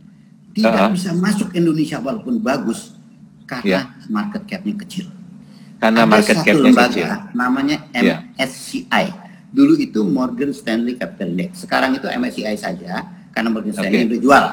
tidak 0.55 0.75
uh 0.75 0.81
-huh. 0.89 0.93
bisa 0.95 1.11
masuk 1.15 1.55
Indonesia 1.55 2.03
walaupun 2.03 2.43
bagus 2.43 2.99
karena 3.51 3.91
yeah. 3.91 4.07
market 4.07 4.43
cap-nya 4.47 4.75
kecil. 4.87 5.07
Karena 5.83 6.07
Ada 6.07 6.11
market 6.11 6.37
cap-nya 6.43 6.73
kecil. 6.87 7.07
namanya 7.35 7.77
MSCI. 7.91 8.87
Yeah. 8.87 9.11
Dulu 9.51 9.75
itu 9.83 10.07
Morgan 10.07 10.55
Stanley 10.55 10.95
Capital 10.95 11.35
Index. 11.35 11.67
Sekarang 11.67 11.91
itu 11.99 12.07
MSCI 12.07 12.55
saja 12.55 13.03
karena 13.35 13.49
Morgan 13.51 13.75
Stanley 13.75 14.07
okay. 14.07 14.11
udah 14.15 14.21
jual. 14.23 14.45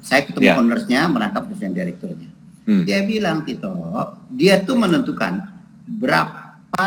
Saya 0.00 0.20
ketemu 0.24 0.48
yeah. 0.48 0.60
ownersnya, 0.60 1.00
merangkap 1.12 1.42
presiden 1.50 1.76
direkturnya. 1.76 2.30
Hmm. 2.66 2.82
Dia 2.82 3.04
bilang 3.04 3.44
Tito, 3.44 3.70
dia 4.32 4.58
tuh 4.62 4.78
menentukan 4.78 5.38
berapa 5.86 6.86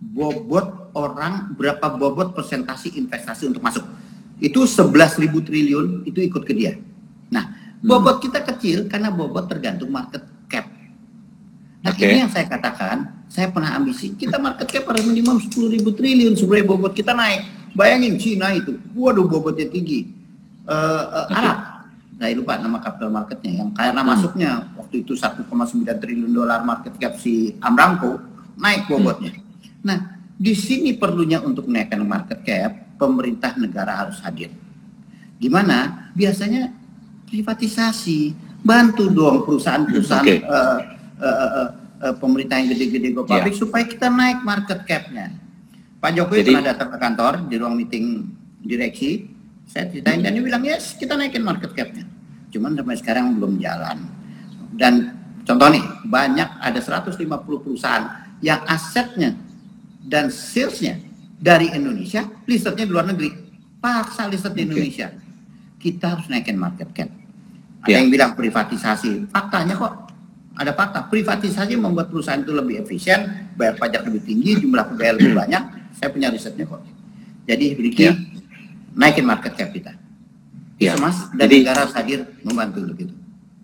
bobot 0.00 0.92
orang, 0.92 1.54
berapa 1.56 1.96
bobot 1.96 2.36
presentasi 2.36 2.98
investasi 2.98 3.48
untuk 3.48 3.62
masuk. 3.64 3.84
Itu 4.42 4.66
11 4.66 5.22
ribu 5.22 5.40
triliun 5.40 6.04
itu 6.04 6.20
ikut 6.20 6.42
ke 6.44 6.52
dia. 6.52 6.76
Nah, 7.32 7.63
Bobot 7.84 8.16
kita 8.24 8.40
kecil 8.40 8.88
karena 8.88 9.12
bobot 9.12 9.44
tergantung 9.44 9.92
market 9.92 10.24
cap. 10.48 10.64
Nah 11.84 11.92
okay. 11.92 12.08
ini 12.08 12.24
yang 12.24 12.32
saya 12.32 12.48
katakan, 12.48 13.28
saya 13.28 13.52
pernah 13.52 13.76
ambisi, 13.76 14.16
kita 14.16 14.40
market 14.40 14.72
cap 14.72 14.88
harus 14.88 15.04
minimum 15.04 15.36
10 15.36 15.52
ribu 15.68 15.92
triliun 15.92 16.32
supaya 16.32 16.64
bobot 16.64 16.96
kita 16.96 17.12
naik. 17.12 17.44
Bayangin 17.76 18.16
Cina 18.16 18.56
itu, 18.56 18.80
waduh 18.96 19.28
bobotnya 19.28 19.68
tinggi. 19.68 20.08
Uh, 20.64 21.28
uh. 21.28 21.36
Arab, 21.36 21.58
saya 22.16 22.32
lupa 22.32 22.56
nama 22.56 22.80
capital 22.80 23.10
marketnya, 23.12 23.52
yang 23.60 23.70
karena 23.76 24.00
hmm. 24.00 24.08
masuknya 24.08 24.50
waktu 24.80 25.04
itu 25.04 25.12
1,9 25.12 25.44
triliun 25.84 26.32
dolar 26.32 26.64
market 26.64 26.96
cap 26.96 27.20
si 27.20 27.52
Amramco, 27.60 28.16
naik 28.56 28.88
bobotnya. 28.88 29.36
Hmm. 29.36 29.44
Nah, 29.84 29.98
di 30.40 30.56
sini 30.56 30.96
perlunya 30.96 31.44
untuk 31.44 31.68
menaikkan 31.68 32.00
market 32.00 32.40
cap, 32.48 32.96
pemerintah 32.96 33.52
negara 33.60 34.08
harus 34.08 34.24
hadir. 34.24 34.48
Gimana? 35.36 36.08
Biasanya 36.16 36.83
privatisasi, 37.34 38.30
bantu 38.62 39.10
dong 39.10 39.42
perusahaan-perusahaan 39.42 40.22
okay. 40.22 40.46
uh, 40.46 40.78
uh, 41.18 41.26
uh, 41.26 41.68
uh, 42.06 42.14
pemerintah 42.22 42.62
yang 42.62 42.70
gede-gede 42.70 43.10
go 43.10 43.26
public 43.26 43.50
yeah. 43.50 43.58
supaya 43.58 43.84
kita 43.90 44.06
naik 44.06 44.46
market 44.46 44.86
cap-nya. 44.86 45.34
Pak 45.98 46.10
Jokowi 46.14 46.46
Jadi, 46.46 46.52
pernah 46.54 46.66
datang 46.70 46.88
ke 46.94 46.98
kantor 47.02 47.32
di 47.50 47.54
ruang 47.58 47.74
meeting 47.74 48.30
direksi, 48.62 49.26
saya 49.66 49.90
ceritain 49.90 50.22
dan 50.22 50.36
dia 50.36 50.44
bilang 50.44 50.62
yes 50.62 50.94
kita 50.94 51.16
naikin 51.16 51.40
market 51.40 51.72
cap-nya 51.72 52.04
cuman 52.54 52.78
sampai 52.78 52.96
sekarang 53.02 53.34
belum 53.34 53.58
jalan. 53.58 54.06
Dan 54.78 55.10
contoh 55.42 55.74
nih, 55.74 55.82
banyak 56.06 56.62
ada 56.62 56.78
150 56.78 57.18
perusahaan 57.58 58.30
yang 58.38 58.62
asetnya 58.70 59.34
dan 60.06 60.30
salesnya 60.30 61.02
dari 61.34 61.74
Indonesia, 61.74 62.22
listatnya 62.46 62.86
di 62.86 62.92
luar 62.94 63.10
negeri. 63.10 63.42
Paksa 63.82 64.30
listed 64.30 64.54
di 64.54 64.62
Indonesia. 64.64 65.10
Kita 65.82 66.16
harus 66.16 66.30
naikin 66.30 66.56
market 66.56 66.94
cap. 66.94 67.10
Ada 67.84 67.92
yeah. 67.92 68.00
yang 68.00 68.08
bilang 68.08 68.32
privatisasi. 68.32 69.28
Faktanya 69.28 69.76
kok 69.76 69.92
ada 70.56 70.72
fakta. 70.72 71.04
Privatisasi 71.12 71.76
membuat 71.76 72.08
perusahaan 72.08 72.40
itu 72.40 72.56
lebih 72.56 72.80
efisien, 72.80 73.52
bayar 73.60 73.76
pajak 73.76 74.08
lebih 74.08 74.24
tinggi, 74.24 74.56
jumlah 74.64 74.88
pegawai 74.88 75.20
lebih 75.20 75.36
banyak. 75.36 75.62
Saya 75.92 76.08
punya 76.08 76.32
risetnya 76.32 76.64
kok. 76.64 76.80
Jadi, 77.44 77.76
Ricky, 77.76 78.08
yeah. 78.08 78.16
naikin 78.96 79.28
market 79.28 79.52
cap 79.52 79.68
kita. 79.68 79.92
Ya. 80.80 80.96
Mas, 80.96 81.28
dan 81.36 81.44
Jadi, 81.44 81.56
negara 81.60 81.84
hadir 81.92 82.24
membantu 82.40 82.88
begitu. 82.88 83.14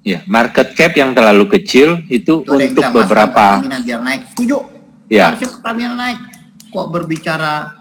Ya, 0.05 0.21
market 0.29 0.77
cap 0.77 0.93
yang 0.93 1.16
terlalu 1.16 1.49
kecil 1.57 2.05
itu, 2.12 2.45
itu 2.45 2.53
untuk 2.53 2.85
beberapa. 2.93 3.64
Biar 3.64 4.01
naik, 4.05 4.37
setuju. 4.37 4.68
Ya. 5.09 5.33
Harusnya 5.33 5.49
Pertamina 5.49 5.97
naik. 5.97 6.21
Kok 6.71 6.87
berbicara 6.93 7.80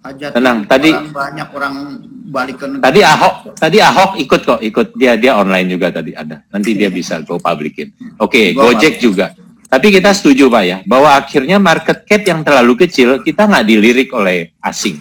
aja 0.00 0.32
tenang 0.32 0.64
tadi 0.64 0.90
banyak 1.12 1.48
orang 1.52 1.74
balik 2.32 2.56
ke 2.56 2.66
negara. 2.66 2.84
tadi 2.88 3.00
Ahok 3.04 3.34
tadi 3.52 3.78
Ahok 3.84 4.10
ikut 4.16 4.40
kok 4.46 4.60
ikut. 4.64 4.86
Dia 4.96 5.20
dia 5.20 5.36
online 5.36 5.68
juga 5.68 5.92
tadi 5.92 6.16
ada. 6.16 6.40
Nanti 6.48 6.72
dia 6.72 6.88
bisa 6.88 7.20
go 7.20 7.36
publikin. 7.36 7.92
Oke 8.16 8.54
okay, 8.54 8.56
Gojek 8.56 8.96
juga. 9.02 9.36
Tapi 9.70 9.86
kita 9.94 10.10
setuju 10.10 10.50
pak 10.50 10.64
ya 10.66 10.78
bahwa 10.88 11.14
akhirnya 11.14 11.60
market 11.62 12.02
cap 12.08 12.22
yang 12.26 12.42
terlalu 12.42 12.86
kecil 12.86 13.22
kita 13.22 13.46
nggak 13.46 13.66
dilirik 13.68 14.08
oleh 14.16 14.56
asing. 14.64 14.98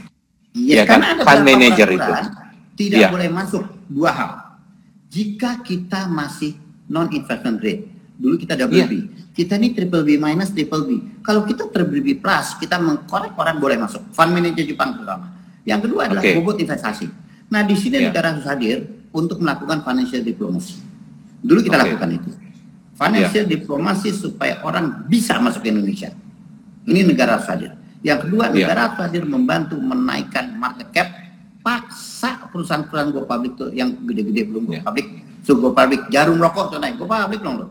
Ya, 0.53 0.81
ya 0.81 0.83
kan? 0.83 1.23
fund 1.23 1.45
manager 1.45 1.89
itu. 1.89 2.11
tidak 2.75 2.99
ya. 2.99 3.09
boleh 3.11 3.29
masuk. 3.31 3.63
Dua 3.89 4.11
hal. 4.13 4.31
Jika 5.09 5.63
kita 5.65 6.05
masih 6.05 6.55
non 6.89 7.09
investment 7.13 7.57
grade 7.61 7.99
dulu 8.19 8.35
kita 8.35 8.59
double 8.59 8.83
yeah. 8.83 8.89
Kita 9.29 9.55
ini 9.55 9.71
triple 9.71 10.03
B 10.03 10.17
minus 10.17 10.51
triple 10.51 10.83
B. 10.83 10.89
Kalau 11.21 11.45
kita 11.45 11.69
triple 11.69 12.01
B 12.01 12.17
plus, 12.17 12.57
kita 12.59 12.81
mengkorek 12.81 13.37
orang 13.37 13.57
boleh 13.61 13.77
masuk. 13.79 14.03
Fund 14.11 14.33
manager 14.35 14.65
Jepang 14.65 14.99
pertama. 14.99 15.31
Yang 15.63 15.79
kedua 15.87 16.09
adalah 16.09 16.23
okay. 16.25 16.35
bobot 16.35 16.57
investasi. 16.57 17.07
Nah 17.49 17.61
di 17.65 17.75
sini 17.77 18.01
yeah. 18.01 18.09
negara 18.09 18.33
harus 18.33 18.45
hadir 18.45 18.89
untuk 19.13 19.41
melakukan 19.41 19.85
financial 19.85 20.21
diplomacy. 20.25 20.77
Dulu 21.41 21.59
kita 21.61 21.77
okay. 21.77 21.85
lakukan 21.93 22.09
itu. 22.19 22.29
Financial 22.97 23.43
yeah. 23.45 23.53
diplomacy 23.53 24.09
supaya 24.11 24.59
orang 24.65 25.05
bisa 25.07 25.37
masuk 25.39 25.63
ke 25.65 25.69
Indonesia. 25.71 26.09
Ini 26.89 27.05
negara 27.05 27.37
harus 27.37 27.47
hadir. 27.47 27.71
Yang 28.01 28.27
kedua, 28.27 28.49
yeah. 28.49 28.65
negara 28.65 28.79
harus 28.89 28.97
hadir 29.07 29.23
membantu 29.23 29.75
menaikkan 29.77 30.55
market 30.57 30.89
cap, 30.91 31.07
paksa 31.61 32.49
perusahaan-perusahaan 32.49 33.11
go 33.11 33.23
public 33.27 33.55
tuh 33.59 33.69
yang 33.75 33.93
gede-gede 34.07 34.47
belum 34.47 34.63
go 34.67 34.73
yeah. 34.75 34.83
public, 34.83 35.05
so 35.43 35.55
go 35.59 35.75
public, 35.75 36.07
jarum 36.09 36.39
rokok 36.39 36.75
tuh 36.75 36.79
naik 36.79 36.95
go 36.95 37.05
public 37.05 37.39
dong 37.43 37.55
loh. 37.61 37.69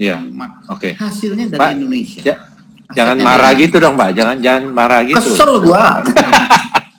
Iya. 0.00 0.16
Oke. 0.16 0.48
Okay. 0.72 0.92
Hasilnya 0.96 1.44
dari 1.52 1.60
Pak, 1.60 1.70
Indonesia. 1.76 2.20
Ja, 2.24 2.36
jangan 2.96 3.16
marah 3.20 3.52
gitu 3.52 3.76
dong, 3.76 4.00
Pak. 4.00 4.10
Jangan 4.16 4.36
jangan 4.40 4.64
marah 4.72 5.00
gitu. 5.04 5.20
Kesel 5.20 5.52
gua. 5.60 6.00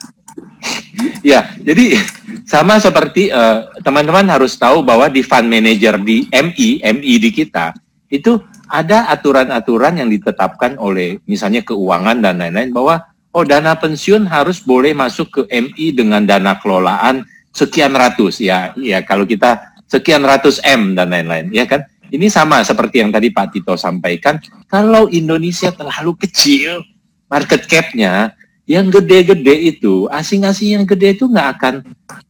ya, 1.34 1.50
jadi 1.58 1.98
sama 2.46 2.78
seperti 2.78 3.34
eh, 3.34 3.58
teman-teman 3.82 4.30
uh, 4.30 4.32
harus 4.38 4.54
tahu 4.54 4.86
bahwa 4.86 5.10
di 5.10 5.26
fund 5.26 5.50
manager 5.50 5.98
di 5.98 6.30
MI, 6.30 6.78
MI 6.78 7.14
di 7.18 7.30
kita 7.34 7.74
itu 8.06 8.38
ada 8.70 9.10
aturan-aturan 9.10 9.98
yang 9.98 10.08
ditetapkan 10.08 10.78
oleh 10.78 11.18
misalnya 11.26 11.60
keuangan 11.66 12.22
dan 12.22 12.38
lain-lain 12.38 12.70
bahwa 12.70 13.04
oh 13.32 13.44
dana 13.44 13.76
pensiun 13.76 14.28
harus 14.28 14.60
boleh 14.60 14.92
masuk 14.92 15.28
ke 15.28 15.42
MI 15.48 15.96
dengan 15.96 16.22
dana 16.24 16.56
kelolaan 16.60 17.24
sekian 17.52 17.92
ratus 17.92 18.40
ya 18.40 18.72
ya 18.80 19.04
kalau 19.04 19.24
kita 19.24 19.76
sekian 19.88 20.24
ratus 20.24 20.60
M 20.64 20.96
dan 20.96 21.12
lain-lain 21.12 21.52
ya 21.52 21.68
kan 21.68 21.84
ini 22.12 22.28
sama 22.28 22.60
seperti 22.60 23.00
yang 23.00 23.08
tadi 23.08 23.32
Pak 23.32 23.56
Tito 23.56 23.72
sampaikan, 23.72 24.36
kalau 24.68 25.08
Indonesia 25.08 25.72
terlalu 25.72 26.12
kecil, 26.20 26.84
market 27.24 27.64
cap-nya, 27.64 28.36
yang 28.68 28.92
gede-gede 28.92 29.74
itu, 29.74 30.06
asing-asing 30.12 30.76
yang 30.76 30.84
gede 30.84 31.16
itu 31.16 31.24
nggak 31.24 31.48
akan, 31.56 31.74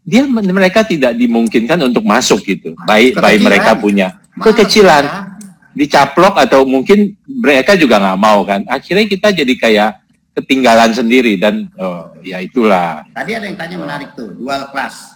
dia 0.07 0.23
mereka 0.31 0.87
tidak 0.87 1.19
dimungkinkan 1.19 1.83
untuk 1.83 2.07
masuk 2.07 2.47
gitu. 2.47 2.79
Baik, 2.87 3.19
baik 3.19 3.43
mereka 3.43 3.75
punya 3.75 4.23
kekecilan, 4.39 5.35
dicaplok 5.75 6.39
atau 6.39 6.63
mungkin 6.63 7.19
mereka 7.27 7.75
juga 7.75 7.99
nggak 7.99 8.21
mau 8.23 8.47
kan. 8.47 8.63
Akhirnya 8.71 9.05
kita 9.11 9.35
jadi 9.35 9.55
kayak 9.59 9.91
ketinggalan 10.33 10.97
sendiri 10.97 11.37
dan 11.37 11.69
oh, 11.77 12.17
ya 12.25 12.41
itulah. 12.41 13.05
Tadi 13.13 13.37
ada 13.37 13.45
yang 13.45 13.59
tanya 13.59 13.77
menarik 13.83 14.17
tuh, 14.17 14.33
dual 14.33 14.71
class 14.73 15.12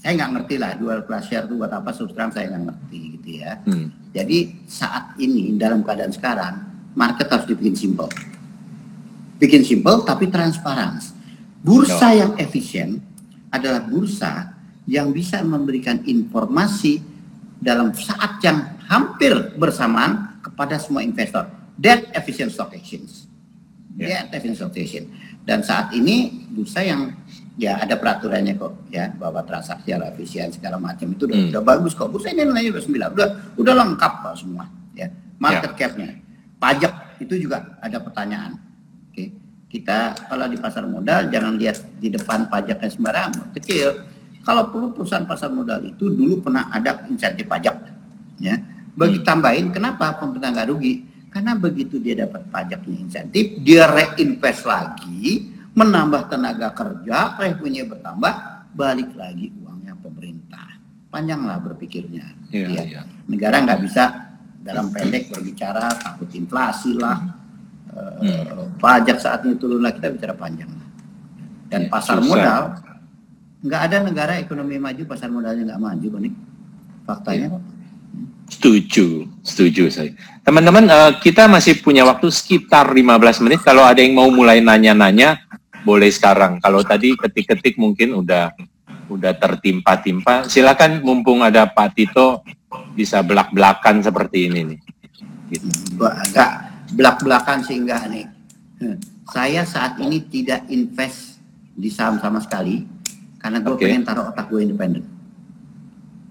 saya 0.00 0.16
nggak 0.16 0.30
ngerti 0.32 0.54
lah 0.56 0.72
dual 0.80 1.04
class 1.04 1.28
share 1.28 1.44
itu 1.44 1.60
buat 1.60 1.68
apa 1.68 1.92
substran 1.92 2.32
saya 2.32 2.48
nggak 2.56 2.64
ngerti 2.72 3.00
gitu 3.20 3.28
ya. 3.44 3.60
Hmm. 3.68 3.92
Jadi 4.16 4.64
saat 4.64 5.14
ini 5.20 5.52
dalam 5.60 5.84
keadaan 5.84 6.10
sekarang 6.10 6.54
market 6.96 7.28
harus 7.28 7.44
dibikin 7.44 7.76
simple. 7.76 8.08
Bikin 9.36 9.60
simple 9.60 10.00
tapi 10.08 10.32
transparan. 10.32 10.96
Bursa 11.60 12.08
no. 12.08 12.16
yang 12.16 12.32
efisien 12.40 13.04
adalah 13.52 13.84
bursa 13.84 14.56
yang 14.88 15.12
bisa 15.12 15.44
memberikan 15.44 16.00
informasi 16.08 17.04
dalam 17.60 17.92
saat 17.92 18.40
yang 18.40 18.80
hampir 18.88 19.36
bersamaan 19.60 20.40
kepada 20.40 20.80
semua 20.80 21.04
investor. 21.04 21.44
That 21.76 22.08
efficient 22.16 22.56
stock 22.56 22.72
exchange. 22.72 23.28
Yeah. 24.00 24.24
That 24.24 24.40
efficient 24.40 24.64
stock 24.64 24.72
exchange. 24.72 25.12
Dan 25.44 25.60
saat 25.60 25.92
ini 25.92 26.48
bursa 26.48 26.80
yang 26.80 27.12
ya 27.58 27.80
ada 27.82 27.98
peraturannya 27.98 28.54
kok 28.54 28.92
ya 28.92 29.10
bahwa 29.16 29.42
transaksi 29.42 29.90
efisien 29.90 30.52
segala 30.54 30.78
macam 30.78 31.10
itu 31.10 31.26
udah, 31.26 31.38
hmm. 31.38 31.50
udah 31.54 31.62
bagus 31.64 31.92
kok. 31.96 32.12
Bursa 32.12 32.30
ini 32.30 32.46
nilainya 32.46 32.76
udah 32.76 32.84
sembilan, 32.84 33.08
udah 33.16 33.28
udah 33.58 33.74
lengkap 33.74 34.12
kok 34.22 34.34
semua 34.38 34.64
ya. 34.94 35.08
Market 35.40 35.72
ya. 35.72 35.78
capnya, 35.88 36.10
pajak 36.60 36.94
itu 37.24 37.34
juga 37.48 37.80
ada 37.80 37.98
pertanyaan. 37.98 38.52
Oke, 39.08 39.24
kita 39.72 40.28
kalau 40.28 40.46
di 40.46 40.60
pasar 40.60 40.84
modal 40.84 41.32
jangan 41.32 41.56
lihat 41.56 41.80
di 41.96 42.12
depan 42.12 42.46
pajaknya 42.52 42.90
sembarangan 42.92 43.56
kecil. 43.56 43.88
Kalau 44.40 44.72
perlu 44.72 44.96
perusahaan 44.96 45.28
pasar 45.28 45.52
modal 45.52 45.84
itu 45.84 46.08
dulu 46.08 46.40
pernah 46.40 46.72
ada 46.72 47.04
insentif 47.12 47.44
pajak, 47.44 47.76
ya. 48.40 48.56
Bagi 48.96 49.20
hmm. 49.20 49.26
tambahin, 49.28 49.66
kenapa 49.68 50.16
pemerintah 50.16 50.50
nggak 50.52 50.68
rugi? 50.72 50.94
Karena 51.30 51.54
begitu 51.54 52.02
dia 52.02 52.26
dapat 52.26 52.48
pajaknya 52.50 52.96
insentif, 53.06 53.60
dia 53.62 53.86
reinvest 53.86 54.66
lagi, 54.66 55.54
menambah 55.74 56.26
tenaga 56.30 56.74
kerja, 56.74 57.38
revenue 57.38 57.86
bertambah, 57.86 58.34
balik 58.74 59.14
lagi 59.14 59.54
uangnya 59.62 59.94
pemerintah. 59.98 60.66
Panjanglah 61.10 61.58
berpikirnya. 61.62 62.26
Ya, 62.50 62.66
ya. 62.66 62.82
Ya. 62.86 63.02
Negara 63.26 63.62
nggak 63.62 63.80
bisa 63.82 64.34
dalam 64.60 64.92
pendek 64.92 65.30
berbicara 65.32 65.90
takut 65.98 66.30
inflasi 66.36 66.94
lah, 66.94 67.18
hmm. 67.90 68.22
eh, 68.22 68.66
pajak 68.78 69.18
saat 69.18 69.42
ini 69.46 69.56
turun 69.56 69.82
lah 69.82 69.94
kita 69.94 70.12
bicara 70.14 70.34
panjang. 70.36 70.70
Dan 71.70 71.86
ya, 71.86 71.90
pasar 71.90 72.18
susah. 72.18 72.26
modal 72.26 72.62
nggak 73.60 73.82
ada 73.92 73.96
negara 74.00 74.32
ekonomi 74.40 74.80
maju 74.80 75.02
pasar 75.04 75.28
modalnya 75.28 75.74
nggak 75.74 75.82
maju, 75.82 76.08
nih 76.22 76.34
Faktanya. 77.04 77.48
Ya. 77.50 77.58
Setuju, 78.50 79.30
setuju 79.46 79.86
saya. 79.94 80.10
Teman-teman, 80.42 80.90
uh, 80.90 81.12
kita 81.22 81.46
masih 81.46 81.78
punya 81.78 82.02
waktu 82.02 82.26
sekitar 82.34 82.90
15 82.90 83.46
menit. 83.46 83.62
Kalau 83.62 83.86
ada 83.86 84.02
yang 84.02 84.18
mau 84.18 84.26
mulai 84.26 84.58
nanya-nanya, 84.58 85.38
boleh 85.82 86.10
sekarang. 86.12 86.60
Kalau 86.60 86.80
tadi 86.84 87.16
ketik-ketik 87.16 87.76
mungkin 87.80 88.16
udah 88.16 88.52
udah 89.10 89.32
tertimpa-timpa. 89.34 90.46
Silakan 90.46 91.02
mumpung 91.02 91.42
ada 91.42 91.66
Pak 91.66 91.88
Tito 91.96 92.46
bisa 92.94 93.20
belak-belakan 93.26 94.04
seperti 94.04 94.46
ini 94.46 94.60
nih. 94.74 94.80
Gitu. 95.50 95.68
Enggak 95.98 96.70
belak-belakan 96.94 97.58
sih 97.66 97.76
enggak 97.78 98.06
nih. 98.10 98.26
Saya 99.30 99.62
saat 99.66 99.98
ini 100.02 100.22
tidak 100.26 100.66
invest 100.70 101.38
di 101.74 101.90
saham 101.90 102.18
sama 102.18 102.42
sekali 102.42 102.82
karena 103.40 103.62
gue 103.62 103.74
okay. 103.74 103.88
pengen 103.88 104.04
taruh 104.04 104.30
otak 104.30 104.46
gue 104.50 104.60
independen. 104.62 105.04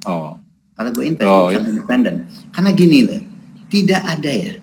Oh. 0.07 0.35
Kalau 0.75 0.89
gue 0.95 1.05
invest 1.05 1.27
oh, 1.27 1.51
iya. 1.51 1.59
independen. 1.59 2.27
Karena 2.55 2.69
gini 2.71 2.99
loh, 3.07 3.21
tidak 3.67 4.01
ada 4.03 4.31
ya 4.31 4.53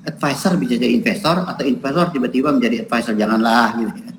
advisor 0.00 0.56
bisa 0.56 0.80
jadi 0.80 0.96
investor 0.96 1.44
atau 1.44 1.64
investor 1.66 2.08
tiba-tiba 2.10 2.48
menjadi 2.50 2.88
advisor 2.88 3.14
janganlah 3.14 3.76
gitu. 3.78 4.09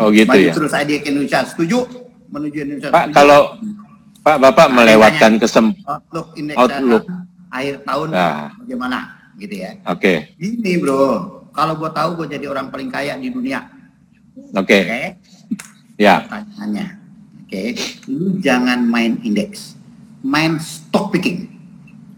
Oh 0.00 0.08
gitu 0.12 0.30
Maju 0.30 0.46
ya. 0.48 0.52
terus 0.54 0.72
ke 0.74 1.08
Indonesia. 1.08 1.40
Setuju? 1.46 1.78
Menuju 2.28 2.58
Indonesia. 2.64 2.88
Pak, 2.92 3.04
setuju? 3.10 3.16
kalau 3.16 3.40
Pak 4.22 4.36
Bapak 4.44 4.68
melewatkan 4.74 5.32
kesempatan 5.40 6.52
outlook. 6.58 7.04
akhir 7.48 7.80
tahun 7.80 8.08
nah. 8.12 8.52
bagaimana 8.60 8.98
gitu 9.40 9.54
ya. 9.56 9.70
Oke. 9.88 10.02
Okay. 10.02 10.16
Ini 10.36 10.72
bro, 10.82 11.04
kalau 11.54 11.78
gue 11.80 11.90
tahu 11.94 12.10
gue 12.22 12.36
jadi 12.36 12.46
orang 12.50 12.68
paling 12.68 12.90
kaya 12.92 13.16
di 13.16 13.32
dunia. 13.32 13.64
Oke. 14.52 14.66
Okay. 14.68 14.82
Okay? 14.84 15.06
Ya. 15.98 16.22
Pertanyaannya, 16.22 16.86
oke, 17.42 17.50
okay? 17.50 17.66
lu 18.06 18.38
jangan 18.38 18.78
main 18.86 19.18
indeks, 19.26 19.74
main 20.22 20.62
stock 20.62 21.10
picking. 21.10 21.50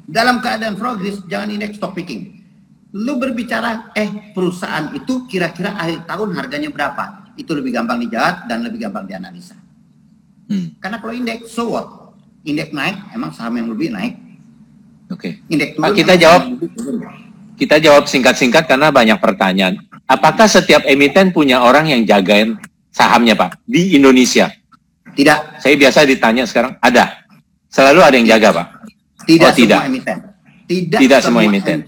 Dalam 0.04 0.44
keadaan 0.44 0.76
progress, 0.76 1.22
jangan 1.30 1.48
indeks 1.48 1.80
stock 1.80 1.96
picking. 1.96 2.44
Lu 2.92 3.16
berbicara, 3.16 3.94
eh 3.96 4.34
perusahaan 4.36 4.92
itu 4.92 5.24
kira-kira 5.30 5.78
akhir 5.80 6.04
tahun 6.04 6.36
harganya 6.36 6.68
berapa? 6.68 7.19
Itu 7.36 7.50
lebih 7.52 7.70
gampang 7.70 7.98
dijawab 8.00 8.46
dan 8.46 8.62
lebih 8.62 8.78
gampang 8.80 9.04
dianalisa. 9.06 9.54
Hmm. 10.50 10.74
Karena 10.78 10.98
kalau 10.98 11.14
indeks, 11.14 11.50
so 11.50 11.74
what? 11.74 11.86
Indeks 12.42 12.72
naik, 12.72 12.96
emang 13.12 13.30
saham 13.30 13.54
yang 13.54 13.68
lebih 13.68 13.92
naik. 13.92 14.18
Oke. 15.10 15.42
Indeks 15.46 15.78
Pak, 15.78 15.86
turun, 15.86 15.98
kita 15.98 16.12
emang 16.12 16.22
jawab. 16.22 16.42
turun. 16.74 16.96
Kita 17.54 17.76
jawab 17.76 18.04
singkat-singkat 18.08 18.64
karena 18.64 18.88
banyak 18.88 19.18
pertanyaan. 19.20 19.76
Apakah 20.08 20.48
setiap 20.48 20.82
emiten 20.88 21.30
punya 21.30 21.60
orang 21.60 21.86
yang 21.86 22.02
jagain 22.02 22.56
sahamnya, 22.88 23.36
Pak? 23.36 23.60
Di 23.62 23.94
Indonesia? 23.94 24.48
Tidak, 25.10 25.60
Saya 25.60 25.74
biasa 25.76 26.06
ditanya 26.08 26.48
sekarang, 26.48 26.78
ada. 26.80 27.20
Selalu 27.68 28.00
ada 28.00 28.14
yang 28.16 28.26
jaga, 28.26 28.48
Pak. 28.50 28.66
tidak 29.28 29.52
Oh, 29.52 29.54
tidak. 29.54 29.78
semua 29.78 29.90
emiten. 29.92 30.18
Tidak, 30.66 30.98
Tidak 30.98 31.20
semua 31.20 31.42
emiten. 31.44 31.78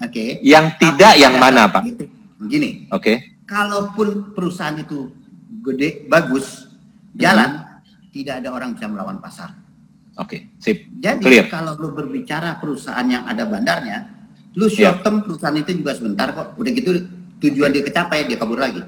Oke. 0.00 0.24
Yang 0.42 0.66
tidak 0.78 1.12
Tapi 1.16 1.22
yang 1.22 1.34
mana, 1.40 1.62
Pak? 1.66 1.82
gitu. 1.86 2.04
Gini, 2.40 2.70
Oke. 2.90 3.39
Kalaupun 3.50 4.30
perusahaan 4.30 4.78
itu 4.78 5.10
gede, 5.66 6.06
bagus, 6.06 6.70
jalan, 7.18 7.66
tidak 8.14 8.46
ada 8.46 8.48
orang 8.54 8.78
bisa 8.78 8.86
melawan 8.86 9.18
pasar. 9.18 9.50
Oke, 10.14 10.54
sip. 10.62 10.86
Jadi 11.02 11.26
Clear. 11.26 11.46
kalau 11.50 11.74
lu 11.74 11.90
berbicara 11.90 12.62
perusahaan 12.62 13.02
yang 13.10 13.26
ada 13.26 13.42
bandarnya, 13.42 14.06
lu 14.54 14.70
Ya. 14.70 14.94
short 14.94 15.02
term 15.02 15.26
perusahaan 15.26 15.56
itu 15.58 15.74
juga 15.74 15.98
sebentar 15.98 16.30
kok. 16.30 16.54
Udah 16.54 16.70
gitu 16.70 16.94
tujuan 17.42 17.74
dia 17.74 17.82
kecapai 17.82 18.30
dia 18.30 18.38
kabur 18.38 18.62
lagi. 18.62 18.86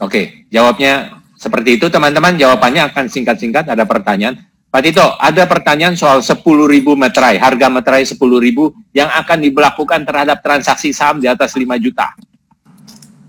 Oke, 0.00 0.44
jawabnya 0.52 1.22
seperti 1.40 1.80
itu 1.80 1.88
teman-teman. 1.88 2.36
Jawabannya 2.36 2.92
akan 2.92 3.04
singkat-singkat. 3.08 3.68
Ada 3.68 3.84
pertanyaan. 3.84 4.36
Pak 4.70 4.80
Tito, 4.86 5.02
ada 5.18 5.50
pertanyaan 5.50 5.98
soal 5.98 6.22
10.000 6.22 6.94
meterai, 6.94 7.42
harga 7.42 7.66
meterai 7.66 8.06
10.000 8.06 8.70
yang 8.94 9.10
akan 9.10 9.38
diberlakukan 9.42 10.06
terhadap 10.06 10.38
transaksi 10.46 10.94
saham 10.94 11.18
di 11.18 11.26
atas 11.26 11.58
5 11.58 11.74
juta. 11.74 12.14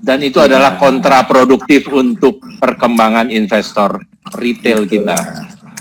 Dan 0.01 0.25
itu 0.25 0.41
adalah 0.41 0.81
kontraproduktif 0.81 1.85
untuk 1.93 2.41
perkembangan 2.57 3.29
investor 3.29 4.01
retail 4.33 4.89
kita. 4.89 5.17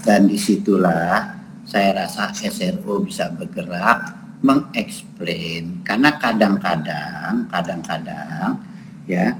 Dan 0.05 0.29
di 0.29 0.37
situlah 0.37 1.41
saya 1.65 2.05
rasa 2.05 2.33
SRO 2.37 3.01
bisa 3.01 3.33
bergerak 3.33 4.13
mengeksplain. 4.45 5.81
Karena 5.85 6.21
kadang-kadang 6.21 7.49
kadang-kadang 7.49 8.61
ya 9.09 9.33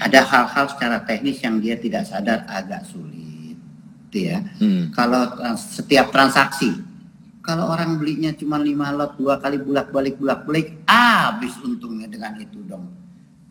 ada 0.00 0.20
hal-hal 0.26 0.66
secara 0.72 0.98
teknis 1.04 1.38
yang 1.44 1.60
dia 1.60 1.78
tidak 1.78 2.08
sadar 2.08 2.42
agak 2.50 2.82
sulit 2.88 3.24
gitu 4.14 4.30
ya. 4.30 4.38
Hmm. 4.62 4.94
kalau 4.94 5.26
trans- 5.34 5.82
setiap 5.82 6.14
transaksi 6.14 6.70
kalau 7.42 7.66
orang 7.74 7.98
belinya 7.98 8.30
cuma 8.30 8.62
lima 8.62 8.94
lot 8.94 9.18
dua 9.18 9.42
kali 9.42 9.58
bulak 9.58 9.90
balik 9.90 10.14
bulak 10.14 10.46
balik 10.46 10.78
habis 10.86 11.58
untungnya 11.66 12.06
dengan 12.06 12.38
itu 12.38 12.62
dong 12.62 12.86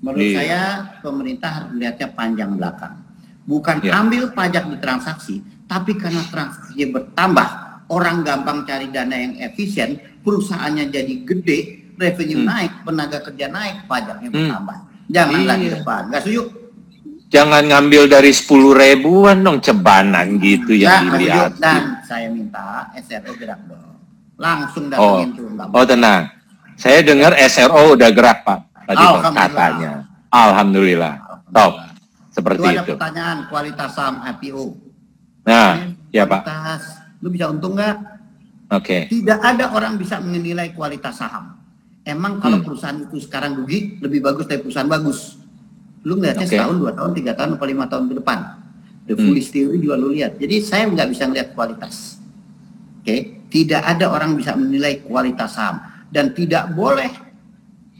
menurut 0.04 0.20
Iya. 0.22 0.36
saya 0.36 0.62
pemerintah 1.00 1.50
harus 1.50 1.70
melihatnya 1.72 2.08
panjang 2.12 2.52
belakang 2.54 2.96
bukan 3.44 3.76
Iya. 3.80 3.92
ambil 3.98 4.24
pajak 4.30 4.64
di 4.68 4.78
transaksi 4.78 5.36
tapi 5.66 5.96
karena 5.96 6.22
transaksinya 6.28 6.88
bertambah 6.92 7.48
orang 7.88 8.18
gampang 8.22 8.64
cari 8.64 8.88
dana 8.88 9.16
yang 9.16 9.40
efisien 9.42 9.96
perusahaannya 10.20 10.92
jadi 10.92 11.14
gede 11.24 11.60
revenue 11.96 12.42
Hmm. 12.42 12.50
naik 12.50 12.72
tenaga 12.84 13.20
kerja 13.22 13.48
naik 13.48 13.76
pajaknya 13.86 14.28
Hmm. 14.28 14.36
bertambah 14.38 14.78
janganlah 15.08 15.56
di 15.56 15.66
Iya. 15.66 15.74
depan 15.80 16.02
nggak 16.12 16.22
setuju 16.22 16.44
Jangan 17.34 17.66
ngambil 17.66 18.06
dari 18.06 18.30
10 18.30 18.78
ribuan 18.78 19.42
dong, 19.42 19.58
cebanan 19.58 20.38
gitu 20.38 20.78
Ya, 20.78 21.02
yang 21.02 21.18
dilihat. 21.18 21.58
Dan 21.58 21.98
saya 22.06 22.30
minta 22.30 22.94
SRO 22.94 23.34
gerak 23.34 23.58
dong. 23.66 23.98
Langsung 24.38 24.94
Oh, 24.94 25.18
datangin 25.18 25.30
tuh 25.34 25.50
Mbak. 25.50 25.66
oh 25.74 25.82
tenang. 25.82 26.30
Saya 26.78 27.02
dengar 27.02 27.34
SRO 27.34 27.98
udah 27.98 28.10
gerak 28.14 28.46
Pak. 28.46 28.60
Tadi 28.84 29.00
Alhamdulillah. 29.00 29.48
katanya. 29.48 29.92
Alhamdulillah. 30.30 31.14
Top. 31.50 31.74
Seperti 32.34 32.60
Itu 32.60 32.66
ada 32.66 32.82
itu. 32.82 32.92
pertanyaan 32.92 33.38
kualitas 33.48 33.90
saham 33.94 34.16
IPO. 34.26 34.64
Nah, 35.46 35.72
ya 36.10 36.24
Pak. 36.26 36.42
Lu 37.22 37.30
bisa 37.30 37.48
untung 37.48 37.78
nggak? 37.78 37.96
Oke. 38.74 39.06
Tidak 39.08 39.40
ada 39.40 39.70
orang 39.70 39.96
bisa 39.96 40.18
menilai 40.18 40.74
kualitas 40.74 41.14
saham. 41.16 41.54
Emang 42.04 42.42
kalau 42.42 42.60
Hmm. 42.60 42.66
perusahaan 42.66 42.98
itu 42.98 43.16
sekarang 43.22 43.56
rugi, 43.56 44.02
lebih 44.02 44.20
bagus 44.20 44.44
dari 44.44 44.60
perusahaan 44.60 44.90
bagus. 44.90 45.40
Lu 46.04 46.20
ngeliatnya 46.20 46.44
Oke. 46.44 46.52
setahun, 46.52 46.76
dua 46.76 46.92
tahun, 46.92 47.12
tiga 47.16 47.32
tahun, 47.32 47.50
atau 47.56 47.64
lima 47.64 47.86
tahun 47.88 48.06
ke 48.12 48.16
depan. 48.20 48.40
The 49.04 49.16
Hmm. 49.16 49.24
foolish 49.24 49.50
theory 49.52 49.80
juga 49.80 49.96
lu 49.96 50.12
lihat. 50.12 50.36
Jadi 50.36 50.56
saya 50.60 50.84
nggak 50.90 51.08
bisa 51.08 51.24
ngeliat 51.30 51.50
kualitas. 51.54 52.20
Oke, 53.00 53.16
tidak 53.48 53.84
ada 53.84 54.10
orang 54.10 54.36
bisa 54.36 54.52
menilai 54.54 55.00
kualitas 55.00 55.54
saham 55.54 55.80
dan 56.10 56.32
tidak 56.32 56.72
boleh 56.74 57.12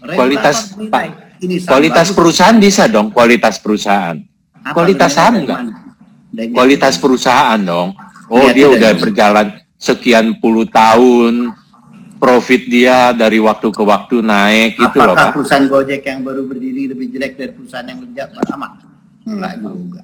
Kualitas, 0.06 0.58
Pak. 0.76 1.04
ini 1.40 1.56
Kualitas 1.60 2.08
bagus. 2.08 2.18
perusahaan 2.18 2.58
bisa 2.58 2.84
dong, 2.86 3.08
kualitas 3.10 3.56
perusahaan. 3.58 4.20
Apa 4.60 4.76
kualitas 4.76 5.12
saham 5.12 5.34
dari 5.34 5.46
nggak? 5.46 5.60
mana? 5.60 5.74
Dari- 6.30 6.52
Kualitas 6.52 6.94
perusahaan 6.98 7.60
dong. 7.60 7.96
Oh, 8.28 8.48
dia 8.50 8.68
udah 8.68 8.92
mana? 8.92 9.00
berjalan 9.00 9.48
sekian 9.76 10.36
puluh 10.38 10.66
tahun, 10.66 11.52
profit 12.16 12.64
dia 12.66 13.12
dari 13.12 13.38
waktu 13.38 13.68
ke 13.70 13.80
waktu 13.82 14.20
naik 14.20 14.76
gitu 14.78 14.98
loh 14.98 15.12
Apakah 15.12 15.24
Pak. 15.26 15.34
perusahaan 15.36 15.66
Gojek 15.66 16.02
yang 16.02 16.20
baru 16.22 16.42
berdiri 16.44 16.88
lebih 16.88 17.08
jelek 17.10 17.34
dari 17.36 17.52
perusahaan 17.52 17.84
yang 17.84 18.00
lebih 18.00 18.16
lama? 18.48 18.68
Enggak 19.24 19.54
juga. 19.58 20.02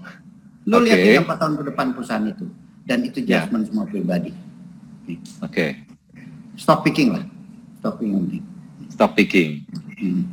Lu 0.64 0.76
Oke. 0.76 0.86
lihat 0.86 0.98
tiga 1.02 1.20
empat 1.24 1.38
tahun 1.40 1.54
ke 1.56 1.64
depan 1.66 1.86
perusahaan 1.92 2.26
itu 2.26 2.46
dan 2.84 3.00
itu 3.02 3.20
Ya. 3.22 3.44
judgment 3.44 3.64
semua 3.66 3.84
pribadi. 3.84 4.32
Oke, 5.42 5.80
Stop 6.54 6.84
picking 6.84 7.16
lah. 7.16 7.24
Stop 7.80 7.98
picking. 7.98 8.44
Stock 9.00 9.16
picking. 9.16 9.64
Hmm. 9.96 10.28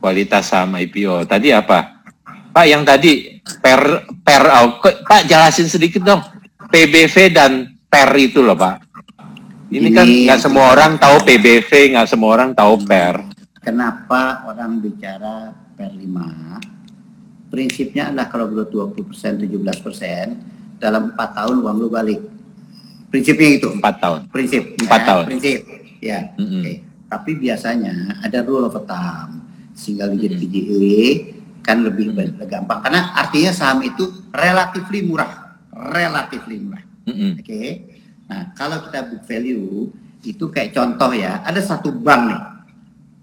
Kualitas 0.00 0.48
saham 0.48 0.72
IPO. 0.72 1.28
Tadi 1.28 1.52
apa? 1.52 2.00
Pak 2.48 2.64
yang 2.64 2.80
tadi 2.80 3.36
per 3.60 4.08
per 4.24 4.42
oh, 4.56 4.80
Pak 4.80 5.28
jelasin 5.28 5.68
sedikit 5.68 6.00
dong. 6.00 6.24
PBV 6.72 7.14
dan 7.28 7.76
per 7.84 8.08
itu 8.16 8.40
loh 8.40 8.56
Pak. 8.56 8.88
Ini 9.68 9.92
kan 9.92 10.08
Ini- 10.08 10.24
nggak 10.24 10.40
semua 10.40 10.72
orang 10.72 10.96
tahu 10.96 11.20
PBV, 11.20 11.92
nggak 11.92 12.08
semua 12.08 12.30
orang 12.40 12.56
tahu 12.56 12.80
per. 12.80 13.20
Kenapa 13.60 14.46
orang 14.48 14.80
bicara 14.80 15.52
per 15.76 15.90
5? 15.92 17.50
Prinsipnya 17.50 18.08
adalah 18.08 18.30
kalau 18.30 18.46
growth 18.46 18.70
20%, 18.94 19.42
17%, 19.42 20.78
dalam 20.78 21.10
4 21.12 21.30
tahun 21.34 21.56
uang 21.60 21.76
lu 21.82 21.90
balik. 21.90 22.22
Prinsipnya 23.10 23.58
itu. 23.58 23.68
Empat 23.74 23.98
tahun. 23.98 24.20
prinsip 24.30 24.62
Empat 24.78 25.00
ya, 25.02 25.06
tahun. 25.10 25.24
prinsip 25.26 25.58
ya 25.98 26.18
Mm-mm. 26.36 26.62
oke 26.62 26.72
tapi 27.16 27.32
biasanya 27.34 27.92
ada 28.20 28.40
rule 28.40 28.66
of 28.66 28.76
thumb 28.78 29.40
single 29.72 30.12
digit. 30.12 30.36
PGE 30.36 31.00
kan 31.60 31.80
lebih 31.80 32.12
ba- 32.12 32.46
gampang 32.46 32.78
karena 32.80 33.10
artinya 33.14 33.50
saham 33.50 33.80
itu 33.80 34.04
relatively 34.30 35.00
murah 35.02 35.56
relatively 35.72 36.60
murah 36.60 36.84
Mm-mm. 37.04 37.36
oke 37.36 37.62
nah 38.26 38.52
kalau 38.52 38.84
kita 38.84 39.00
book 39.06 39.22
value 39.24 39.88
itu 40.22 40.44
kayak 40.46 40.70
contoh 40.70 41.10
ya 41.10 41.40
ada 41.40 41.58
satu 41.58 41.90
bank 41.90 42.22
nih 42.26 42.42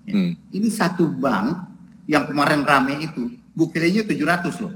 Hmm. 0.04 0.36
ini 0.52 0.68
satu 0.68 1.08
bank 1.08 1.64
yang 2.06 2.28
kemarin 2.28 2.68
rame 2.68 3.00
itu 3.00 3.24
book 3.50 3.72
value-nya 3.72 4.04
700 4.04 4.60
loh 4.60 4.76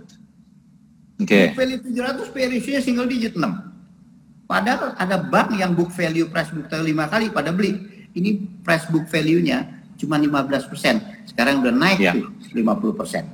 Oke. 1.17 1.51
Book 1.51 1.57
value 1.57 1.79
700 1.83 2.31
PE 2.31 2.45
ratio-nya 2.47 2.79
single 2.79 3.09
digit 3.09 3.33
6. 3.33 3.43
Padahal 4.45 4.95
ada 4.95 5.17
bank 5.19 5.51
yang 5.51 5.73
book 5.73 5.89
value 5.89 6.29
price 6.29 6.47
book 6.47 6.69
value 6.69 6.95
5 6.95 7.09
kali 7.09 7.25
pada 7.27 7.51
beli. 7.51 7.75
Ini 8.17 8.29
price 8.65 8.89
book 8.89 9.05
value-nya 9.05 9.69
cuma 9.93 10.17
15%. 10.17 11.29
Sekarang 11.29 11.61
udah 11.61 11.69
naik 11.69 12.01
Ya. 12.01 12.17
tuh 12.17 12.33
50%. 12.57 13.29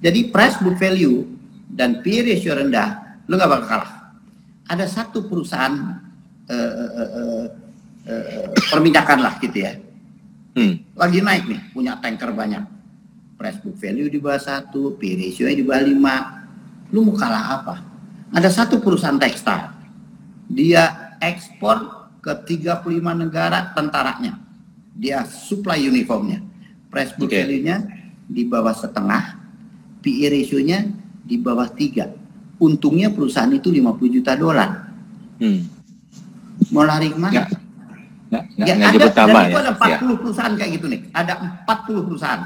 Jadi 0.00 0.32
price 0.32 0.56
book 0.58 0.80
value 0.80 1.28
dan 1.68 2.00
PE 2.00 2.32
ratio 2.32 2.56
rendah, 2.56 3.20
lu 3.28 3.36
nggak 3.36 3.50
bakal 3.52 3.66
kalah. 3.68 3.92
Ada 4.66 4.88
satu 4.88 5.28
perusahaan 5.28 6.00
eh, 6.48 6.56
eh, 6.56 6.92
eh, 6.96 7.10
eh, 7.12 7.44
eh, 8.08 8.46
perminyakan 8.68 9.18
lah 9.22 9.36
gitu 9.38 9.62
ya 9.62 9.72
Hmm. 10.52 10.84
lagi 10.92 11.24
naik 11.24 11.48
nih, 11.48 11.60
punya 11.72 11.96
tanker 11.96 12.28
banyak. 12.28 12.60
Price 13.40 13.56
book 13.64 13.72
value 13.80 14.12
di 14.12 14.20
bawah 14.20 14.36
satu, 14.36 15.00
P 15.00 15.16
ratio 15.16 15.48
di 15.48 15.64
bawah 15.64 15.80
lima. 15.80 16.44
Lu 16.92 17.08
mau 17.08 17.16
kalah 17.16 17.56
apa? 17.56 17.80
Ada 18.36 18.52
satu 18.52 18.76
perusahaan 18.76 19.16
tekstil, 19.16 19.72
dia 20.52 21.16
ekspor 21.24 22.01
ke 22.22 22.32
35 22.62 22.86
negara 23.18 23.74
tentaranya. 23.74 24.38
Dia 24.94 25.26
supply 25.26 25.82
uniformnya. 25.82 26.38
Price 26.86 27.12
book 27.18 27.32
value-nya 27.34 27.82
di 28.28 28.46
bawah 28.46 28.70
setengah, 28.76 29.40
PE 30.04 30.26
ratio-nya 30.30 30.86
di 31.26 31.36
bawah 31.40 31.66
tiga. 31.72 32.06
Untungnya 32.62 33.10
perusahaan 33.10 33.50
itu 33.50 33.74
50 33.74 34.16
juta 34.22 34.38
dolar. 34.38 34.92
Hmm. 35.42 35.66
Mau 36.70 36.86
lari 36.86 37.10
ke 37.10 37.18
mana? 37.18 37.32
Nggak, 37.32 37.48
nggak, 38.54 38.66
Ya, 38.68 38.74
nggak 38.78 38.90
ada, 38.94 39.08
nama 39.26 39.40
itu 39.42 39.56
ya. 39.56 39.60
ada 39.60 39.72
Ya. 39.74 39.96
40 39.98 40.22
perusahaan 40.22 40.52
kayak 40.54 40.70
gitu 40.78 40.86
nih. 40.86 41.00
Ada 41.10 41.32
40 41.66 42.06
perusahaan. 42.06 42.40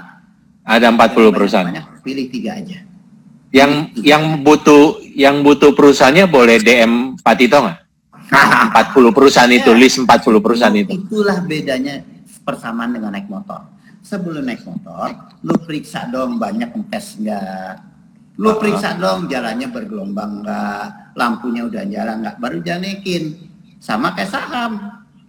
Ada 0.67 0.87
40 0.91 1.31
perusahaan. 1.37 1.67
Banyak, 1.69 1.87
pilih 2.01 2.27
tiga 2.33 2.51
aja. 2.57 2.79
Yang 3.53 3.73
yang 4.03 4.43
butuh 4.43 4.99
yang 5.15 5.43
butuh 5.47 5.71
perusahaannya 5.77 6.27
boleh 6.27 6.59
DM 6.59 7.15
Pak 7.21 7.35
Tito 7.39 7.59
nggak? 7.63 7.86
40 8.37 9.17
perusahaan 9.17 9.53
itu, 9.53 9.71
Ya. 9.73 9.81
list 9.81 9.97
40 10.03 10.41
perusahaan 10.45 10.77
itu. 10.77 10.93
Itulah 10.93 11.41
bedanya 11.45 12.05
persamaan 12.45 12.93
dengan 12.93 13.13
naik 13.17 13.27
motor. 13.27 13.65
Sebelum 14.07 14.47
naik 14.47 14.63
motor, 14.63 15.35
lu 15.43 15.55
periksa 15.67 16.07
dong 16.07 16.39
banyak 16.39 16.71
kempes 16.71 17.19
nggak, 17.19 17.97
Lu 18.37 18.61
periksa 18.61 19.01
dong 19.01 19.33
jalannya 19.33 19.73
bergelombang 19.73 20.45
nggak, 20.45 21.17
lampunya 21.17 21.65
udah 21.65 21.83
jalan 21.89 22.17
nggak, 22.21 22.37
baru 22.37 22.59
janekin. 22.61 23.33
Sama 23.81 24.13
kayak 24.13 24.29
saham. 24.29 24.73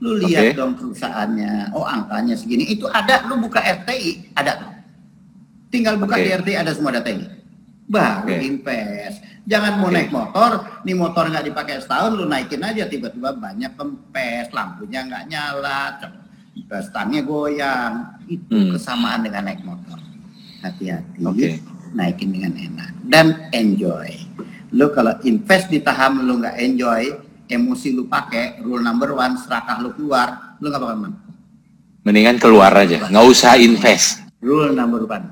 Lu 0.03 0.19
lihat 0.19 0.53
okay. 0.53 0.59
dong 0.59 0.75
perusahaannya, 0.75 1.71
oh 1.73 1.87
angkanya 1.87 2.35
segini. 2.35 2.67
Itu 2.67 2.85
ada, 2.91 3.25
lu 3.25 3.39
buka 3.39 3.63
RTI, 3.63 4.35
ada. 4.35 4.83
Tinggal 5.71 5.97
buka 5.97 6.19
okay. 6.19 6.23
di 6.27 6.29
RTI 6.35 6.55
ada 6.59 6.71
semua 6.75 6.91
data 6.93 7.07
ini. 7.09 7.25
Baru 7.87 8.27
okay. 8.27 8.43
invest. 8.43 9.23
Jangan 9.47 9.79
mau 9.79 9.87
okay. 9.87 9.95
naik 10.03 10.11
motor, 10.11 10.51
nih 10.83 10.95
motor 10.95 11.23
nggak 11.31 11.47
dipakai 11.47 11.79
setahun, 11.79 12.19
lu 12.19 12.27
naikin 12.27 12.59
aja 12.59 12.83
tiba-tiba 12.83 13.31
banyak 13.31 13.79
kempes, 13.79 14.51
lampunya 14.51 15.07
nggak 15.07 15.23
nyala, 15.31 15.95
stangnya 16.83 17.23
goyang. 17.23 18.19
Itu 18.27 18.51
hmm. 18.51 18.75
kesamaan 18.75 19.23
dengan 19.23 19.47
naik 19.47 19.63
motor. 19.63 19.95
Hati-hati. 20.59 21.23
Okay 21.23 21.77
naikin 21.95 22.33
dengan 22.33 22.53
enak 22.57 22.91
dan 23.07 23.47
enjoy. 23.55 24.11
Lo 24.75 24.91
kalau 24.91 25.15
invest 25.23 25.71
di 25.71 25.79
saham 25.79 26.27
lo 26.27 26.43
nggak 26.43 26.59
enjoy, 26.59 27.03
emosi 27.47 27.95
lu 27.95 28.11
pakai, 28.11 28.59
rule 28.59 28.83
number 28.83 29.15
one, 29.15 29.39
serakah 29.39 29.79
lu 29.79 29.95
keluar, 29.95 30.59
lu 30.59 30.67
nggak 30.67 30.81
bakal 30.83 30.97
menang. 31.07 31.23
Mendingan 32.03 32.37
keluar 32.39 32.71
aja, 32.75 33.07
nggak 33.07 33.25
usah 33.27 33.55
invest. 33.55 34.23
Rule 34.43 34.75
number 34.75 35.07
one, 35.07 35.23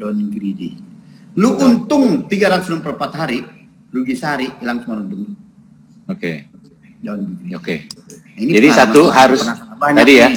don't 0.00 0.32
greedy. 0.32 0.87
Lu 1.38 1.54
untung 1.54 2.26
364 2.26 2.82
hari, 3.14 3.46
rugi 3.94 4.18
sehari, 4.18 4.50
hilang 4.58 4.82
semua 4.82 5.06
untung. 5.06 5.38
Oke. 6.10 6.50
Okay. 6.98 7.06
Oke. 7.54 7.54
Okay. 7.62 7.78
Jadi 8.58 8.68
satu 8.74 9.06
harus 9.06 9.46
tadi 9.78 10.14
ya, 10.18 10.34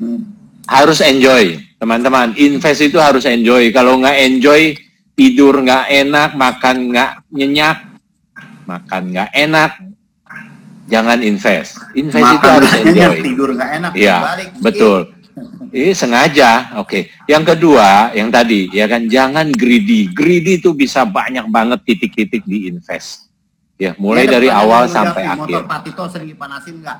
hmm. 0.00 0.20
harus 0.64 1.04
enjoy, 1.04 1.60
teman-teman. 1.76 2.32
Invest 2.40 2.80
itu 2.80 2.96
harus 2.96 3.28
enjoy. 3.28 3.68
Kalau 3.76 4.00
nggak 4.00 4.16
enjoy, 4.24 4.72
tidur 5.12 5.60
nggak 5.60 5.92
enak, 6.00 6.32
makan 6.32 6.76
nggak 6.92 7.10
nyenyak, 7.28 7.78
makan 8.64 9.02
nggak 9.12 9.30
enak, 9.36 9.70
jangan 10.88 11.20
invest. 11.20 11.76
Invest 11.92 12.24
makan 12.24 12.36
itu 12.40 12.48
harus 12.48 12.72
enjoy. 12.80 13.16
tidur 13.20 13.48
nggak 13.52 13.70
enak, 13.80 13.92
ya, 14.00 14.16
betul. 14.64 15.12
Ini 15.72 15.96
sengaja, 15.96 16.76
oke. 16.76 16.84
Okay. 16.84 17.02
Yang 17.24 17.56
kedua, 17.56 18.12
yang 18.12 18.28
tadi, 18.28 18.68
ya 18.68 18.84
kan, 18.84 19.08
jangan 19.08 19.48
greedy. 19.48 20.12
Greedy 20.12 20.60
itu 20.60 20.76
bisa 20.76 21.08
banyak 21.08 21.48
banget 21.48 21.80
titik-titik 21.88 22.44
di 22.44 22.68
invest. 22.68 23.32
Ya, 23.80 23.96
mulai 23.96 24.28
ya, 24.28 24.36
dari 24.36 24.52
awal 24.52 24.84
sampai 24.84 25.24
akhir. 25.24 25.64
Motor 25.64 25.64
Patito 25.64 26.02
sering 26.12 26.28
dipanasin 26.28 26.84
nggak? 26.84 26.98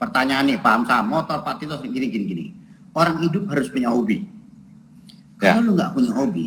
Pertanyaan 0.00 0.44
nih, 0.48 0.58
paham 0.58 0.88
sama 0.88 1.20
motor 1.20 1.44
Patito 1.44 1.76
gini 1.84 2.08
gini 2.08 2.24
gini. 2.24 2.46
Orang 2.96 3.20
hidup 3.20 3.52
harus 3.52 3.68
punya 3.68 3.92
hobi 3.92 4.24
Ya. 5.36 5.52
Kalau 5.52 5.68
lu 5.68 5.72
nggak 5.76 5.92
punya 5.92 6.10
hobi, 6.16 6.46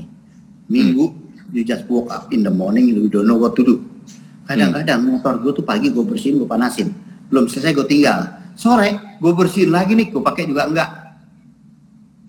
minggu 0.65 1.13
hmm. 1.13 1.53
you 1.53 1.61
just 1.61 1.85
woke 1.85 2.09
up 2.09 2.25
in 2.33 2.41
the 2.41 2.49
morning, 2.49 2.89
you 2.89 3.05
don't 3.05 3.29
know 3.29 3.37
what 3.37 3.53
to 3.53 3.61
do. 3.61 3.85
Kadang-kadang 4.49 5.05
hmm. 5.05 5.21
motor 5.21 5.37
gue 5.37 5.53
tuh 5.53 5.61
pagi 5.61 5.93
gue 5.93 6.01
bersihin, 6.01 6.41
gue 6.41 6.49
panasin. 6.49 6.89
Belum 7.29 7.45
selesai 7.45 7.77
gue 7.77 7.85
tinggal. 7.85 8.33
Sore 8.57 9.08
gue 9.19 9.31
bersihin 9.35 9.71
lagi 9.75 9.93
nih, 9.93 10.09
gue 10.09 10.23
pakai 10.23 10.47
juga 10.47 10.65
enggak. 10.65 10.89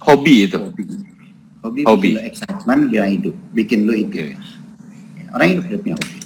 Hobi 0.03 0.51
itu. 0.51 0.59
Hobi. 0.59 0.82
Hobi, 1.61 1.80
hobi. 1.84 2.11
bikin 2.11 2.16
lo 2.16 2.22
excitement, 2.26 2.82
dia 2.91 3.05
hidup. 3.07 3.36
Bikin 3.55 3.78
lo 3.86 3.93
itu. 3.95 4.11
Okay. 4.11 4.30
Orang 5.30 5.47
hidup 5.55 5.64
hidupnya 5.70 5.95
hobi. 5.97 6.16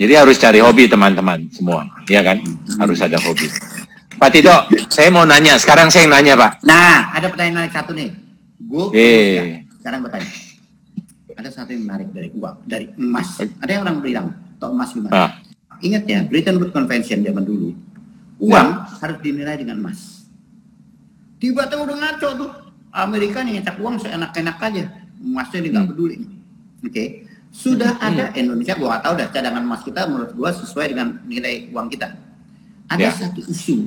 Jadi 0.00 0.12
harus 0.16 0.36
cari 0.40 0.58
hobi 0.64 0.88
teman-teman 0.88 1.44
semua, 1.52 1.84
ya 2.08 2.24
kan? 2.24 2.40
Hmm. 2.40 2.80
Harus 2.80 3.04
ada 3.04 3.20
hobi. 3.20 3.44
Pak 4.16 4.30
Tito, 4.32 4.56
saya 4.88 5.12
mau 5.12 5.28
nanya. 5.28 5.60
Sekarang 5.60 5.92
saya 5.92 6.08
yang 6.08 6.12
nanya, 6.16 6.34
Pak. 6.40 6.64
Nah, 6.64 7.12
ada 7.12 7.28
pertanyaan 7.28 7.68
satu 7.68 7.92
nih. 7.92 8.08
Gue 8.56 8.92
eh. 8.96 9.64
sekarang 9.80 10.04
gue 10.04 10.12
tanya. 10.12 10.30
Ada 11.40 11.48
satu 11.52 11.72
yang 11.72 11.84
menarik 11.88 12.08
dari 12.12 12.28
uang, 12.36 12.56
dari 12.64 12.86
emas. 12.96 13.40
Ada 13.40 13.70
yang 13.76 13.82
orang 13.88 13.96
bilang, 14.04 14.26
tau 14.56 14.72
emas 14.72 14.92
gimana? 14.92 15.12
Ah. 15.12 15.30
Ingat 15.80 16.04
ya, 16.04 16.20
Bretton 16.28 16.60
Woods 16.60 16.72
Convention 16.76 17.24
zaman 17.24 17.44
dulu, 17.48 17.72
uang 18.40 18.68
harus 18.98 19.18
dinilai 19.20 19.60
dengan 19.60 19.76
emas. 19.76 20.24
Tiba-tiba 21.40 21.84
udah 21.84 21.96
ngaco 21.96 22.28
tuh. 22.36 22.50
Amerika 22.90 23.46
nih 23.46 23.62
ngecek 23.62 23.78
uang 23.78 24.02
seenak-enak 24.02 24.58
aja. 24.58 24.84
Emasnya 25.22 25.58
dia 25.62 25.70
nggak 25.70 25.84
hmm. 25.86 25.92
peduli. 25.94 26.16
Oke. 26.18 26.26
Okay. 26.90 27.08
Sudah 27.54 27.94
hmm. 27.98 28.06
ada 28.10 28.24
Indonesia, 28.34 28.74
gua 28.74 28.88
nggak 28.96 29.04
tahu 29.06 29.14
dah 29.14 29.28
cadangan 29.30 29.62
emas 29.62 29.82
kita 29.86 30.00
menurut 30.10 30.30
gua 30.34 30.50
sesuai 30.50 30.86
dengan 30.90 31.22
nilai 31.30 31.70
uang 31.70 31.86
kita. 31.86 32.18
Ada 32.90 33.06
ya. 33.06 33.10
satu 33.14 33.46
isu 33.46 33.86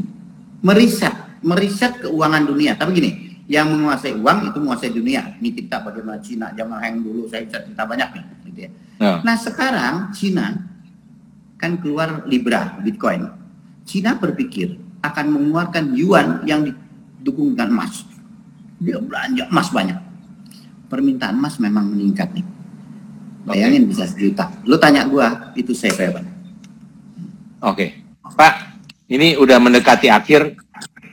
meriset, 0.64 1.12
meriset 1.44 2.00
keuangan 2.00 2.48
dunia. 2.48 2.80
Tapi 2.80 2.96
gini, 2.96 3.12
yang 3.52 3.68
menguasai 3.76 4.16
uang 4.16 4.56
itu 4.56 4.58
menguasai 4.64 4.92
dunia. 4.96 5.36
Ini 5.44 5.50
kita 5.52 5.84
bagaimana 5.84 6.24
Cina 6.24 6.56
zaman 6.56 6.80
Heng 6.80 7.04
dulu 7.04 7.28
saya 7.28 7.44
bisa 7.44 7.60
cerita 7.60 7.84
banyak 7.84 8.10
nih. 8.16 8.26
Gitu 8.48 8.60
ya. 8.64 8.70
ya. 9.04 9.14
Nah 9.20 9.36
sekarang 9.36 10.16
Cina 10.16 10.64
kan 11.60 11.76
keluar 11.84 12.24
Libra 12.24 12.80
Bitcoin. 12.80 13.43
Cina 13.84 14.16
berpikir 14.16 14.80
akan 15.04 15.26
mengeluarkan 15.36 15.92
yuan 15.94 16.42
yang 16.48 16.64
didukung 16.64 17.54
dengan 17.54 17.80
emas. 17.80 18.08
Dia 18.80 19.00
belanja 19.00 19.44
emas 19.52 19.68
banyak. 19.72 20.00
Permintaan 20.88 21.36
emas 21.36 21.60
memang 21.60 21.92
meningkat 21.92 22.32
nih. 22.32 22.46
Bayangin 23.44 23.84
okay. 23.84 23.90
bisa 23.92 24.04
sejuta. 24.08 24.48
Lu 24.64 24.80
tanya 24.80 25.04
gua 25.04 25.52
itu 25.60 25.76
saya 25.76 25.92
Pak. 25.92 26.08
Oke. 26.16 26.24
Okay. 27.64 27.90
Pak, 28.24 28.54
ini 29.12 29.36
udah 29.36 29.60
mendekati 29.60 30.08
akhir 30.08 30.56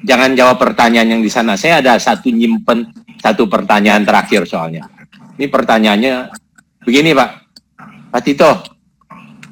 jangan 0.06 0.32
jawab 0.38 0.56
pertanyaan 0.62 1.18
yang 1.18 1.22
di 1.22 1.28
sana. 1.28 1.58
Saya 1.58 1.82
ada 1.82 1.98
satu 1.98 2.30
nyimpen 2.30 2.94
satu 3.20 3.50
pertanyaan 3.50 4.06
terakhir 4.06 4.46
soalnya. 4.48 4.88
Ini 5.36 5.50
pertanyaannya 5.50 6.14
begini 6.86 7.12
Pak. 7.12 7.30
Pak 8.10 8.22
Tito, 8.26 8.50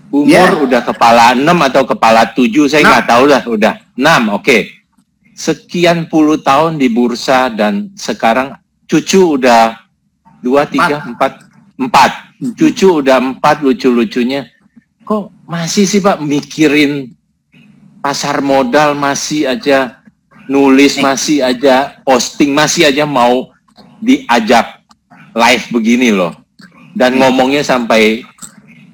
umur 0.08 0.28
yeah. 0.28 0.52
udah 0.56 0.80
kepala 0.84 1.36
6 1.36 1.44
atau 1.44 1.82
kepala 1.84 2.22
7, 2.32 2.70
saya 2.70 2.82
nggak 2.84 3.06
tahu 3.08 3.24
lah, 3.28 3.42
udah 3.44 3.72
6, 3.94 4.00
oke. 4.00 4.44
Okay. 4.44 4.60
Sekian 5.38 6.10
puluh 6.10 6.42
tahun 6.42 6.82
di 6.82 6.90
bursa 6.90 7.46
dan 7.46 7.94
sekarang 7.94 8.58
cucu 8.90 9.38
udah 9.38 9.78
2, 10.42 10.50
3, 10.74 11.14
4, 11.14 11.78
4. 11.78 12.58
Cucu 12.58 12.88
udah 13.04 13.16
4 13.38 13.64
lucu-lucunya. 13.64 14.50
Kok 15.06 15.46
masih 15.46 15.86
sih 15.86 16.02
Pak 16.02 16.20
mikirin 16.20 17.14
pasar 18.02 18.42
modal 18.42 18.98
masih 18.98 19.46
aja 19.46 20.02
nulis 20.48 20.96
masih 20.98 21.44
aja 21.44 22.00
posting 22.02 22.56
masih 22.56 22.88
aja 22.88 23.04
mau 23.04 23.52
diajak 24.00 24.80
live 25.34 25.64
begini 25.72 26.08
loh 26.14 26.32
dan 26.96 27.16
ngomongnya 27.16 27.62
sampai 27.62 28.27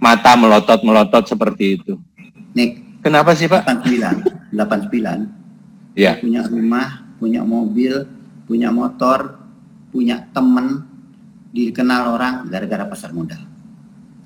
mata 0.05 0.37
melotot 0.37 0.81
melotot 0.85 1.25
seperti 1.25 1.81
itu. 1.81 1.97
Nick, 2.53 3.01
kenapa 3.01 3.33
sih 3.33 3.49
Pak? 3.49 3.65
89, 3.65 4.53
89. 4.53 5.97
Ya. 5.97 6.21
Punya 6.21 6.45
rumah, 6.45 7.09
punya 7.17 7.41
mobil, 7.41 8.05
punya 8.45 8.69
motor, 8.69 9.41
punya 9.89 10.29
temen, 10.37 10.85
dikenal 11.57 12.21
orang 12.21 12.45
gara-gara 12.53 12.85
pasar 12.85 13.17
modal. 13.17 13.41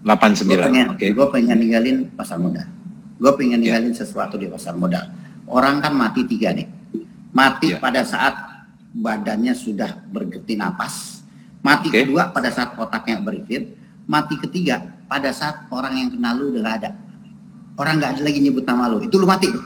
89. 0.02 0.50
Gue 0.50 0.58
pengen, 0.58 0.86
okay. 0.98 1.08
gue 1.14 1.26
pengen 1.30 1.56
ninggalin 1.62 1.96
pasar 2.18 2.42
modal. 2.42 2.66
Gue 3.22 3.32
pengen 3.38 3.62
ya. 3.62 3.78
ninggalin 3.78 3.94
yeah. 3.94 4.00
sesuatu 4.02 4.34
di 4.34 4.50
pasar 4.50 4.74
modal. 4.74 5.06
Orang 5.46 5.78
kan 5.78 5.94
mati 5.94 6.26
tiga 6.26 6.50
nih 6.50 6.78
mati 7.32 7.76
yeah. 7.76 7.80
pada 7.80 8.02
saat 8.04 8.34
badannya 8.90 9.52
sudah 9.52 10.00
bergeti 10.10 10.56
napas, 10.56 11.22
mati 11.60 11.92
okay. 11.92 12.08
kedua 12.08 12.32
pada 12.32 12.48
saat 12.50 12.74
otaknya 12.74 13.20
berpikir, 13.20 13.76
mati 14.08 14.34
ketiga 14.40 14.97
pada 15.08 15.32
saat 15.32 15.66
orang 15.72 15.96
yang 15.96 16.08
kenal 16.12 16.36
lu 16.36 16.54
udah 16.54 16.62
gak 16.62 16.76
ada. 16.84 16.90
Orang 17.78 18.02
nggak 18.02 18.18
ada 18.18 18.22
lagi 18.26 18.38
nyebut 18.42 18.66
nama 18.66 18.90
lu, 18.90 18.98
itu 19.06 19.16
lu 19.16 19.26
mati 19.26 19.48
tuh. 19.48 19.64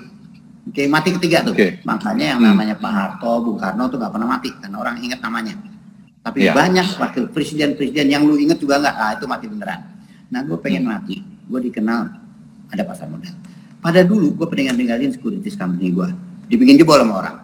Oke, 0.68 0.86
mati 0.86 1.10
ketiga 1.18 1.42
tuh. 1.42 1.56
Okay. 1.56 1.82
Makanya 1.82 2.36
yang 2.36 2.40
hmm. 2.44 2.48
namanya 2.54 2.74
Pak 2.78 2.92
Harto, 2.92 3.32
Bung 3.42 3.58
Karno 3.58 3.90
tuh 3.90 3.98
nggak 3.98 4.12
pernah 4.14 4.28
mati 4.30 4.48
karena 4.54 4.76
orang 4.78 4.96
ingat 5.02 5.20
namanya. 5.24 5.54
Tapi 6.22 6.46
yeah. 6.46 6.54
banyak 6.54 6.86
wakil 7.02 7.24
presiden-presiden 7.34 8.06
yang 8.06 8.22
lu 8.22 8.38
inget 8.38 8.62
juga 8.62 8.78
nggak, 8.78 8.94
ah 8.94 9.10
itu 9.18 9.24
mati 9.26 9.50
beneran. 9.50 9.80
Nah, 10.30 10.40
gue 10.46 10.54
pengen 10.62 10.86
hmm. 10.86 10.92
mati, 10.92 11.16
gue 11.24 11.60
dikenal 11.66 12.00
ada 12.70 12.82
pasar 12.86 13.10
modal. 13.10 13.34
Pada 13.82 14.06
dulu 14.06 14.38
gue 14.38 14.46
pengen 14.46 14.78
ninggalin 14.78 15.10
securities 15.10 15.58
company 15.58 15.90
gue, 15.90 16.08
dibikin 16.46 16.78
jebol 16.78 17.00
sama 17.02 17.14
orang. 17.26 17.36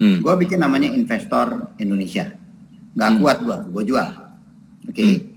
Hmm. 0.00 0.18
Gue 0.24 0.34
bikin 0.46 0.62
namanya 0.64 0.88
investor 0.94 1.74
Indonesia. 1.76 2.32
Gak 2.94 3.10
hmm. 3.10 3.18
kuat 3.20 3.38
gue, 3.42 3.56
gue 3.74 3.82
jual. 3.90 4.08
Oke. 4.88 4.94
Okay? 4.94 5.12
Hmm. 5.18 5.33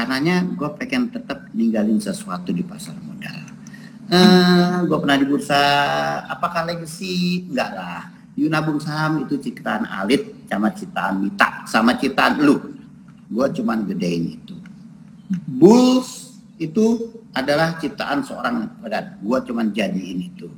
Karenanya 0.00 0.48
gue 0.48 0.70
pengen 0.80 1.12
tetap 1.12 1.52
ninggalin 1.52 2.00
sesuatu 2.00 2.56
di 2.56 2.64
pasar 2.64 2.96
modal. 3.04 3.36
Uh, 4.08 4.16
eh, 4.16 4.74
gue 4.88 4.96
pernah 4.96 5.20
di 5.20 5.28
bursa, 5.28 5.60
apakah 6.24 6.64
legacy? 6.64 7.44
Enggak 7.52 7.70
lah. 7.76 8.08
You 8.32 8.48
nabung 8.48 8.80
saham 8.80 9.28
itu 9.28 9.36
ciptaan 9.36 9.84
Alit 9.84 10.48
sama 10.48 10.72
ciptaan 10.72 11.20
Mita 11.20 11.68
sama 11.68 12.00
ciptaan 12.00 12.40
lu. 12.40 12.56
Gue 13.28 13.46
cuman 13.52 13.84
gedein 13.84 14.40
itu. 14.40 14.56
Bulls 15.44 16.40
itu 16.56 17.12
adalah 17.36 17.76
ciptaan 17.76 18.24
seorang 18.24 18.80
badan. 18.80 19.20
Gue 19.20 19.36
cuman 19.44 19.68
jadiin 19.68 20.32
itu 20.32 20.48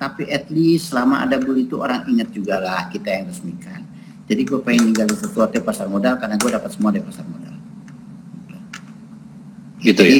tapi 0.00 0.24
at 0.32 0.48
least 0.48 0.88
selama 0.88 1.28
ada 1.28 1.36
bull 1.36 1.60
itu 1.60 1.76
orang 1.76 2.08
ingat 2.08 2.32
juga 2.32 2.56
lah 2.56 2.88
kita 2.88 3.04
yang 3.20 3.28
resmikan 3.28 3.84
jadi 4.24 4.48
gue 4.48 4.58
pengen 4.64 4.90
ninggalin 4.90 5.12
sesuatu 5.12 5.52
di 5.52 5.60
pasar 5.60 5.92
modal 5.92 6.16
karena 6.16 6.40
gue 6.40 6.50
dapat 6.56 6.72
semua 6.72 6.88
di 6.88 7.04
pasar 7.04 7.28
modal 7.28 7.49
Gitu 9.80 10.02
ya. 10.02 10.16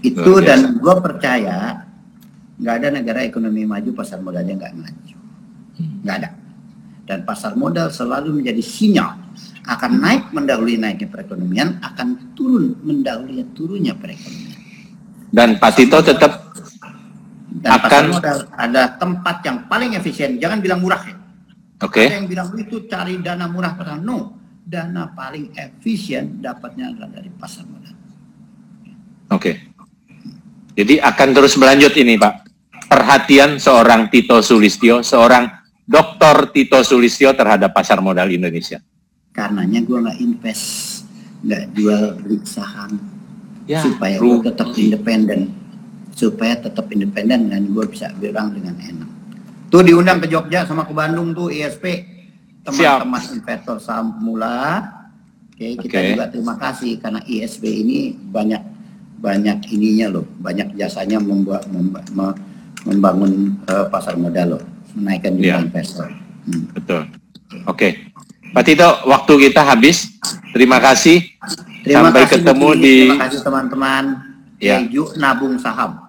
Itu 0.00 0.32
biasa. 0.40 0.46
dan 0.46 0.60
gue 0.80 0.94
percaya 0.98 1.56
nggak 2.60 2.74
ada 2.76 2.88
negara 2.92 3.20
ekonomi 3.24 3.64
maju 3.64 3.90
pasar 3.92 4.20
modalnya 4.20 4.56
nggak 4.56 4.74
maju, 4.76 5.16
nggak 6.04 6.16
ada. 6.24 6.30
Dan 7.04 7.26
pasar 7.26 7.52
modal 7.56 7.90
selalu 7.90 8.40
menjadi 8.40 8.62
sinyal 8.62 9.18
akan 9.66 9.92
naik 9.98 10.22
mendahului 10.32 10.78
naiknya 10.78 11.08
perekonomian, 11.10 11.78
akan 11.82 12.34
turun 12.34 12.78
mendahului 12.80 13.44
turunnya 13.52 13.92
perekonomian. 13.94 14.58
Dan 15.30 15.58
Pak 15.58 15.72
Tito 15.78 16.00
tetap 16.02 16.48
Dan 17.50 17.76
pasar 17.82 18.06
Akan- 18.06 18.14
modal 18.14 18.38
ada 18.54 18.82
tempat 18.94 19.36
yang 19.42 19.58
paling 19.66 19.90
efisien. 19.92 20.38
Jangan 20.38 20.62
bilang 20.62 20.80
murah 20.80 21.02
ya. 21.02 21.18
oke. 21.82 21.98
Ada 21.98 22.22
yang 22.22 22.30
bilang 22.30 22.48
itu 22.56 22.86
cari 22.86 23.18
dana 23.20 23.50
murah 23.50 23.74
pasar. 23.74 23.98
No, 24.00 24.38
dana 24.62 25.10
paling 25.12 25.50
efisien 25.58 26.38
dapatnya 26.38 26.94
adalah 26.94 27.10
dari 27.10 27.28
pasar 27.34 27.66
modal. 27.66 27.90
Oke. 29.30 29.52
Jadi 30.74 30.98
akan 30.98 31.28
terus 31.34 31.54
berlanjut 31.54 31.94
ini 31.98 32.18
Pak. 32.18 32.34
Perhatian 32.90 33.62
seorang 33.62 34.10
Tito 34.10 34.42
Sulistyo, 34.42 35.06
seorang 35.06 35.46
Dr. 35.86 36.50
Tito 36.50 36.82
Sulistyo 36.82 37.34
terhadap 37.34 37.70
pasar 37.70 38.02
modal 38.02 38.30
Indonesia. 38.30 38.82
Karenanya 39.30 39.82
gue 39.82 39.98
nggak 39.98 40.18
invest, 40.18 40.66
nggak 41.46 41.62
jual 41.74 42.18
beli 42.18 42.38
saham, 42.42 42.98
Ya, 43.70 43.78
supaya 43.86 44.18
gue 44.18 44.42
tetap 44.42 44.74
independen, 44.74 45.54
supaya 46.10 46.58
tetap 46.58 46.90
independen 46.90 47.54
dan 47.54 47.70
gue 47.70 47.86
bisa 47.86 48.10
bilang 48.18 48.50
dengan 48.50 48.74
enak. 48.74 49.10
Tuh 49.70 49.86
diundang 49.86 50.18
ke 50.18 50.26
Jogja 50.26 50.66
sama 50.66 50.82
ke 50.82 50.90
Bandung 50.90 51.30
tuh 51.30 51.54
ISP, 51.54 52.02
teman-teman 52.66 53.22
investor 53.38 53.78
saham 53.78 54.18
pemula. 54.18 54.82
Oke, 55.54 55.78
kita 55.86 55.98
Oke. 56.02 56.08
juga 56.10 56.24
terima 56.26 56.54
kasih 56.58 56.98
karena 56.98 57.22
ISB 57.22 57.62
ini 57.66 57.98
banyak 58.18 58.79
banyak 59.20 59.68
ininya 59.68 60.08
loh, 60.10 60.24
banyak 60.40 60.74
jasanya 60.74 61.20
membuat 61.20 61.68
memba- 61.68 62.04
me- 62.10 62.38
membangun 62.82 63.60
eh, 63.64 63.86
pasar 63.88 64.16
modal 64.16 64.56
loh, 64.56 64.62
menaikkan 64.96 65.36
jumlah 65.36 65.60
Iya. 65.60 65.66
investor. 65.68 66.08
Hmm. 66.48 66.64
Betul. 66.72 67.02
Oke. 67.64 67.88
Pak 68.50 68.64
Tito, 68.64 68.88
waktu 69.06 69.32
kita 69.46 69.62
habis. 69.62 70.10
Terima 70.50 70.82
kasih. 70.82 71.22
Terima 71.86 72.10
Sampai 72.10 72.26
kasih 72.26 72.32
ketemu 72.42 72.68
di 72.74 72.96
Terima 73.06 73.22
kasih 73.22 73.40
teman-teman. 73.40 74.04
Ya. 74.58 74.76
Keju 74.82 75.04
nabung 75.16 75.54
saham. 75.56 76.00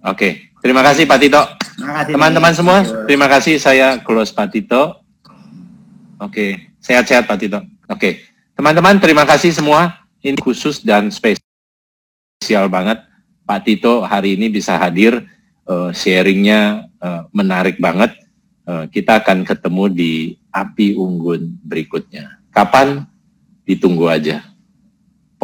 Oke. 0.00 0.52
Terima 0.62 0.80
kasih 0.80 1.04
Pak 1.04 1.18
Tito. 1.18 1.42
Teman-teman 2.08 2.54
semua, 2.54 2.80
terima 3.04 3.28
kasih 3.28 3.60
saya 3.60 4.00
close 4.00 4.32
Pak 4.32 4.48
Tito. 4.48 5.04
Oke, 6.16 6.72
sehat-sehat 6.78 7.28
Pak 7.28 7.36
Tito. 7.36 7.60
Oke, 7.84 8.24
teman-teman 8.54 8.96
terima 8.96 9.28
kasih 9.28 9.52
semua. 9.52 10.00
Ini 10.22 10.40
khusus 10.40 10.80
dan 10.80 11.12
spesial 11.12 11.43
banget. 12.68 13.00
Pak 13.44 13.60
Tito 13.64 14.04
hari 14.04 14.40
ini 14.40 14.48
bisa 14.48 14.76
hadir, 14.80 15.24
eh, 15.68 15.90
sharingnya 15.92 16.88
eh, 17.00 17.22
menarik 17.32 17.76
banget. 17.80 18.16
Eh, 18.64 18.84
kita 18.88 19.20
akan 19.20 19.44
ketemu 19.44 19.84
di 19.92 20.12
Api 20.48 20.96
Unggun 20.96 21.60
berikutnya. 21.60 22.40
Kapan? 22.48 23.04
Ditunggu 23.64 24.12
aja 24.12 24.44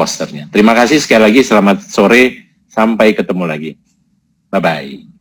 posternya. 0.01 0.49
Terima 0.49 0.73
kasih 0.73 0.97
sekali 0.97 1.29
lagi, 1.29 1.41
selamat 1.45 1.85
sore, 1.85 2.49
sampai 2.69 3.13
ketemu 3.13 3.45
lagi. 3.45 3.71
Bye-bye. 4.49 5.20